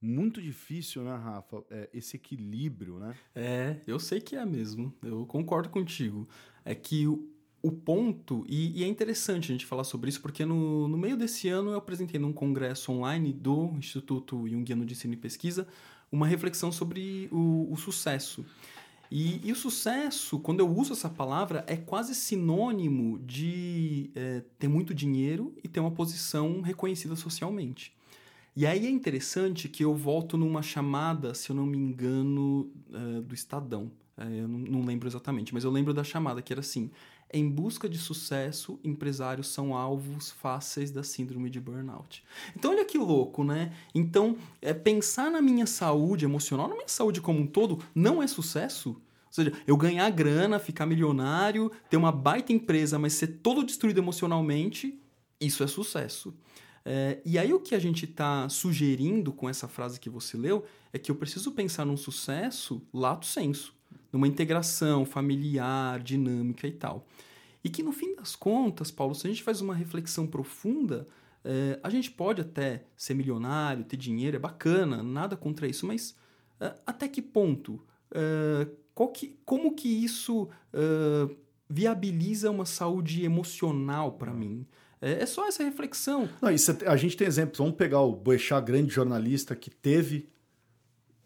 muito 0.00 0.40
difícil, 0.40 1.02
né, 1.02 1.14
Rafa? 1.16 1.64
É, 1.70 1.90
esse 1.92 2.16
equilíbrio, 2.16 2.98
né? 2.98 3.16
É, 3.34 3.80
eu 3.86 3.98
sei 3.98 4.20
que 4.20 4.36
é 4.36 4.44
mesmo. 4.44 4.94
Eu 5.02 5.26
concordo 5.26 5.68
contigo. 5.68 6.28
É 6.64 6.74
que 6.74 7.06
o, 7.06 7.28
o 7.66 7.72
ponto, 7.72 8.44
e, 8.48 8.80
e, 8.80 8.84
é 8.84 8.86
interessante 8.86 9.50
a 9.50 9.54
gente 9.54 9.66
falar 9.66 9.84
sobre 9.84 10.08
isso, 10.08 10.20
porque 10.20 10.44
no, 10.44 10.86
no 10.86 10.96
meio 10.96 11.16
desse 11.16 11.48
ano 11.48 11.70
eu 11.70 11.76
apresentei 11.76 12.20
num 12.20 12.32
congresso 12.32 12.92
online 12.92 13.32
do 13.32 13.72
Instituto 13.76 14.46
Jungiano 14.48 14.84
de 14.84 14.92
Ensino 14.92 15.14
e 15.14 15.16
Pesquisa 15.16 15.66
uma 16.10 16.26
reflexão 16.26 16.70
sobre 16.70 17.28
o, 17.32 17.68
o 17.70 17.76
sucesso. 17.76 18.44
E, 19.10 19.40
e, 19.46 19.52
o 19.52 19.56
sucesso, 19.56 20.38
quando 20.38 20.60
eu 20.60 20.68
uso 20.68 20.92
essa 20.92 21.08
palavra, 21.08 21.64
é 21.66 21.76
quase 21.76 22.14
sinônimo 22.14 23.18
de 23.20 24.10
é, 24.14 24.42
ter 24.58 24.68
muito 24.68 24.92
dinheiro 24.92 25.54
e 25.62 25.68
ter 25.68 25.80
uma 25.80 25.90
posição 25.90 26.60
reconhecida 26.60 27.14
socialmente. 27.14 27.92
E 28.56 28.66
aí 28.66 28.86
é 28.86 28.90
interessante 28.90 29.68
que 29.68 29.84
eu 29.84 29.94
volto 29.94 30.38
numa 30.38 30.62
chamada, 30.62 31.34
se 31.34 31.50
eu 31.50 31.56
não 31.56 31.66
me 31.66 31.76
engano, 31.76 32.70
uh, 32.88 33.20
do 33.20 33.34
Estadão. 33.34 33.90
Uh, 34.16 34.22
eu 34.22 34.48
não, 34.48 34.58
não, 34.58 34.84
lembro 34.84 35.06
exatamente, 35.06 35.52
mas 35.52 35.62
eu 35.62 35.70
lembro 35.70 35.92
da 35.92 36.02
chamada 36.02 36.40
que 36.40 36.54
era 36.54 36.60
assim: 36.60 36.90
em 37.32 37.48
busca 37.48 37.88
de 37.88 37.98
sucesso, 37.98 38.78
empresários 38.84 39.48
são 39.48 39.74
alvos 39.74 40.30
fáceis 40.30 40.90
da 40.90 41.02
síndrome 41.02 41.50
de 41.50 41.60
burnout. 41.60 42.24
Então, 42.56 42.70
olha 42.70 42.84
que 42.84 42.96
louco, 42.96 43.42
né? 43.42 43.72
Então, 43.94 44.36
é, 44.62 44.72
pensar 44.72 45.30
na 45.30 45.42
minha 45.42 45.66
saúde 45.66 46.24
emocional, 46.24 46.68
na 46.68 46.74
minha 46.74 46.88
saúde 46.88 47.20
como 47.20 47.40
um 47.40 47.46
todo, 47.46 47.82
não 47.94 48.22
é 48.22 48.26
sucesso? 48.26 48.90
Ou 48.90 49.32
seja, 49.32 49.52
eu 49.66 49.76
ganhar 49.76 50.08
grana, 50.10 50.58
ficar 50.58 50.86
milionário, 50.86 51.70
ter 51.90 51.96
uma 51.96 52.12
baita 52.12 52.52
empresa, 52.52 52.98
mas 52.98 53.14
ser 53.14 53.26
todo 53.26 53.64
destruído 53.64 53.98
emocionalmente, 53.98 54.98
isso 55.40 55.62
é 55.62 55.66
sucesso. 55.66 56.32
É, 56.88 57.20
e 57.24 57.36
aí 57.36 57.52
o 57.52 57.58
que 57.58 57.74
a 57.74 57.80
gente 57.80 58.04
está 58.04 58.48
sugerindo 58.48 59.32
com 59.32 59.48
essa 59.48 59.66
frase 59.66 59.98
que 59.98 60.08
você 60.08 60.36
leu 60.36 60.64
é 60.92 60.98
que 60.98 61.10
eu 61.10 61.16
preciso 61.16 61.50
pensar 61.50 61.84
num 61.84 61.96
sucesso 61.96 62.80
lato 62.94 63.26
senso, 63.26 63.74
numa 64.12 64.28
integração 64.28 65.04
familiar, 65.04 66.00
dinâmica 66.00 66.66
e 66.66 66.72
tal. 66.72 67.06
E 67.62 67.68
que 67.68 67.82
no 67.82 67.92
fim 67.92 68.14
das 68.14 68.36
contas, 68.36 68.90
Paulo, 68.90 69.14
se 69.14 69.26
a 69.26 69.30
gente 69.30 69.42
faz 69.42 69.60
uma 69.60 69.74
reflexão 69.74 70.26
profunda, 70.26 71.06
é, 71.44 71.78
a 71.82 71.90
gente 71.90 72.10
pode 72.10 72.40
até 72.40 72.84
ser 72.96 73.14
milionário, 73.14 73.84
ter 73.84 73.96
dinheiro, 73.96 74.36
é 74.36 74.38
bacana, 74.38 75.02
nada 75.02 75.36
contra 75.36 75.66
isso, 75.66 75.86
mas 75.86 76.16
é, 76.60 76.74
até 76.86 77.08
que 77.08 77.22
ponto? 77.22 77.80
É, 78.12 78.66
que, 79.12 79.38
como 79.44 79.74
que 79.74 79.88
isso 79.88 80.48
viabiliza 81.68 82.50
uma 82.50 82.64
saúde 82.64 83.24
emocional 83.24 84.12
para 84.12 84.32
mim? 84.32 84.66
É, 85.00 85.22
é 85.22 85.26
só 85.26 85.46
essa 85.46 85.62
reflexão. 85.62 86.28
Não, 86.40 86.50
isso, 86.50 86.76
a 86.86 86.96
gente 86.96 87.16
tem 87.16 87.26
exemplos. 87.26 87.58
Vamos 87.58 87.74
pegar 87.74 88.00
o 88.00 88.14
Boechat, 88.14 88.64
grande 88.64 88.92
jornalista, 88.92 89.54
que 89.54 89.70
teve 89.70 90.28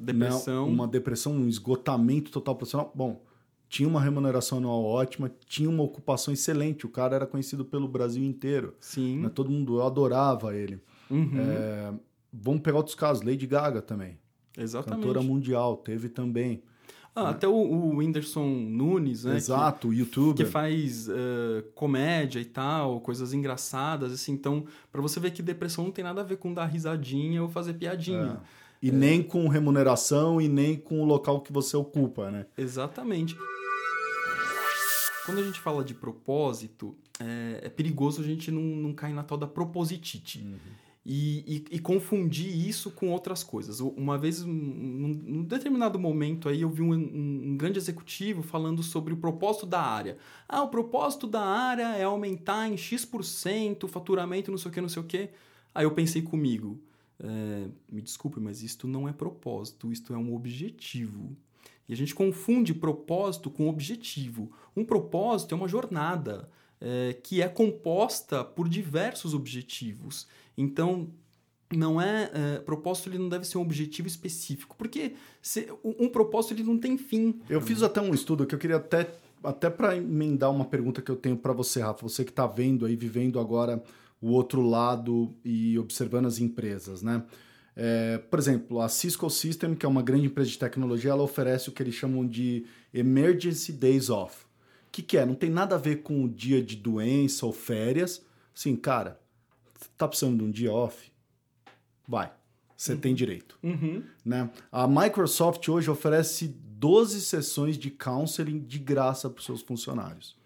Depressão. 0.05 0.67
né, 0.67 0.73
uma 0.73 0.89
depressão, 0.89 1.33
um 1.35 1.49
esgotamento 1.49 2.31
total 2.31 2.57
profissional. 2.57 2.91
Bom, 2.95 3.23
tinha 3.69 3.89
uma 3.89 4.01
remuneração 4.01 4.59
anual 4.59 4.83
ótima, 4.85 5.31
tinha 5.47 5.69
uma 5.69 5.83
ocupação 5.83 6.33
excelente. 6.35 6.87
O 6.87 6.89
cara 6.89 7.15
era 7.17 7.27
conhecido 7.27 7.65
pelo 7.65 7.87
Brasil 7.87 8.25
inteiro. 8.25 8.75
Sim. 8.81 9.19
né? 9.21 9.29
Todo 9.29 9.51
mundo 9.51 9.81
adorava 9.83 10.57
ele. 10.57 10.81
Uhum. 11.11 11.31
É, 11.39 11.93
vamos 12.33 12.63
pegar 12.63 12.79
outros 12.79 12.97
casos. 12.97 13.23
Lady 13.23 13.47
Gaga 13.47 13.81
também. 13.83 14.19
Exatamente. 14.59 15.01
Cantora 15.03 15.23
mundial, 15.23 15.77
teve 15.77 16.09
também. 16.09 16.63
Ah, 17.15 17.31
até 17.31 17.47
o, 17.47 17.53
o 17.53 17.97
Whindersson 17.97 18.47
Nunes, 18.47 19.25
né? 19.25 19.33
que- 19.33 19.37
Exato, 19.39 19.89
o 19.89 19.91
que 19.91 19.99
youtuber. 19.99 20.47
faz 20.47 21.09
eh, 21.09 21.65
comédia 21.75 22.39
e 22.39 22.45
tal, 22.45 23.01
coisas 23.01 23.33
engraçadas, 23.33 24.13
assim. 24.13 24.33
Então, 24.33 24.65
pra 24.93 25.03
você 25.03 25.19
ver 25.19 25.33
que 25.33 25.43
depressão 25.43 25.85
não 25.85 25.91
tem 25.91 26.05
nada 26.05 26.21
a 26.21 26.25
ver 26.25 26.37
com 26.37 26.55
dar 26.55 26.67
risadinha 26.67 27.43
ou 27.43 27.49
fazer 27.49 27.75
piadinha. 27.75 28.41
É. 28.41 28.60
E 28.83 28.91
nem 28.91 29.23
com 29.23 29.47
remuneração 29.49 30.41
e 30.41 30.49
nem 30.49 30.77
com 30.77 31.03
o 31.03 31.05
local 31.05 31.41
que 31.43 31.53
você 31.53 31.77
ocupa, 31.77 32.31
né? 32.31 32.47
Exatamente. 32.57 33.37
Quando 35.27 35.41
a 35.41 35.43
gente 35.45 35.61
fala 35.61 35.85
de 35.85 35.95
propósito, 35.95 36.97
é, 37.21 37.61
é 37.65 37.69
perigoso 37.69 38.21
a 38.23 38.25
gente 38.25 38.51
não, 38.51 38.63
não 38.63 38.93
cair 38.95 39.13
na 39.13 39.23
tal 39.23 39.37
da 39.39 39.47
propositite. 39.47 40.45
E, 41.05 41.65
e- 41.71 41.77
e 41.77 41.79
confundir 41.79 42.47
isso 42.69 42.91
com 42.91 43.09
outras 43.11 43.43
coisas. 43.43 43.81
Uma 43.81 44.19
vez, 44.19 44.45
num, 44.45 44.53
num- 44.53 45.23
num 45.27 45.43
determinado 45.45 45.99
momento 45.99 46.49
aí, 46.49 46.61
eu 46.63 46.69
vi 46.71 46.83
um, 46.83 46.93
um- 46.93 47.43
um 47.53 47.57
grande 47.57 47.79
executivo 47.79 48.43
falando 48.43 48.83
sobre 48.83 49.15
o 49.15 49.17
propósito 49.17 49.65
da 49.67 49.81
área. 49.81 50.19
Ah, 50.49 50.63
o 50.63 50.69
propósito 50.69 51.27
da 51.27 51.41
área 51.43 51.97
é 51.97 52.03
aumentar 52.03 52.69
em 52.69 52.77
X% 52.77 53.85
o 53.85 53.89
faturamento, 53.89 54.51
não 54.51 54.59
sei 54.59 54.71
o 54.71 54.75
que, 54.75 54.81
não 54.81 54.89
sei 54.91 55.03
o 55.03 55.07
que. 55.07 55.31
Aí 55.75 55.85
eu 55.85 55.91
pensei 55.93 56.21
comigo, 56.23 56.79
é, 57.23 57.69
me 57.91 58.01
desculpe, 58.01 58.41
mas 58.41 58.63
isto 58.63 58.89
não 58.89 59.09
é 59.09 59.13
propósito, 59.13 59.93
isto 59.93 60.13
é 60.15 60.17
um 60.19 60.35
objetivo. 60.35 61.37
E 61.89 61.93
a 61.93 61.97
gente 61.97 62.15
confunde 62.15 62.73
propósito 62.73 63.51
com 63.51 63.69
objetivo. 63.69 64.51
Um 64.77 64.85
propósito 64.85 65.55
é 65.55 65.59
uma 65.59 65.67
jornada 65.69 66.49
é, 66.81 67.13
que 67.23 67.43
é 67.43 67.49
composta 67.49 68.45
por 68.45 68.69
diversos 68.69 69.35
objetivos. 69.35 70.27
Então, 70.57 71.09
não 71.73 72.01
é, 72.01 72.31
é, 72.33 72.59
propósito 72.61 73.09
ele 73.09 73.19
não 73.19 73.29
deve 73.29 73.45
ser 73.47 73.59
um 73.59 73.63
objetivo 73.63 74.09
específico, 74.09 74.75
porque 74.77 75.15
se- 75.43 75.69
um, 75.85 76.09
propósito 76.09 76.55
ele 76.55 76.63
não 76.63 76.79
tem 76.79 76.97
fim. 76.97 77.41
Eu 77.49 77.61
fiz 77.61 77.83
até 77.83 78.01
um 78.01 78.15
estudo 78.15 78.47
que 78.47 78.55
eu 78.55 78.59
queria 78.59 78.77
até, 78.77 79.09
até 79.43 79.69
para 79.71 79.97
emendar 79.97 80.51
uma 80.51 80.65
pergunta 80.65 81.03
que 81.03 81.11
eu 81.11 81.17
tenho 81.17 81.37
para 81.37 81.53
você, 81.53 81.81
Rafa. 81.81 82.03
Você 82.09 82.25
que 82.25 82.31
está 82.31 82.47
vendo 82.47 82.87
aí, 82.87 82.97
vivendo 82.97 83.39
agora 83.39 83.83
o 84.21 84.31
outro 84.31 84.63
lado 84.63 85.35
e 85.45 85.79
observando 85.79 86.27
as 86.27 86.39
empresas, 86.39 87.03
né? 87.03 87.25
É, 87.75 88.19
por 88.19 88.39
exemplo, 88.39 88.81
a 88.81 88.89
Cisco 88.89 89.31
System, 89.31 89.75
que 89.75 89.87
é 89.87 89.89
uma 89.89 90.03
grande 90.03 90.27
empresa 90.27 90.51
de 90.51 90.59
tecnologia, 90.59 91.13
ela 91.13 91.23
oferece 91.23 91.69
o 91.69 91.73
que 91.73 91.83
eles 91.83 91.95
chamam 91.95 92.27
de 92.27 92.67
Emergency 92.93 93.73
Days 93.73 94.11
Off. 94.11 94.45
O 94.45 94.91
que, 94.93 95.03
que 95.03 95.17
é? 95.17 95.25
Não 95.25 95.35
tem 95.35 95.49
nada 95.49 95.77
a 95.77 95.79
ver 95.79 96.03
com 96.03 96.25
o 96.25 96.29
dia 96.29 96.63
de 96.63 96.77
doença 96.77 97.47
ou 97.47 97.53
férias. 97.53 98.23
Assim, 98.55 98.77
cara, 98.77 99.21
tá 99.97 100.07
precisando 100.07 100.39
de 100.39 100.45
um 100.45 100.51
dia 100.51 100.73
off? 100.73 101.11
Vai, 102.07 102.33
você 102.77 102.97
tem 102.97 103.15
direito 103.15 103.57
né? 104.25 104.51
A 104.73 104.89
Microsoft 104.89 105.69
hoje 105.69 105.89
oferece 105.89 106.49
12 106.49 107.21
sessões 107.21 107.79
de 107.79 107.91
counseling 107.91 108.59
de 108.59 108.79
graça 108.79 109.31
para 109.31 109.39
os 109.39 109.47
seus 109.47 109.63
funcionários. 109.63 110.37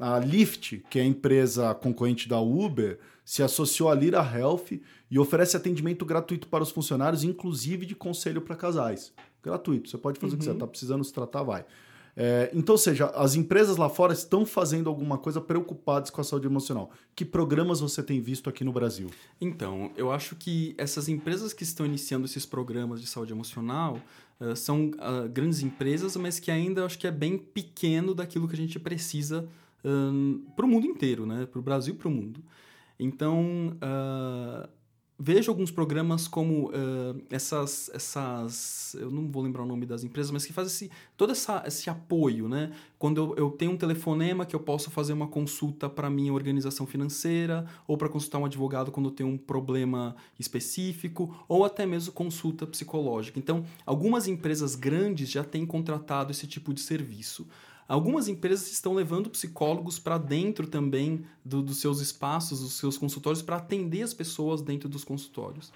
A 0.00 0.18
Lyft, 0.18 0.84
que 0.88 0.98
é 0.98 1.02
a 1.02 1.04
empresa 1.06 1.74
concorrente 1.74 2.28
da 2.28 2.40
Uber, 2.40 2.98
se 3.24 3.42
associou 3.42 3.90
à 3.90 3.94
Lira 3.94 4.20
Health 4.22 4.80
e 5.10 5.18
oferece 5.18 5.56
atendimento 5.56 6.04
gratuito 6.04 6.48
para 6.48 6.62
os 6.62 6.70
funcionários, 6.70 7.24
inclusive 7.24 7.84
de 7.84 7.94
conselho 7.94 8.40
para 8.40 8.56
casais. 8.56 9.12
Gratuito, 9.42 9.88
você 9.90 9.98
pode 9.98 10.18
fazer 10.18 10.34
o 10.34 10.38
que 10.38 10.44
você 10.44 10.52
está 10.52 10.66
precisando 10.66 11.04
se 11.04 11.12
tratar, 11.12 11.42
vai. 11.42 11.64
É, 12.20 12.50
então, 12.52 12.74
ou 12.74 12.78
seja, 12.78 13.06
as 13.14 13.36
empresas 13.36 13.76
lá 13.76 13.88
fora 13.88 14.12
estão 14.12 14.44
fazendo 14.44 14.88
alguma 14.88 15.16
coisa 15.16 15.40
preocupadas 15.40 16.10
com 16.10 16.20
a 16.20 16.24
saúde 16.24 16.46
emocional. 16.46 16.90
Que 17.14 17.24
programas 17.24 17.78
você 17.78 18.02
tem 18.02 18.20
visto 18.20 18.50
aqui 18.50 18.64
no 18.64 18.72
Brasil? 18.72 19.08
Então, 19.40 19.92
eu 19.96 20.10
acho 20.10 20.34
que 20.34 20.74
essas 20.76 21.08
empresas 21.08 21.52
que 21.52 21.62
estão 21.62 21.86
iniciando 21.86 22.26
esses 22.26 22.44
programas 22.44 23.00
de 23.00 23.06
saúde 23.06 23.32
emocional 23.32 24.00
eh, 24.40 24.56
são 24.56 24.90
ah, 24.98 25.28
grandes 25.28 25.62
empresas, 25.62 26.16
mas 26.16 26.40
que 26.40 26.50
ainda 26.50 26.84
acho 26.84 26.98
que 26.98 27.06
é 27.06 27.12
bem 27.12 27.38
pequeno 27.38 28.12
daquilo 28.14 28.48
que 28.48 28.54
a 28.54 28.58
gente 28.58 28.80
precisa 28.80 29.48
para 30.56 30.64
o 30.64 30.68
mundo 30.68 30.86
inteiro, 30.86 31.26
né? 31.26 31.46
Para 31.46 31.58
o 31.58 31.62
Brasil 31.62 31.94
e 31.94 31.96
para 31.96 32.08
o 32.08 32.10
mundo. 32.10 32.42
Então, 32.98 33.76
ah, 33.80 34.68
vejo 35.20 35.50
alguns 35.50 35.70
programas 35.70 36.28
como 36.28 36.70
ah, 36.72 37.14
essas, 37.30 37.90
essas. 37.94 38.94
Eu 38.98 39.10
não 39.10 39.30
vou 39.30 39.42
lembrar 39.42 39.62
o 39.62 39.66
nome 39.66 39.86
das 39.86 40.02
empresas, 40.02 40.30
mas 40.30 40.44
que 40.44 40.52
fazem 40.52 40.88
esse, 40.88 40.90
todo 41.16 41.32
essa, 41.32 41.62
esse 41.66 41.88
apoio, 41.88 42.48
né? 42.48 42.72
Quando 42.98 43.18
eu, 43.18 43.36
eu 43.36 43.50
tenho 43.50 43.72
um 43.72 43.76
telefonema 43.76 44.44
que 44.44 44.54
eu 44.54 44.60
posso 44.60 44.90
fazer 44.90 45.12
uma 45.12 45.28
consulta 45.28 45.88
para 45.88 46.10
minha 46.10 46.32
organização 46.32 46.86
financeira, 46.86 47.64
ou 47.86 47.96
para 47.96 48.08
consultar 48.08 48.38
um 48.38 48.44
advogado 48.44 48.90
quando 48.90 49.08
eu 49.10 49.12
tenho 49.12 49.28
um 49.28 49.38
problema 49.38 50.16
específico, 50.38 51.44
ou 51.48 51.64
até 51.64 51.86
mesmo 51.86 52.12
consulta 52.12 52.66
psicológica. 52.66 53.38
Então, 53.38 53.64
algumas 53.86 54.26
empresas 54.26 54.74
grandes 54.74 55.30
já 55.30 55.44
têm 55.44 55.64
contratado 55.64 56.32
esse 56.32 56.46
tipo 56.46 56.74
de 56.74 56.80
serviço. 56.80 57.46
Algumas 57.88 58.28
empresas 58.28 58.70
estão 58.70 58.92
levando 58.92 59.30
psicólogos 59.30 59.98
para 59.98 60.18
dentro 60.18 60.66
também 60.66 61.24
do- 61.42 61.62
dos 61.62 61.78
seus 61.78 62.00
espaços, 62.00 62.60
dos 62.60 62.74
seus 62.74 62.98
consultórios, 62.98 63.40
para 63.40 63.56
atender 63.56 64.02
as 64.02 64.12
pessoas 64.12 64.60
dentro 64.60 64.90
dos 64.90 65.04
consultórios, 65.04 65.72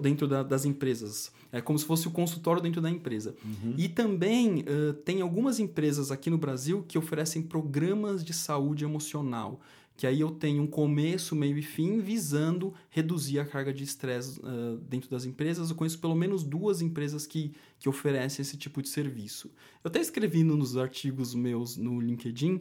dentro 0.00 0.26
da- 0.26 0.42
das 0.42 0.64
empresas. 0.64 1.30
É 1.52 1.60
como 1.60 1.78
se 1.78 1.84
fosse 1.84 2.08
o 2.08 2.10
consultório 2.10 2.62
dentro 2.62 2.80
da 2.80 2.88
empresa. 2.88 3.34
E 3.76 3.88
também 3.88 4.64
eh, 4.66 4.94
tem 5.04 5.20
algumas 5.20 5.58
empresas 5.60 6.10
aqui 6.10 6.30
no 6.30 6.38
Brasil 6.38 6.82
que 6.88 6.96
oferecem 6.96 7.42
programas 7.42 8.24
de 8.24 8.32
saúde 8.32 8.84
emocional. 8.84 9.60
Que 9.96 10.06
aí 10.06 10.18
eu 10.20 10.30
tenho 10.30 10.62
um 10.62 10.66
começo, 10.66 11.36
meio 11.36 11.58
e 11.58 11.62
fim, 11.62 12.00
visando 12.00 12.72
reduzir 12.88 13.38
a 13.38 13.44
carga 13.44 13.70
de 13.70 13.84
estresse 13.84 14.40
eh, 14.42 14.78
dentro 14.88 15.10
das 15.10 15.26
empresas. 15.26 15.68
Eu 15.68 15.76
conheço 15.76 15.98
pelo 15.98 16.14
menos 16.14 16.42
duas 16.42 16.80
empresas 16.80 17.26
que, 17.26 17.52
que 17.80 17.88
oferecem 17.88 18.42
esse 18.42 18.56
tipo 18.56 18.80
de 18.82 18.88
serviço. 18.88 19.50
Eu 19.82 19.88
até 19.88 20.00
escrevi 20.00 20.44
nos 20.44 20.76
artigos 20.76 21.34
meus 21.34 21.76
no 21.76 21.98
LinkedIn 21.98 22.60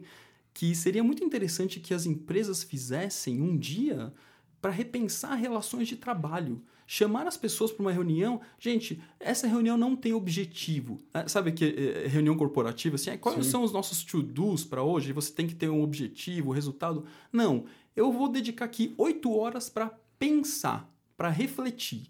que 0.54 0.74
seria 0.74 1.04
muito 1.04 1.24
interessante 1.24 1.80
que 1.80 1.94
as 1.94 2.06
empresas 2.06 2.64
fizessem 2.64 3.42
um 3.42 3.56
dia 3.56 4.14
para 4.62 4.72
repensar 4.72 5.36
relações 5.36 5.88
de 5.88 5.96
trabalho. 5.96 6.62
Chamar 6.88 7.28
as 7.28 7.38
pessoas 7.38 7.72
para 7.72 7.82
uma 7.82 7.92
reunião. 7.92 8.42
Gente, 8.58 9.02
essa 9.20 9.48
reunião 9.48 9.78
não 9.78 9.96
tem 9.96 10.12
objetivo. 10.12 10.98
Ah, 11.14 11.28
Sabe 11.28 11.52
que 11.52 11.66
eh, 11.66 12.08
reunião 12.08 12.36
corporativa, 12.36 12.96
assim, 12.96 13.16
quais 13.18 13.46
Sim. 13.46 13.52
são 13.52 13.64
os 13.64 13.72
nossos 13.72 14.04
to-dos 14.04 14.66
para 14.66 14.82
hoje? 14.82 15.14
Você 15.14 15.32
tem 15.32 15.46
que 15.46 15.54
ter 15.54 15.70
um 15.70 15.84
objetivo, 15.84 16.50
um 16.50 16.54
resultado. 16.54 17.06
Não. 17.32 17.66
Eu 17.96 18.12
vou 18.12 18.28
dedicar 18.28 18.66
aqui 18.66 18.96
oito 18.98 19.32
horas 19.32 19.70
para 19.70 19.94
pensar, 20.18 20.92
para 21.16 21.30
refletir. 21.30 22.08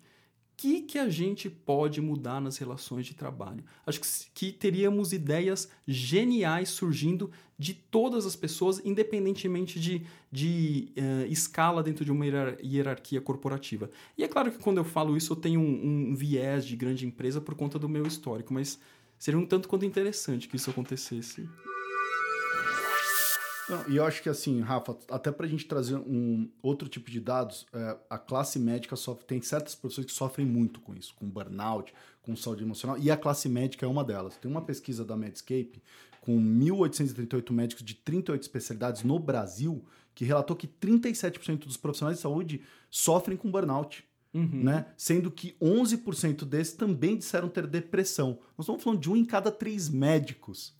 Que, 0.61 0.81
que 0.81 0.99
a 0.99 1.07
gente 1.07 1.49
pode 1.49 2.01
mudar 2.01 2.41
nas 2.41 2.57
relações 2.57 3.05
de 3.05 3.13
trabalho? 3.13 3.63
Acho 3.85 4.01
que, 4.01 4.07
que 4.33 4.51
teríamos 4.51 5.13
ideias 5.13 5.69
geniais 5.87 6.67
surgindo 6.67 7.31
de 7.57 7.73
todas 7.73 8.25
as 8.25 8.35
pessoas, 8.35 8.81
independentemente 8.83 9.79
de, 9.79 10.01
de 10.29 10.91
eh, 10.97 11.27
escala 11.29 11.81
dentro 11.81 12.03
de 12.03 12.11
uma 12.11 12.25
hierar- 12.25 12.57
hierarquia 12.61 13.21
corporativa. 13.21 13.89
E 14.17 14.23
é 14.25 14.27
claro 14.27 14.51
que 14.51 14.57
quando 14.57 14.79
eu 14.79 14.83
falo 14.83 15.15
isso, 15.15 15.31
eu 15.31 15.37
tenho 15.37 15.61
um, 15.61 16.09
um 16.09 16.13
viés 16.13 16.65
de 16.65 16.75
grande 16.75 17.05
empresa 17.05 17.39
por 17.39 17.55
conta 17.55 17.79
do 17.79 17.87
meu 17.87 18.05
histórico, 18.05 18.53
mas 18.53 18.77
seria 19.17 19.39
um 19.39 19.45
tanto 19.45 19.69
quanto 19.69 19.85
interessante 19.85 20.49
que 20.49 20.57
isso 20.57 20.69
acontecesse. 20.69 21.47
Não, 23.69 23.87
e 23.87 23.97
eu 23.97 24.05
acho 24.05 24.21
que 24.23 24.29
assim, 24.29 24.61
Rafa, 24.61 24.97
até 25.09 25.31
pra 25.31 25.47
gente 25.47 25.65
trazer 25.65 25.95
um 25.95 26.49
outro 26.61 26.89
tipo 26.89 27.09
de 27.11 27.19
dados, 27.19 27.65
é, 27.71 27.97
a 28.09 28.17
classe 28.17 28.57
médica 28.57 28.95
sofre, 28.95 29.25
tem 29.25 29.41
certas 29.41 29.75
profissões 29.75 30.07
que 30.07 30.11
sofrem 30.11 30.45
muito 30.45 30.79
com 30.81 30.95
isso, 30.95 31.13
com 31.15 31.29
burnout, 31.29 31.93
com 32.21 32.35
saúde 32.35 32.63
emocional, 32.63 32.97
e 32.97 33.11
a 33.11 33.17
classe 33.17 33.47
médica 33.47 33.85
é 33.85 33.89
uma 33.89 34.03
delas. 34.03 34.37
Tem 34.37 34.49
uma 34.49 34.61
pesquisa 34.61 35.05
da 35.05 35.15
Medscape 35.15 35.81
com 36.21 36.37
1.838 36.37 37.51
médicos 37.51 37.83
de 37.83 37.93
38 37.93 38.41
especialidades 38.41 39.03
no 39.03 39.19
Brasil 39.19 39.83
que 40.13 40.25
relatou 40.25 40.55
que 40.55 40.67
37% 40.67 41.59
dos 41.59 41.77
profissionais 41.77 42.17
de 42.17 42.21
saúde 42.21 42.61
sofrem 42.89 43.37
com 43.37 43.49
burnout. 43.49 44.03
Uhum. 44.33 44.63
Né? 44.63 44.85
Sendo 44.97 45.31
que 45.31 45.55
11% 45.61 46.43
desses 46.45 46.73
também 46.73 47.17
disseram 47.17 47.47
ter 47.49 47.65
depressão. 47.65 48.37
Nós 48.57 48.65
estamos 48.65 48.83
falando 48.83 48.99
de 48.99 49.09
um 49.09 49.15
em 49.15 49.25
cada 49.25 49.49
três 49.49 49.89
médicos. 49.89 50.75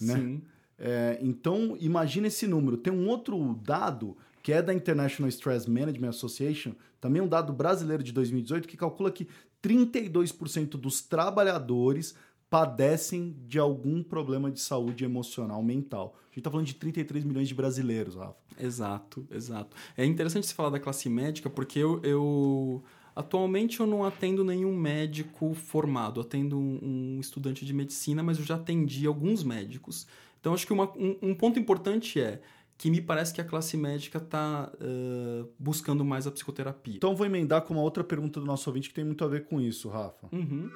né? 0.00 0.14
Sim. 0.14 0.42
É, 0.78 1.18
então, 1.20 1.76
imagina 1.80 2.28
esse 2.28 2.46
número. 2.46 2.76
Tem 2.76 2.92
um 2.92 3.08
outro 3.08 3.58
dado 3.62 4.16
que 4.42 4.52
é 4.52 4.62
da 4.62 4.72
International 4.72 5.28
Stress 5.28 5.68
Management 5.68 6.08
Association, 6.08 6.72
também 7.00 7.20
um 7.20 7.28
dado 7.28 7.52
brasileiro 7.52 8.02
de 8.02 8.12
2018, 8.12 8.66
que 8.66 8.76
calcula 8.76 9.10
que 9.10 9.28
32% 9.62 10.70
dos 10.70 11.02
trabalhadores 11.02 12.14
padecem 12.48 13.36
de 13.46 13.58
algum 13.58 14.02
problema 14.02 14.50
de 14.50 14.60
saúde 14.60 15.04
emocional 15.04 15.62
mental. 15.62 16.16
A 16.16 16.26
gente 16.28 16.38
está 16.38 16.50
falando 16.50 16.66
de 16.66 16.74
33 16.74 17.24
milhões 17.24 17.48
de 17.48 17.54
brasileiros, 17.54 18.14
Rafa. 18.14 18.36
Exato, 18.58 19.26
exato. 19.30 19.76
É 19.96 20.04
interessante 20.04 20.46
você 20.46 20.54
falar 20.54 20.70
da 20.70 20.80
classe 20.80 21.08
médica, 21.08 21.50
porque 21.50 21.78
eu, 21.78 22.00
eu 22.02 22.82
atualmente 23.14 23.80
eu 23.80 23.86
não 23.86 24.04
atendo 24.04 24.42
nenhum 24.42 24.74
médico 24.74 25.52
formado, 25.52 26.20
atendo 26.20 26.58
um, 26.58 26.78
um, 26.82 27.20
estudante 27.20 27.66
de 27.66 27.74
medicina, 27.74 28.22
mas 28.22 28.38
eu 28.38 28.44
já 28.44 28.54
atendi 28.54 29.06
alguns 29.06 29.44
médicos. 29.44 30.06
Então 30.40 30.54
acho 30.54 30.66
que 30.66 30.72
uma, 30.72 30.90
um, 30.96 31.18
um 31.22 31.34
ponto 31.34 31.58
importante 31.58 32.20
é 32.20 32.40
que 32.76 32.90
me 32.90 33.00
parece 33.00 33.34
que 33.34 33.40
a 33.40 33.44
classe 33.44 33.76
médica 33.76 34.18
está 34.18 34.72
uh, 34.74 35.52
buscando 35.58 36.04
mais 36.04 36.26
a 36.26 36.30
psicoterapia. 36.30 36.96
Então 36.96 37.16
vou 37.16 37.26
emendar 37.26 37.62
com 37.62 37.74
uma 37.74 37.82
outra 37.82 38.04
pergunta 38.04 38.38
do 38.38 38.46
nosso 38.46 38.70
ouvinte 38.70 38.88
que 38.88 38.94
tem 38.94 39.04
muito 39.04 39.24
a 39.24 39.28
ver 39.28 39.46
com 39.46 39.60
isso, 39.60 39.88
Rafa. 39.88 40.28
Uhum. 40.32 40.70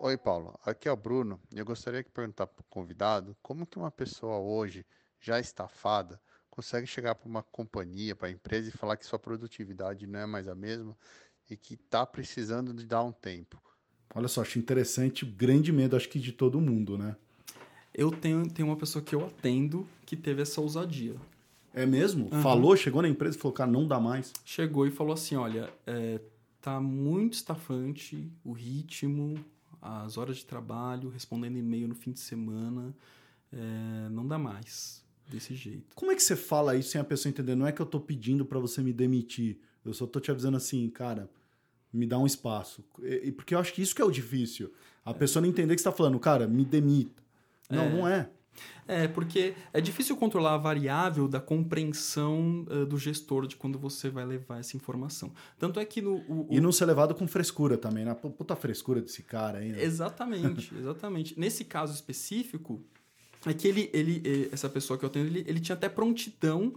Oi, 0.00 0.18
Paulo. 0.18 0.58
Aqui 0.66 0.88
é 0.88 0.92
o 0.92 0.96
Bruno 0.96 1.40
e 1.50 1.58
eu 1.58 1.64
gostaria 1.64 2.02
de 2.02 2.10
perguntar 2.10 2.46
para 2.48 2.60
o 2.60 2.64
convidado 2.68 3.36
como 3.40 3.64
que 3.64 3.78
uma 3.78 3.90
pessoa 3.90 4.38
hoje, 4.38 4.84
já 5.20 5.38
estafada, 5.38 6.20
consegue 6.50 6.86
chegar 6.86 7.14
para 7.14 7.28
uma 7.28 7.42
companhia, 7.42 8.14
para 8.14 8.28
a 8.28 8.30
empresa 8.30 8.68
e 8.68 8.72
falar 8.72 8.96
que 8.96 9.06
sua 9.06 9.18
produtividade 9.18 10.06
não 10.06 10.20
é 10.20 10.26
mais 10.26 10.46
a 10.46 10.54
mesma 10.54 10.96
e 11.48 11.56
que 11.56 11.74
está 11.74 12.04
precisando 12.04 12.74
de 12.74 12.84
dar 12.84 13.02
um 13.02 13.12
tempo. 13.12 13.62
Olha 14.14 14.28
só, 14.28 14.42
acho 14.42 14.58
interessante, 14.58 15.24
grande 15.24 15.72
medo, 15.72 15.96
acho 15.96 16.08
que 16.08 16.18
de 16.18 16.32
todo 16.32 16.60
mundo, 16.60 16.98
né? 16.98 17.16
Eu 17.92 18.10
tenho, 18.10 18.48
tenho 18.48 18.68
uma 18.68 18.76
pessoa 18.76 19.04
que 19.04 19.14
eu 19.14 19.24
atendo 19.24 19.86
que 20.04 20.16
teve 20.16 20.42
essa 20.42 20.60
ousadia. 20.60 21.14
É 21.72 21.84
mesmo? 21.86 22.28
Uhum. 22.32 22.42
Falou, 22.42 22.76
chegou 22.76 23.02
na 23.02 23.08
empresa 23.08 23.36
e 23.36 23.40
falou, 23.40 23.52
cara, 23.52 23.70
não 23.70 23.86
dá 23.86 23.98
mais. 23.98 24.32
Chegou 24.44 24.86
e 24.86 24.90
falou 24.90 25.12
assim: 25.12 25.34
olha, 25.34 25.72
é, 25.86 26.20
tá 26.60 26.80
muito 26.80 27.34
estafante 27.34 28.30
o 28.44 28.52
ritmo, 28.52 29.44
as 29.82 30.16
horas 30.16 30.38
de 30.38 30.46
trabalho, 30.46 31.08
respondendo 31.08 31.58
e-mail 31.58 31.88
no 31.88 31.94
fim 31.94 32.12
de 32.12 32.20
semana. 32.20 32.94
É, 33.52 34.08
não 34.10 34.26
dá 34.26 34.38
mais 34.38 35.04
desse 35.28 35.54
jeito. 35.54 35.94
Como 35.94 36.10
é 36.10 36.14
que 36.14 36.22
você 36.22 36.36
fala 36.36 36.76
isso 36.76 36.90
sem 36.90 37.00
a 37.00 37.04
pessoa 37.04 37.30
entender? 37.30 37.54
Não 37.54 37.66
é 37.66 37.72
que 37.72 37.80
eu 37.80 37.86
tô 37.86 38.00
pedindo 38.00 38.44
para 38.44 38.58
você 38.58 38.80
me 38.80 38.92
demitir. 38.92 39.58
Eu 39.84 39.92
só 39.92 40.06
tô 40.06 40.20
te 40.20 40.30
avisando 40.30 40.56
assim, 40.56 40.88
cara, 40.88 41.28
me 41.94 42.06
dá 42.06 42.18
um 42.18 42.26
espaço. 42.26 42.84
E, 43.02 43.30
porque 43.30 43.54
eu 43.54 43.58
acho 43.58 43.72
que 43.72 43.80
isso 43.80 43.94
que 43.94 44.02
é 44.02 44.04
o 44.04 44.10
difícil. 44.10 44.72
A 45.04 45.10
é. 45.10 45.14
pessoa 45.14 45.40
não 45.40 45.48
entender 45.48 45.74
que 45.74 45.80
você 45.80 45.88
tá 45.88 45.92
falando, 45.92 46.18
cara, 46.18 46.46
me 46.46 46.64
demita. 46.64 47.22
Não, 47.70 47.84
é. 47.84 47.90
não 47.90 48.08
é. 48.08 48.28
É, 48.86 49.08
porque 49.08 49.54
é 49.72 49.80
difícil 49.80 50.16
controlar 50.16 50.54
a 50.54 50.58
variável 50.58 51.26
da 51.26 51.40
compreensão 51.40 52.66
uh, 52.68 52.86
do 52.86 52.98
gestor 52.98 53.46
de 53.46 53.56
quando 53.56 53.78
você 53.78 54.10
vai 54.10 54.24
levar 54.24 54.58
essa 54.58 54.76
informação. 54.76 55.32
Tanto 55.58 55.80
é 55.80 55.84
que 55.84 56.02
no. 56.02 56.16
O, 56.28 56.42
o... 56.42 56.48
E 56.50 56.60
não 56.60 56.70
ser 56.70 56.84
levado 56.84 57.14
com 57.14 57.26
frescura 57.26 57.76
também, 57.78 58.04
né? 58.04 58.14
Puta 58.14 58.54
frescura 58.54 59.00
desse 59.00 59.22
cara 59.22 59.58
aí. 59.58 59.72
Né? 59.72 59.82
Exatamente, 59.82 60.72
exatamente. 60.76 61.38
Nesse 61.38 61.64
caso 61.64 61.94
específico, 61.94 62.82
é 63.46 63.52
que 63.52 63.66
ele, 63.66 63.90
ele, 63.92 64.48
essa 64.52 64.68
pessoa 64.68 64.98
que 64.98 65.04
eu 65.04 65.10
tenho, 65.10 65.26
ele, 65.26 65.44
ele 65.46 65.60
tinha 65.60 65.74
até 65.74 65.88
prontidão 65.88 66.74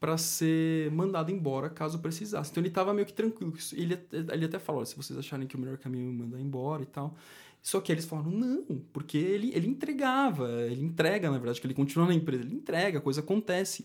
para 0.00 0.16
ser 0.16 0.90
mandado 0.90 1.30
embora 1.30 1.68
caso 1.68 1.98
precisasse. 1.98 2.50
Então 2.50 2.62
ele 2.62 2.68
estava 2.68 2.94
meio 2.94 3.06
que 3.06 3.12
tranquilo. 3.12 3.52
Ele, 3.74 4.00
ele 4.10 4.44
até 4.46 4.58
falou: 4.58 4.84
se 4.86 4.96
vocês 4.96 5.16
acharem 5.18 5.46
que 5.46 5.54
o 5.54 5.58
melhor 5.58 5.76
caminho 5.76 6.08
é 6.08 6.12
mandar 6.12 6.40
embora 6.40 6.82
e 6.82 6.86
tal. 6.86 7.14
Só 7.62 7.78
que 7.78 7.92
eles 7.92 8.06
falaram, 8.06 8.30
não, 8.30 8.64
porque 8.90 9.18
ele, 9.18 9.52
ele 9.54 9.68
entregava, 9.68 10.48
ele 10.62 10.82
entrega, 10.82 11.30
na 11.30 11.36
verdade, 11.36 11.60
que 11.60 11.66
ele 11.66 11.74
continua 11.74 12.06
na 12.06 12.14
empresa, 12.14 12.42
ele 12.42 12.54
entrega, 12.54 12.98
a 12.98 13.02
coisa 13.02 13.20
acontece. 13.20 13.84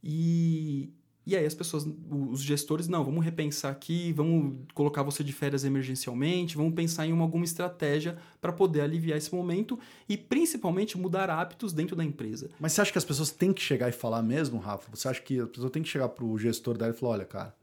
E, 0.00 0.90
e 1.26 1.36
aí 1.36 1.44
as 1.44 1.54
pessoas, 1.54 1.86
os 2.10 2.40
gestores, 2.40 2.88
não, 2.88 3.04
vamos 3.04 3.24
repensar 3.24 3.70
aqui, 3.70 4.12
vamos 4.12 4.56
colocar 4.74 5.02
você 5.02 5.22
de 5.22 5.32
férias 5.32 5.64
emergencialmente, 5.64 6.56
vamos 6.56 6.74
pensar 6.74 7.06
em 7.06 7.12
uma, 7.12 7.24
alguma 7.24 7.44
estratégia 7.44 8.16
para 8.40 8.52
poder 8.52 8.80
aliviar 8.80 9.18
esse 9.18 9.34
momento 9.34 9.78
e 10.08 10.16
principalmente 10.16 10.98
mudar 10.98 11.28
hábitos 11.28 11.72
dentro 11.72 11.94
da 11.94 12.04
empresa. 12.04 12.50
Mas 12.58 12.72
você 12.72 12.80
acha 12.80 12.92
que 12.92 12.98
as 12.98 13.04
pessoas 13.04 13.30
têm 13.30 13.52
que 13.52 13.60
chegar 13.60 13.88
e 13.88 13.92
falar 13.92 14.22
mesmo, 14.22 14.58
Rafa? 14.58 14.90
Você 14.94 15.08
acha 15.08 15.20
que 15.20 15.38
a 15.38 15.46
pessoa 15.46 15.70
tem 15.70 15.82
que 15.82 15.88
chegar 15.88 16.08
para 16.08 16.24
o 16.24 16.38
gestor 16.38 16.76
dela 16.76 16.92
e 16.92 16.96
falar, 16.96 17.12
olha, 17.12 17.24
cara, 17.24 17.54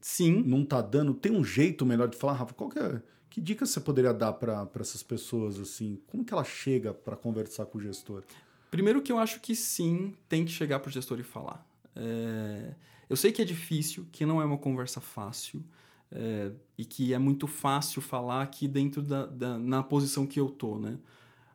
sim, 0.00 0.42
não 0.46 0.64
tá 0.64 0.80
dando, 0.80 1.14
tem 1.14 1.32
um 1.32 1.44
jeito 1.44 1.84
melhor 1.84 2.08
de 2.08 2.16
falar, 2.16 2.34
Rafa, 2.34 2.54
qual 2.54 2.70
que 2.70 2.78
é 2.78 3.02
que 3.28 3.40
dicas 3.40 3.70
você 3.70 3.80
poderia 3.80 4.12
dar 4.12 4.32
para 4.32 4.68
essas 4.80 5.02
pessoas 5.02 5.60
assim? 5.60 6.00
Como 6.06 6.24
que 6.24 6.32
ela 6.32 6.44
chega 6.44 6.94
para 6.94 7.14
conversar 7.14 7.66
com 7.66 7.78
o 7.78 7.80
gestor? 7.80 8.22
Primeiro 8.70 9.02
que 9.02 9.12
eu 9.12 9.18
acho 9.18 9.40
que 9.40 9.54
sim, 9.54 10.14
tem 10.28 10.44
que 10.44 10.50
chegar 10.50 10.80
para 10.80 10.88
o 10.88 10.92
gestor 10.92 11.20
e 11.20 11.22
falar. 11.22 11.67
É... 11.98 12.74
Eu 13.08 13.16
sei 13.16 13.32
que 13.32 13.42
é 13.42 13.44
difícil, 13.44 14.06
que 14.12 14.24
não 14.24 14.40
é 14.40 14.44
uma 14.44 14.58
conversa 14.58 15.00
fácil 15.00 15.64
é... 16.10 16.52
e 16.76 16.84
que 16.84 17.12
é 17.12 17.18
muito 17.18 17.46
fácil 17.46 18.00
falar 18.00 18.42
aqui 18.42 18.68
dentro 18.68 19.02
da, 19.02 19.26
da 19.26 19.58
na 19.58 19.82
posição 19.82 20.26
que 20.26 20.38
eu 20.38 20.48
tô, 20.48 20.78
né? 20.78 20.98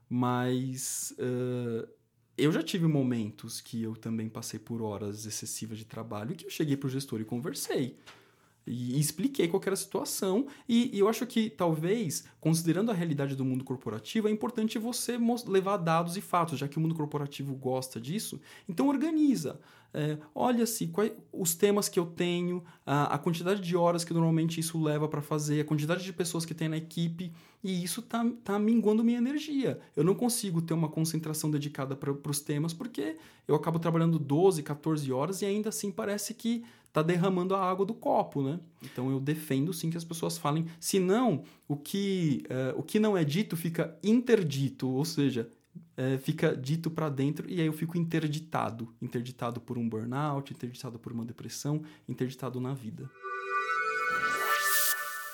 Mas 0.10 1.16
uh... 1.18 1.88
eu 2.38 2.52
já 2.52 2.62
tive 2.62 2.88
momentos 2.88 3.62
que 3.62 3.82
eu 3.82 3.96
também 3.96 4.30
passei 4.30 4.60
por 4.60 4.82
horas 4.82 5.26
excessivas 5.26 5.78
de 5.78 5.86
trabalho 5.86 6.36
que 6.36 6.46
eu 6.46 6.50
cheguei 6.50 6.76
para 6.76 6.88
o 6.88 6.90
gestor 6.90 7.22
e 7.22 7.26
conversei. 7.26 7.98
E 8.66 9.00
expliquei 9.00 9.48
qual 9.48 9.62
era 9.66 9.74
a 9.74 9.78
situação. 9.78 10.48
E, 10.68 10.96
e, 10.96 11.00
eu 11.00 11.10
acho 11.10 11.26
que, 11.26 11.50
talvez, 11.50 12.24
considerando 12.40 12.92
a 12.92 12.94
realidade 12.94 13.36
do 13.36 13.44
mundo 13.44 13.64
corporativo, 13.64 14.28
é 14.28 14.32
importante 14.32 14.80
você 14.80 15.18
levar 15.48 15.78
dados 15.78 16.16
e 16.16 16.22
fatos, 16.22 16.60
já 16.60 16.68
que 16.68 16.78
o 16.78 16.82
mundo 16.82 16.96
corporativo 16.96 17.54
gosta 17.56 18.00
disso. 18.00 18.40
Então, 18.68 18.88
organiza. 18.88 19.60
É, 19.96 20.18
olha-se 20.34 20.92
os 21.32 21.54
temas 21.54 21.88
que 21.88 22.00
eu 22.00 22.06
tenho, 22.08 22.64
a, 22.84 23.14
a, 23.14 23.18
quantidade 23.20 23.62
de 23.62 23.78
horas 23.78 24.04
que 24.04 24.12
normalmente 24.12 24.60
isso 24.60 24.82
leva 24.82 25.08
para 25.08 25.22
fazer, 25.22 25.62
a 25.62 25.66
quantidade 25.66 26.04
de 26.04 26.12
pessoas 26.12 26.46
que 26.46 26.54
tem 26.56 26.68
na 26.68 26.78
equipe, 26.78 27.32
e 27.64 27.84
isso 27.84 28.02
tá, 28.02 28.26
tá 28.44 28.58
minguando 28.58 29.04
minha 29.04 29.20
energia. 29.20 29.80
Eu 29.96 30.04
não 30.04 30.16
consigo 30.16 30.64
ter 30.64 30.74
uma 30.74 30.90
concentração 30.90 31.52
dedicada 31.52 31.96
para 31.96 32.12
os 32.12 32.40
temas 32.40 32.74
porque 32.74 33.18
eu 33.48 33.54
acabo 33.54 33.78
trabalhando 33.78 34.18
12, 34.18 34.64
14 34.64 35.12
horas 35.14 35.44
e 35.44 35.46
ainda 35.46 35.70
assim 35.70 35.92
parece 35.92 36.34
que 36.34 36.66
tá 36.94 37.02
derramando 37.02 37.56
a 37.56 37.70
água 37.70 37.84
do 37.84 37.94
copo, 37.96 38.44
né? 38.44 38.60
Então 38.84 39.10
eu 39.10 39.20
defendo 39.20 39.74
sim 39.74 39.90
que 39.90 39.98
as 39.98 40.04
pessoas 40.04 40.38
falem. 40.38 40.68
Senão, 40.80 41.44
o 41.68 41.76
que, 41.76 42.44
uh, 42.46 42.80
o 42.80 42.84
que 42.84 43.00
não 43.00 43.18
é 43.18 43.24
dito 43.24 43.58
fica 43.58 43.98
interdito, 44.04 44.88
ou 44.88 45.04
seja, 45.04 45.50
uh, 45.76 46.20
fica 46.20 46.56
dito 46.56 46.92
para 46.92 47.10
dentro 47.10 47.50
e 47.50 47.60
aí 47.60 47.66
eu 47.66 47.74
fico 47.74 47.98
interditado. 47.98 48.94
Interditado 49.02 49.60
por 49.60 49.76
um 49.76 49.90
burnout, 49.90 50.54
interditado 50.54 51.00
por 51.00 51.12
uma 51.12 51.26
depressão, 51.26 51.82
interditado 52.08 52.62
na 52.62 52.76
vida. 52.76 53.10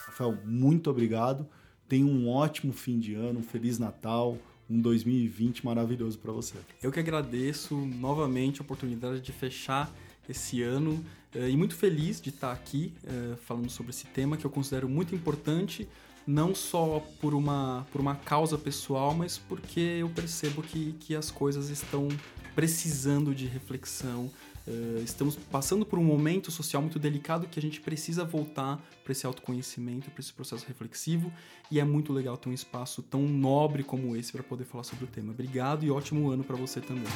Rafael, 0.05 0.38
muito 0.45 0.89
obrigado. 0.89 1.45
Tenha 1.89 2.05
um 2.05 2.30
ótimo 2.30 2.72
fim 2.72 2.97
de 2.99 3.16
ano, 3.16 3.39
um 3.39 3.43
Feliz 3.43 3.78
Natal, 3.78 4.38
um 4.70 4.80
2020 4.80 5.66
maravilhoso 5.66 6.18
para 6.20 6.32
você. 6.32 6.55
Eu 6.82 6.89
que 6.89 6.99
agradeço 7.01 7.76
novamente 7.76 8.62
a 8.62 8.64
oportunidade 8.64 9.20
de 9.20 9.34
fechar 9.34 9.93
esse 10.30 10.62
ano 10.62 11.03
e 11.36 11.55
muito 11.55 11.75
feliz 11.75 12.19
de 12.19 12.30
estar 12.30 12.51
aqui 12.51 12.93
eh, 13.03 13.36
falando 13.45 13.69
sobre 13.69 13.91
esse 13.91 14.07
tema 14.07 14.36
que 14.36 14.45
eu 14.45 14.49
considero 14.49 14.89
muito 14.89 15.13
importante, 15.13 15.88
não 16.25 16.55
só 16.55 17.03
por 17.21 17.34
uma, 17.34 17.86
por 17.91 18.01
uma 18.01 18.15
causa 18.15 18.57
pessoal, 18.57 19.13
mas 19.13 19.38
porque 19.38 19.80
eu 19.80 20.09
percebo 20.09 20.61
que, 20.61 20.93
que 20.99 21.15
as 21.15 21.30
coisas 21.30 21.69
estão 21.69 22.07
precisando 22.55 23.34
de 23.34 23.45
reflexão. 23.45 24.32
Uh, 24.67 25.01
estamos 25.03 25.36
passando 25.36 25.84
por 25.84 25.97
um 25.97 26.03
momento 26.03 26.51
social 26.51 26.82
muito 26.82 26.99
delicado 26.99 27.47
que 27.47 27.57
a 27.57 27.61
gente 27.61 27.82
precisa 27.82 28.23
voltar 28.23 28.80
para 29.03 29.11
esse 29.11 29.25
autoconhecimento, 29.25 30.11
para 30.11 30.19
esse 30.19 30.32
processo 30.32 30.65
reflexivo, 30.67 31.34
e 31.71 31.80
é 31.80 31.84
muito 31.84 32.13
legal 32.13 32.38
ter 32.38 32.49
um 32.49 32.53
espaço 32.53 33.01
tão 33.01 33.21
nobre 33.21 33.84
como 33.84 34.15
esse 34.15 34.32
para 34.32 34.43
poder 34.43 34.65
falar 34.65 34.84
sobre 34.84 35.05
o 35.05 35.07
tema. 35.07 35.32
Obrigado 35.32 35.84
e 35.84 35.89
ótimo 35.89 36.30
ano 36.30 36.43
para 36.43 36.55
você 36.55 36.80
também. 36.80 37.07